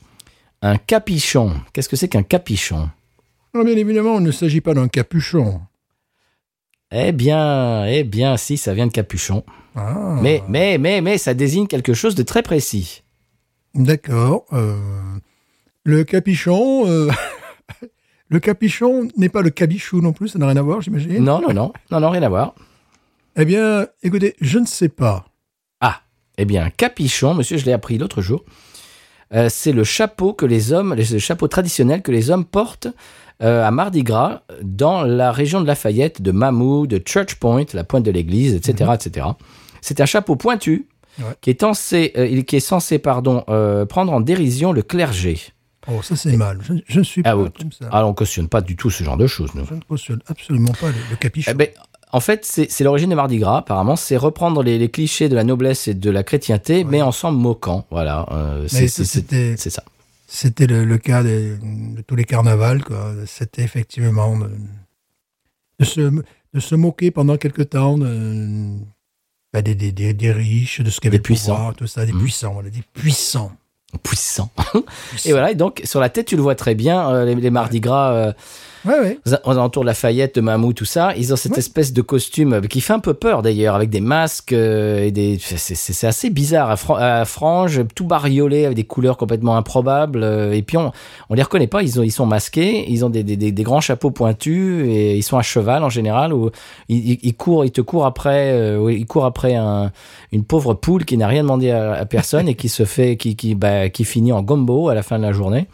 [0.61, 1.59] Un capichon.
[1.73, 2.89] Qu'est-ce que c'est qu'un capichon?
[3.53, 5.59] Alors, bien évidemment, il ne s'agit pas d'un capuchon.
[6.91, 9.43] Eh bien, eh bien, si, ça vient de capuchon.
[9.75, 13.03] Ah, Mais, mais, mais, mais, ça désigne quelque chose de très précis.
[13.75, 14.45] D'accord.
[14.53, 14.77] euh,
[15.83, 16.87] le capuchon...
[16.87, 17.11] euh,
[18.29, 21.23] le capuchon n'est pas le cabichou non plus, ça n'a rien à voir, j'imagine.
[21.23, 22.55] Non, non, non, non, non, rien à voir.
[23.37, 25.25] Eh bien, écoutez, je ne sais pas.
[25.79, 26.01] Ah,
[26.37, 28.43] eh bien, capichon, monsieur, je l'ai appris l'autre jour.
[29.33, 32.87] Euh, c'est le chapeau que les hommes, le chapeau traditionnel que les hommes portent
[33.43, 37.83] euh, à Mardi Gras dans la région de Lafayette, de Mamou, de Church Point, la
[37.83, 39.27] pointe de l'église, etc., etc.
[39.81, 40.87] C'est un chapeau pointu
[41.19, 41.33] Ouais.
[41.41, 43.43] qui est censé, euh, qui est censé, pardon,
[43.89, 45.39] prendre en dérision le clergé.
[45.89, 46.59] Oh, ça c'est mal.
[46.63, 47.49] Je, je ne suis Ah pas oui.
[47.57, 47.87] comme ça.
[47.91, 49.65] Ah, on cautionne pas du tout ce genre de choses, nous.
[49.65, 51.51] Je ne cautionne absolument pas le, le capichon.
[51.51, 51.69] Eh ben,
[52.11, 53.95] en fait, c'est l'origine de Mardi Gras, apparemment.
[53.95, 57.31] C'est reprendre les, les clichés de la noblesse et de la chrétienté, mais en s'en
[57.31, 57.85] moquant.
[57.91, 58.25] Voilà.
[58.31, 62.81] euh, c'est ça, c'était- le, le cas des- de, tous les carnavals.
[63.25, 64.49] C'était effectivement de,
[65.79, 66.01] de se,
[66.53, 68.77] de se moquer pendant quelque temps de,
[69.53, 71.55] bah, des, des, des, des riches, de ce qu'avaient Des puissants.
[71.55, 72.19] pouvoir, tout ça, des Mhm.
[72.21, 73.51] puissants, voilà, des puissants.
[74.03, 74.49] Puissant.
[75.25, 77.49] et voilà, et donc sur la tête, tu le vois très bien, euh, les, les
[77.49, 78.33] Mardi Gras euh,
[78.87, 79.19] Ouais, ouais.
[79.43, 81.59] aux alentours de Lafayette, de Mamou, tout ça, ils ont cette Ouais.
[81.59, 85.11] espèce de costume euh, qui fait un peu peur d'ailleurs, avec des masques euh, et
[85.11, 85.37] des.
[85.39, 90.23] c'est- assez bizarre, à, fran- à franges, tout bariolé avec des couleurs complètement improbables.
[90.23, 90.91] euh, et puis on,
[91.29, 93.63] on les reconnaît pas, ils, ont, ils sont masqués, ils ont des, des, des, des
[93.63, 96.31] grands chapeaux pointus et ils sont à cheval en général.
[96.33, 96.49] Ou
[96.87, 99.91] ils, ils, courent, ils te courent après, euh, ils courent après un,
[100.31, 103.35] une pauvre poule qui n'a rien demandé à, à personne et qui se fait, qui,
[103.35, 105.67] qui, bah, qui finit en gombo à la fin de la journée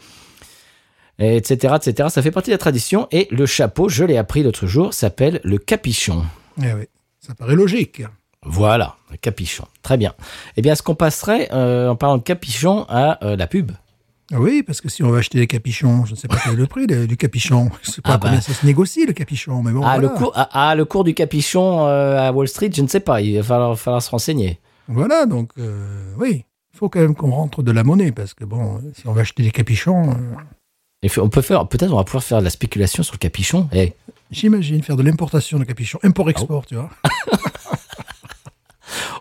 [1.18, 2.08] etc., etc.
[2.10, 3.06] Ça fait partie de la tradition.
[3.12, 6.24] Et le chapeau, je l'ai appris l'autre jour, s'appelle le capichon.
[6.62, 6.84] Eh oui.
[7.20, 8.02] Ça paraît logique.
[8.46, 9.64] Voilà, le capichon.
[9.82, 10.12] Très bien.
[10.56, 13.72] Eh bien, est-ce qu'on passerait, euh, en parlant de capichon, à euh, la pub?
[14.32, 16.52] Ah Oui, parce que si on va acheter des capichons, je ne sais pas quel
[16.52, 17.70] est le prix de- du capichon.
[17.82, 18.26] Je ne sais pas Ah bah.
[18.28, 19.62] combien ça se négocie, le capichon.
[19.62, 22.70] Mais bon, ah, le cours, ah, ah, le cours du capichon euh, à Wall Street,
[22.74, 23.20] je ne sais pas.
[23.22, 24.60] Il va falloir, falloir se renseigner.
[24.88, 25.52] Voilà, donc,
[26.18, 26.44] oui.
[26.74, 29.20] Il faut quand même qu'on rentre de la monnaie, parce que bon, si on va
[29.22, 30.16] acheter des capichons,
[31.04, 33.68] Et on peut faire, peut-être, on va pouvoir faire de la spéculation sur le capichon.
[33.74, 33.92] Eh,
[34.30, 35.98] j'imagine faire de l'importation de capichons.
[36.02, 36.88] Import-export, tu vois.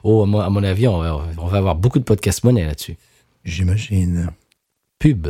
[0.03, 2.65] oh, à mon, à mon avis, on va, on va avoir beaucoup de podcasts monnaie
[2.65, 2.95] là-dessus.
[3.43, 4.29] J'imagine.
[4.97, 5.27] Pub.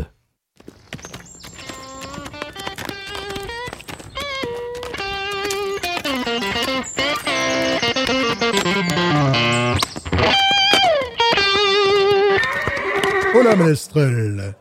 [13.33, 14.53] Voilà, Ménestrel.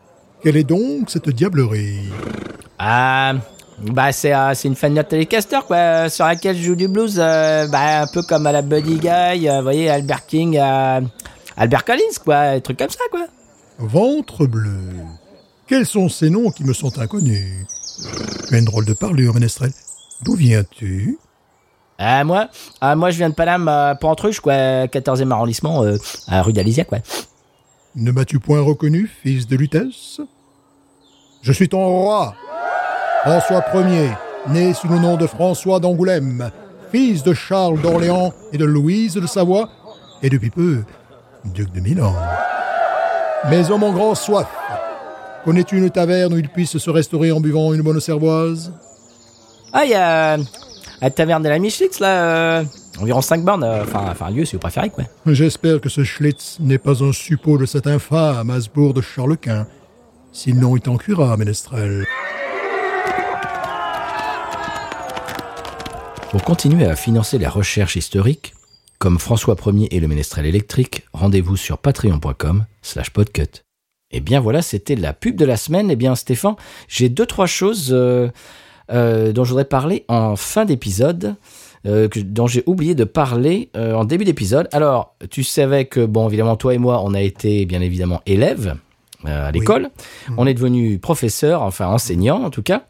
[0.43, 2.09] Quelle est donc cette diablerie?
[2.77, 3.33] Ah,
[3.79, 6.89] bah c'est euh, c'est une fan de Telecaster quoi, euh, sur laquelle je joue du
[6.89, 10.57] blues, euh, bah un peu comme à la Buddy Guy, euh, vous voyez Albert King,
[10.57, 13.25] Albert Collins quoi, des trucs comme ça quoi.
[13.79, 14.77] Ventre bleu.
[15.65, 17.65] Quels sont ces noms qui me sont inconnus?
[18.49, 19.71] Tu as une drôle de parlure, Ménestrel.
[20.23, 21.17] D'où viens-tu?
[21.97, 22.49] Ah moi,
[22.81, 25.85] ah moi je viens de Paname, Pantruche quoi, 14e arrondissement,
[26.27, 26.97] à rue d'Alésia quoi.
[27.95, 30.19] Ne m'as-tu point reconnu, fils de Lutèce?
[31.43, 32.33] Je suis ton roi,
[33.21, 34.09] François Ier,
[34.49, 36.49] né sous le nom de François d'Angoulême,
[36.91, 39.69] fils de Charles d'Orléans et de Louise de Savoie,
[40.23, 40.83] et depuis peu,
[41.45, 42.15] duc de Milan.
[43.51, 44.47] Mais oh mon grand soif,
[45.45, 48.73] connais-tu une taverne où il puisse se restaurer en buvant une bonne cervoise?
[49.71, 52.63] Ah il la taverne de la Michelix là, euh,
[52.99, 55.05] environ 5 bornes, euh, enfin enfin un lieu si vous préférez quoi.
[55.25, 59.67] J'espère que ce Schlitz n'est pas un suppôt de cet infâme Hasbourg de Charles-Quint.
[60.31, 62.05] Sinon, il t'en cuira, Ménestrel.
[66.31, 68.55] Pour continuer à financer la recherche historique,
[68.97, 73.63] comme François Ier et le ménestrel électrique, rendez-vous sur patreon.com slash podcut.
[74.09, 75.91] Et bien voilà, c'était la pub de la semaine.
[75.91, 76.55] Eh bien Stéphane,
[76.87, 78.29] j'ai deux, trois choses euh,
[78.91, 81.35] euh, dont je voudrais parler en fin d'épisode,
[81.85, 84.67] euh, que- dont j'ai oublié de parler euh, en début d'épisode.
[84.71, 88.75] Alors, tu savais que, bon, évidemment, toi et moi, on a été bien évidemment élèves
[89.25, 89.89] euh, à l'école.
[90.37, 92.87] On est devenu professeur, enfin enseignant en tout cas.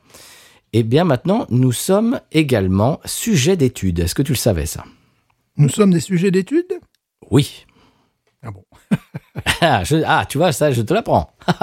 [0.74, 4.00] Et bien maintenant, nous sommes également sujets d'études.
[4.00, 4.84] Est-ce que tu le savais ça?
[5.58, 6.66] Nous sommes des sujets d'étude
[7.30, 7.66] Oui.
[8.42, 8.64] Ah bon
[9.62, 11.32] Ah, je- ah, tu vois, ça, je te l'apprends.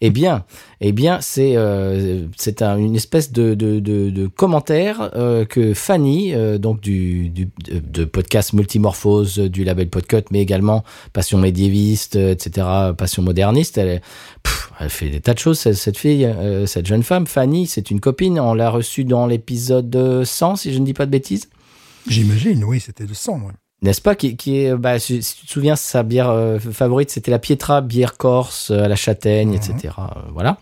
[0.00, 0.44] Eh bien,
[0.82, 5.72] eh bien, c'est euh, c'est un- une espèce de, de, de, de commentaire euh, que
[5.72, 11.38] Fanny, euh, donc du, du de, de podcast Multimorphose du label Podcut, mais également Passion
[11.38, 12.66] médiéviste, euh, etc.,
[12.98, 14.02] Passion moderniste, elle,
[14.42, 15.58] pff, elle fait des tas de choses.
[15.60, 18.38] Cette, cette fille, euh, cette jeune femme, Fanny, c'est une copine.
[18.38, 21.48] On l'a reçue dans l'épisode 100, si je ne dis pas de bêtises.
[22.08, 23.38] J'imagine, oui, c'était de sang.
[23.40, 23.52] ouais.
[23.84, 27.10] N'est-ce pas qui, qui est, bah, si, si tu te souviens, sa bière euh, favorite,
[27.10, 29.92] c'était la Pietra, bière corse euh, à la châtaigne, etc.
[29.98, 30.56] euh, voilà.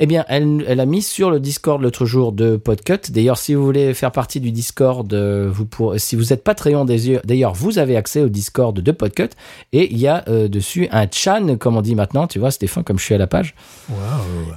[0.00, 3.10] Eh bien, elle, elle a mis sur le Discord l'autre jour de Podcut.
[3.10, 6.84] D'ailleurs, si vous voulez faire partie du Discord, euh, vous pour, si vous êtes Patreon,
[6.84, 9.30] d'ailleurs, d'ailleurs, vous avez accès au Discord de Podcut
[9.72, 12.28] et il y a euh, dessus un chan, comme on dit maintenant.
[12.28, 13.54] Tu vois, Stéphane, comme je suis à la page.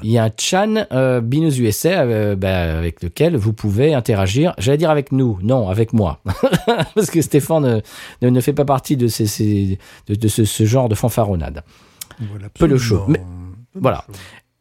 [0.04, 4.54] Il y a un chan euh, Binous USA euh, bah, avec lequel vous pouvez interagir.
[4.60, 6.20] J'allais dire avec nous, non, avec moi.
[6.96, 7.82] Parce que Stéphane
[8.22, 11.64] ne, ne, fait pas partie de, ces, ces- de, de ce, ce genre de fanfaronnade.
[12.30, 12.80] Voilà, Peu le le
[13.74, 14.06] voilà.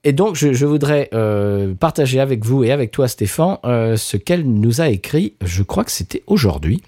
[0.02, 4.44] Et donc, je, voudrais euh, partager avec vous et avec toi, Stéphane, euh, ce qu'elle
[4.44, 5.34] nous a écrit.
[5.44, 6.82] Je crois que c'était aujourd'hui.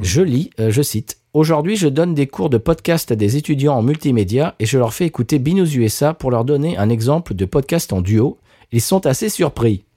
[0.00, 1.18] Je lis, euh, je cite.
[1.34, 4.94] Aujourd'hui, je donne des cours de podcast à des étudiants en multimédia et je leur
[4.94, 8.38] fais écouter Binous USA pour leur donner un exemple de podcast en duo.
[8.72, 9.84] Ils sont assez surpris.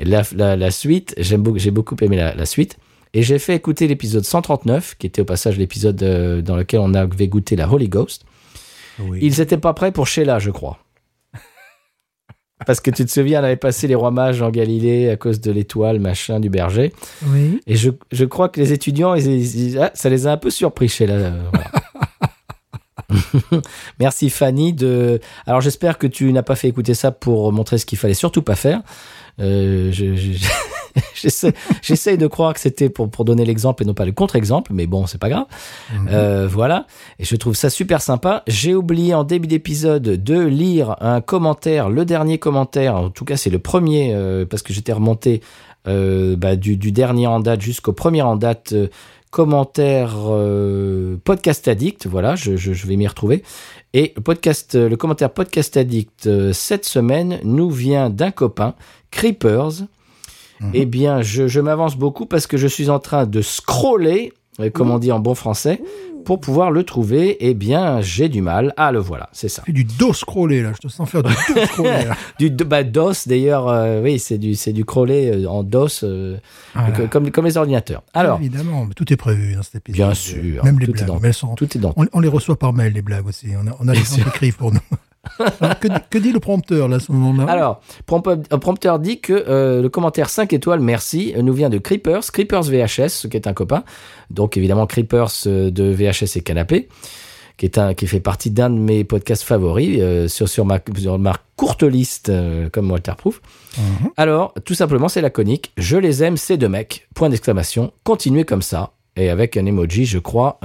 [0.00, 2.78] La, suite, j'ai beaucoup aimé la, la suite.
[3.14, 5.96] Et j'ai fait écouter l'épisode 139, qui était au passage l'épisode
[6.44, 8.24] dans lequel on avait goûté la Holy Ghost.
[8.98, 9.18] Oui.
[9.22, 10.78] Ils étaient pas prêts pour Sheila, je crois.
[12.66, 15.40] Parce que tu te souviens, elle avait passé les rois mages en Galilée à cause
[15.40, 16.92] de l'étoile, machin, du berger.
[17.26, 17.60] Oui.
[17.66, 20.36] Et je, je crois que les étudiants, ils- ils- ils- ah, ça les a un
[20.36, 21.14] peu surpris, Sheila.
[21.14, 21.70] euh, voilà.
[24.00, 25.18] Merci Fanny de.
[25.46, 28.42] Alors j'espère que tu n'as pas fait écouter ça pour montrer ce qu'il fallait surtout
[28.42, 28.82] pas faire.
[29.40, 30.46] Euh, je- je-
[31.82, 34.86] J'essaie de croire que c'était pour, pour donner l'exemple et non pas le contre-exemple, mais
[34.86, 35.46] bon, c'est pas grave.
[36.10, 36.86] Euh, voilà.
[37.18, 38.42] Et je trouve ça super sympa.
[38.46, 43.36] J'ai oublié en début d'épisode de lire un commentaire, le dernier commentaire, en tout cas
[43.36, 45.40] c'est le premier, euh, parce que j'étais remonté
[45.86, 48.74] euh, bah, du, du dernier en date jusqu'au premier en date.
[49.30, 53.42] commentaire euh, podcast addict, voilà, je, je- je vais m'y retrouver.
[53.92, 58.74] Et le podcast, le commentaire podcast addict euh, cette semaine nous vient d'un copain,
[59.10, 59.82] Creepers.
[60.74, 64.70] Eh bien, je, je m'avance beaucoup parce que je suis en train de scroller, euh,
[64.70, 65.80] comme on dit en bon français,
[66.24, 67.36] pour pouvoir le trouver.
[67.40, 68.74] Eh bien, j'ai du mal.
[68.76, 69.62] Ah, le voilà, c'est ça.
[69.68, 71.32] Du dos scroller là, je te sens faire du
[71.76, 72.16] dos là.
[72.38, 76.36] Du bah, DOS, d'ailleurs, euh, oui, c'est du, c'est du euh, en DOS, euh,
[76.96, 78.02] que- comme, comme les ordinateurs.
[78.12, 79.96] Alors, évidemment, mais tout est prévu dans cet épisode.
[80.08, 81.94] bien sûr, Même les est blagues, dans, mais elles sont- tout est dans.
[81.96, 83.46] on, on les reçoit par mail les blagues aussi.
[83.62, 84.80] On a, on a des gens qui écrivent pour nous.
[85.60, 87.50] Alors, que, que dit le prompteur là à ce moment-là?
[87.50, 87.80] Alors,
[88.26, 92.32] euh, Prompteur dit que euh, le commentaire 5 étoiles, merci, euh, nous vient de Creepers,
[92.32, 93.84] Creepers VHS, ce qui est un copain.
[94.30, 96.88] Donc évidemment Creepers de VHS et Canapé,
[97.56, 100.80] qui, est un, qui fait partie d'un de mes podcasts favoris euh, sur, sur, ma,
[100.96, 103.40] sur ma courte liste, euh, comme Walter Proof.
[103.76, 104.10] Mhm.
[104.16, 105.72] Alors, tout simplement, c'est laconique.
[105.76, 107.08] Je les aime, ces deux mecs.
[107.14, 107.92] Point d'exclamation.
[108.04, 108.92] Continuez comme ça.
[109.16, 110.60] Et avec un emoji, je crois,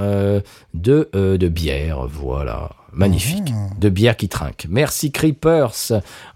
[0.74, 2.06] de, de bière.
[2.06, 2.70] Voilà.
[2.96, 3.52] Magnifique.
[3.80, 4.66] De bière qui trinque.
[4.70, 5.72] Merci Creepers.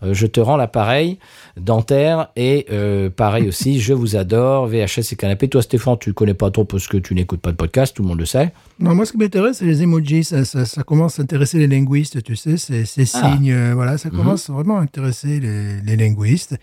[0.03, 1.19] Euh, je te rends l'appareil
[1.57, 2.31] dentaire.
[2.37, 4.67] Et euh, pareil aussi, je vous adore.
[4.67, 5.49] VHS et canapé.
[5.49, 7.95] Toi, Stéphane, tu connais pas trop parce que tu n'écoutes pas de podcast.
[7.97, 8.53] Tout le monde le sait.
[8.81, 10.25] Non, moi, ce qui m'intéresse, c'est les emojis.
[10.25, 13.33] Ça, ça, ça commence à intéresser les linguistes, tu sais, ces, ces Ah.
[13.37, 13.53] signes.
[13.53, 16.57] euh, voilà, ça commence vraiment à intéresser les, les linguistes.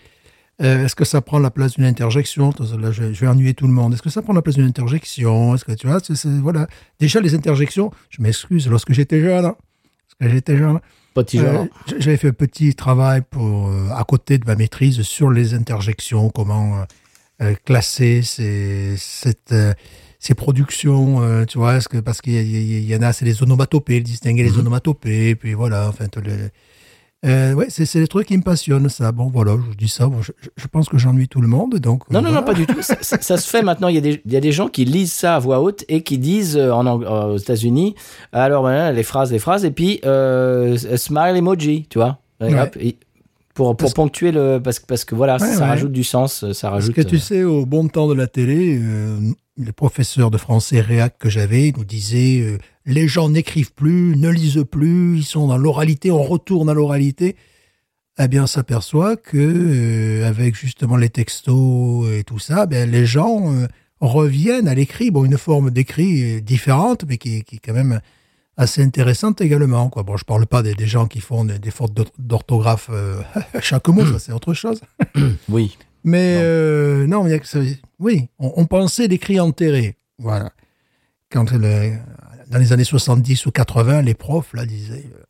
[0.58, 2.50] Est-ce que ça prend la place d'une interjection?
[2.80, 3.92] Là, je, vais ennuyer tout le monde.
[3.92, 5.54] Est-ce que ça prend la place d'une interjection?
[5.54, 5.98] Est-ce que tu vois
[6.42, 6.66] Voilà.
[6.98, 9.52] Déjà, les interjections, je m'excuse, lorsque j'étais jeune,
[10.20, 10.80] j'étais jeune,
[11.14, 11.66] Petit euh, genre.
[11.86, 15.54] j- j'avais fait un petit travail pour, euh, à côté de ma maîtrise sur les
[15.54, 16.84] interjections, comment euh,
[17.42, 19.72] euh, classer ces, cette, euh,
[20.18, 22.34] ces productions, euh, tu vois, parce qu'il
[22.90, 26.48] y, en a, c'est les onomatopées, distinguer les onomatopées, puis voilà, enfin, les-
[27.26, 29.10] euh, ouais, c'est c'est des trucs qui me passionnent, ça.
[29.12, 30.32] Bon, voilà, je dis ça, bon, je,
[30.68, 32.08] pense que j'ennuie tout le monde, donc.
[32.10, 32.40] Non, euh, non, voilà.
[32.40, 32.80] non, pas du tout.
[32.82, 33.88] Ça, ça- ça se fait maintenant.
[33.88, 35.84] Il y, a des, il y a des gens qui lisent ça à voix haute
[35.88, 37.94] et qui disent euh, en, euh, aux États-Unis,
[38.32, 42.18] alors voilà, les phrases, les phrases, et puis euh, smile emoji, tu vois.
[42.40, 42.60] Et Ouais.
[42.60, 42.96] hop, et
[43.54, 44.60] pour, pour Parce- ponctuer le.
[44.62, 45.66] Parce, que- parce que voilà, Ouais, ça ouais.
[45.68, 46.94] rajoute du sens, ça Parce rajoute.
[46.94, 49.18] que tu euh, sais, au bon temps de la télé, euh,
[49.56, 54.28] les professeurs de français réac que j'avais nous disaient euh, les gens n'écrivent plus, ne
[54.30, 57.36] lisent plus, ils sont dans l'oralité, on retourne à l'oralité.
[58.18, 63.04] Eh bien, on s'aperçoit que euh, avec justement les textos et tout ça, ben, les
[63.04, 63.66] gens euh,
[64.00, 65.10] reviennent à l'écrit.
[65.10, 68.00] Bon, une forme d'écrit différente, mais qui, qui est quand même
[68.56, 69.90] assez intéressante également.
[69.90, 70.02] Quoi.
[70.02, 73.20] Bon, je parle pas des, des gens qui font des, des fautes d'or- d'orthographe euh,
[73.52, 74.80] à chaque mot, ça c'est autre chose.
[75.50, 75.76] Oui.
[76.04, 76.36] Mais
[77.06, 77.22] Non.
[77.22, 77.58] non, il y a que ça-
[77.98, 79.96] oui, on, on pensait des cris enterrés.
[80.18, 80.52] Voilà.
[81.30, 81.96] Quand le-
[82.50, 85.22] dans les années 70 ou 80, les profs là disaient euh,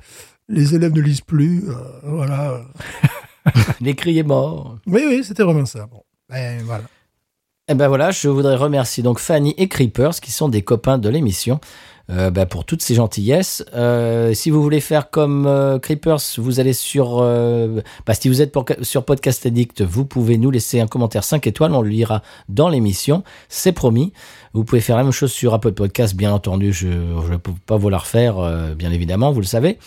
[0.49, 1.65] les élèves ne lisent plus.
[1.69, 1.75] euh,
[2.05, 2.63] voilà.
[3.81, 4.79] L'écrit est mort.
[4.87, 5.87] Oui, oui, c'était vraiment ça.
[5.87, 6.85] Bon, ben, voilà.
[7.69, 11.09] Et ben voilà, je voudrais remercier donc Fanny et Creepers qui sont des copains de
[11.09, 11.59] l'émission.
[12.09, 13.65] Euh, bah, pour toutes ces gentillesses.
[13.75, 17.17] Euh, si vous voulez faire comme euh, Creepers, vous allez sur...
[18.07, 21.73] Bah, si vous êtes sur Podcast Addict, vous pouvez nous laisser un commentaire 5 étoiles,
[21.73, 24.13] on le lira dans l'émission, c'est promis.
[24.53, 27.77] Vous pouvez faire la même chose sur Apple Podcast, bien entendu, je ne peux pas
[27.77, 28.37] vous la refaire,
[28.77, 29.79] bien évidemment, vous le savez.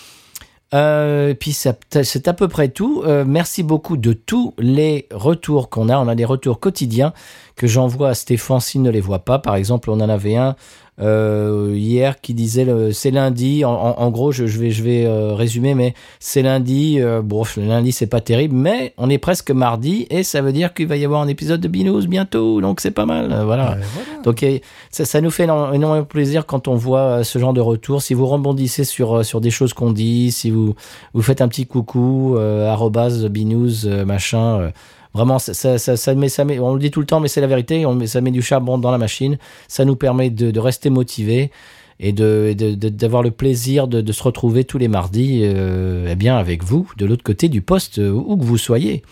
[0.72, 3.04] Puis c'est à peu près tout.
[3.26, 5.98] Merci beaucoup de tous les retours qu'on a.
[5.98, 7.14] On a des retours quotidiens
[7.56, 9.40] que j'envoie à Stéphane s'il ne les voit pas.
[9.40, 10.56] Par exemple, on en avait un
[11.02, 13.64] euh, hier qui disait c'est lundi.
[13.66, 16.98] En, en- en gros, je, je vais, je vais euh, résumer, mais c'est lundi.
[17.00, 20.74] Euh, bon, lundi c'est pas terrible, mais on est presque mardi et ça veut dire
[20.74, 23.32] qu'il va y avoir un épisode de Binous bientôt, donc c'est pas mal.
[23.32, 23.78] Euh, voilà.
[23.94, 24.22] Voilà.
[24.24, 24.46] Donc
[24.92, 28.02] ça, ça nous fait énormément plaisir quand on voit euh, ce genre de retour.
[28.02, 30.76] Si vous rebondissez sur, euh, sur des choses qu'on dit, si vous,
[31.14, 34.70] vous faites un petit coucou, euh, arrobase, binous, machin, euh,
[35.14, 37.28] vraiment, ça, ça, ça, ça met, ça met, on le dit tout le temps, mais
[37.28, 39.38] c'est la vérité, on met, ça met du charbon dans la machine,
[39.68, 41.52] ça nous permet de, de rester motivé
[42.00, 46.08] et de, de- de- d'avoir le plaisir de, de se retrouver tous les mardis euh,
[46.10, 49.04] eh bien avec vous, de l'autre côté du poste, où que vous soyez.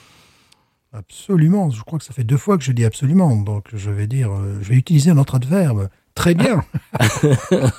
[0.94, 1.70] Absolument.
[1.70, 3.36] Je crois que ça fait deux fois que je dis absolument.
[3.36, 5.90] Donc, je vais dire, euh, je vais utiliser un autre adverbe.
[6.16, 6.64] Très bien.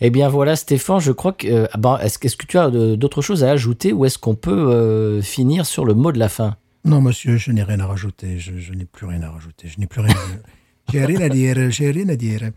[0.00, 1.48] Eh bien voilà, Stéphane, je crois que.
[1.48, 4.52] euh, ah ben, est-ce, que- tu as d'autres choses à ajouter ou est-ce qu'on peut
[4.72, 6.54] euh, finir sur le mot de la fin?
[6.84, 8.38] Non, monsieur, je n'ai rien à rajouter.
[8.38, 9.68] Je, je n'ai plus rien à rajouter.
[9.68, 10.42] Je n'ai plus rien à dire.
[10.90, 11.70] J'ai rien à dire.
[11.70, 12.50] J'ai rien à dire.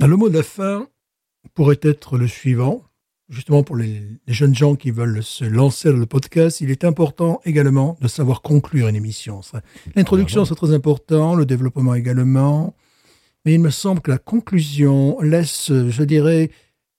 [0.00, 0.86] Le mot de la fin,
[1.54, 2.82] pourrait être le suivant.
[3.28, 6.84] Justement, pour les, les jeunes gens qui veulent se lancer dans le podcast, il est
[6.84, 9.40] important également de savoir conclure une émission.
[9.96, 12.74] L'introduction, c'est très important, le développement également.
[13.44, 16.50] Mais il me semble que la conclusion laisse, je dirais,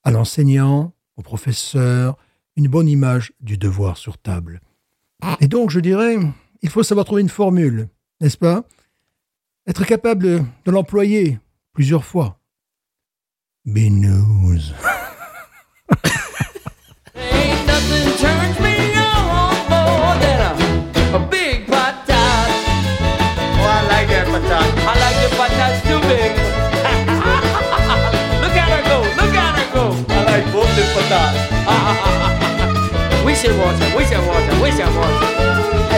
[0.04, 2.18] à l'enseignant, au professeur,
[2.56, 4.62] une bonne image du devoir sur table.
[5.40, 6.18] Et donc, je dirais,
[6.62, 7.90] il faut savoir trouver une formule,
[8.22, 8.64] n'est-ce pas?
[9.68, 11.40] Être capable de, l'employer
[11.74, 12.40] plusieurs fois.
[13.66, 14.74] Binous.
[33.48, 33.96] 危险！
[33.96, 34.20] 危险！
[34.62, 35.95] 危险 вообще.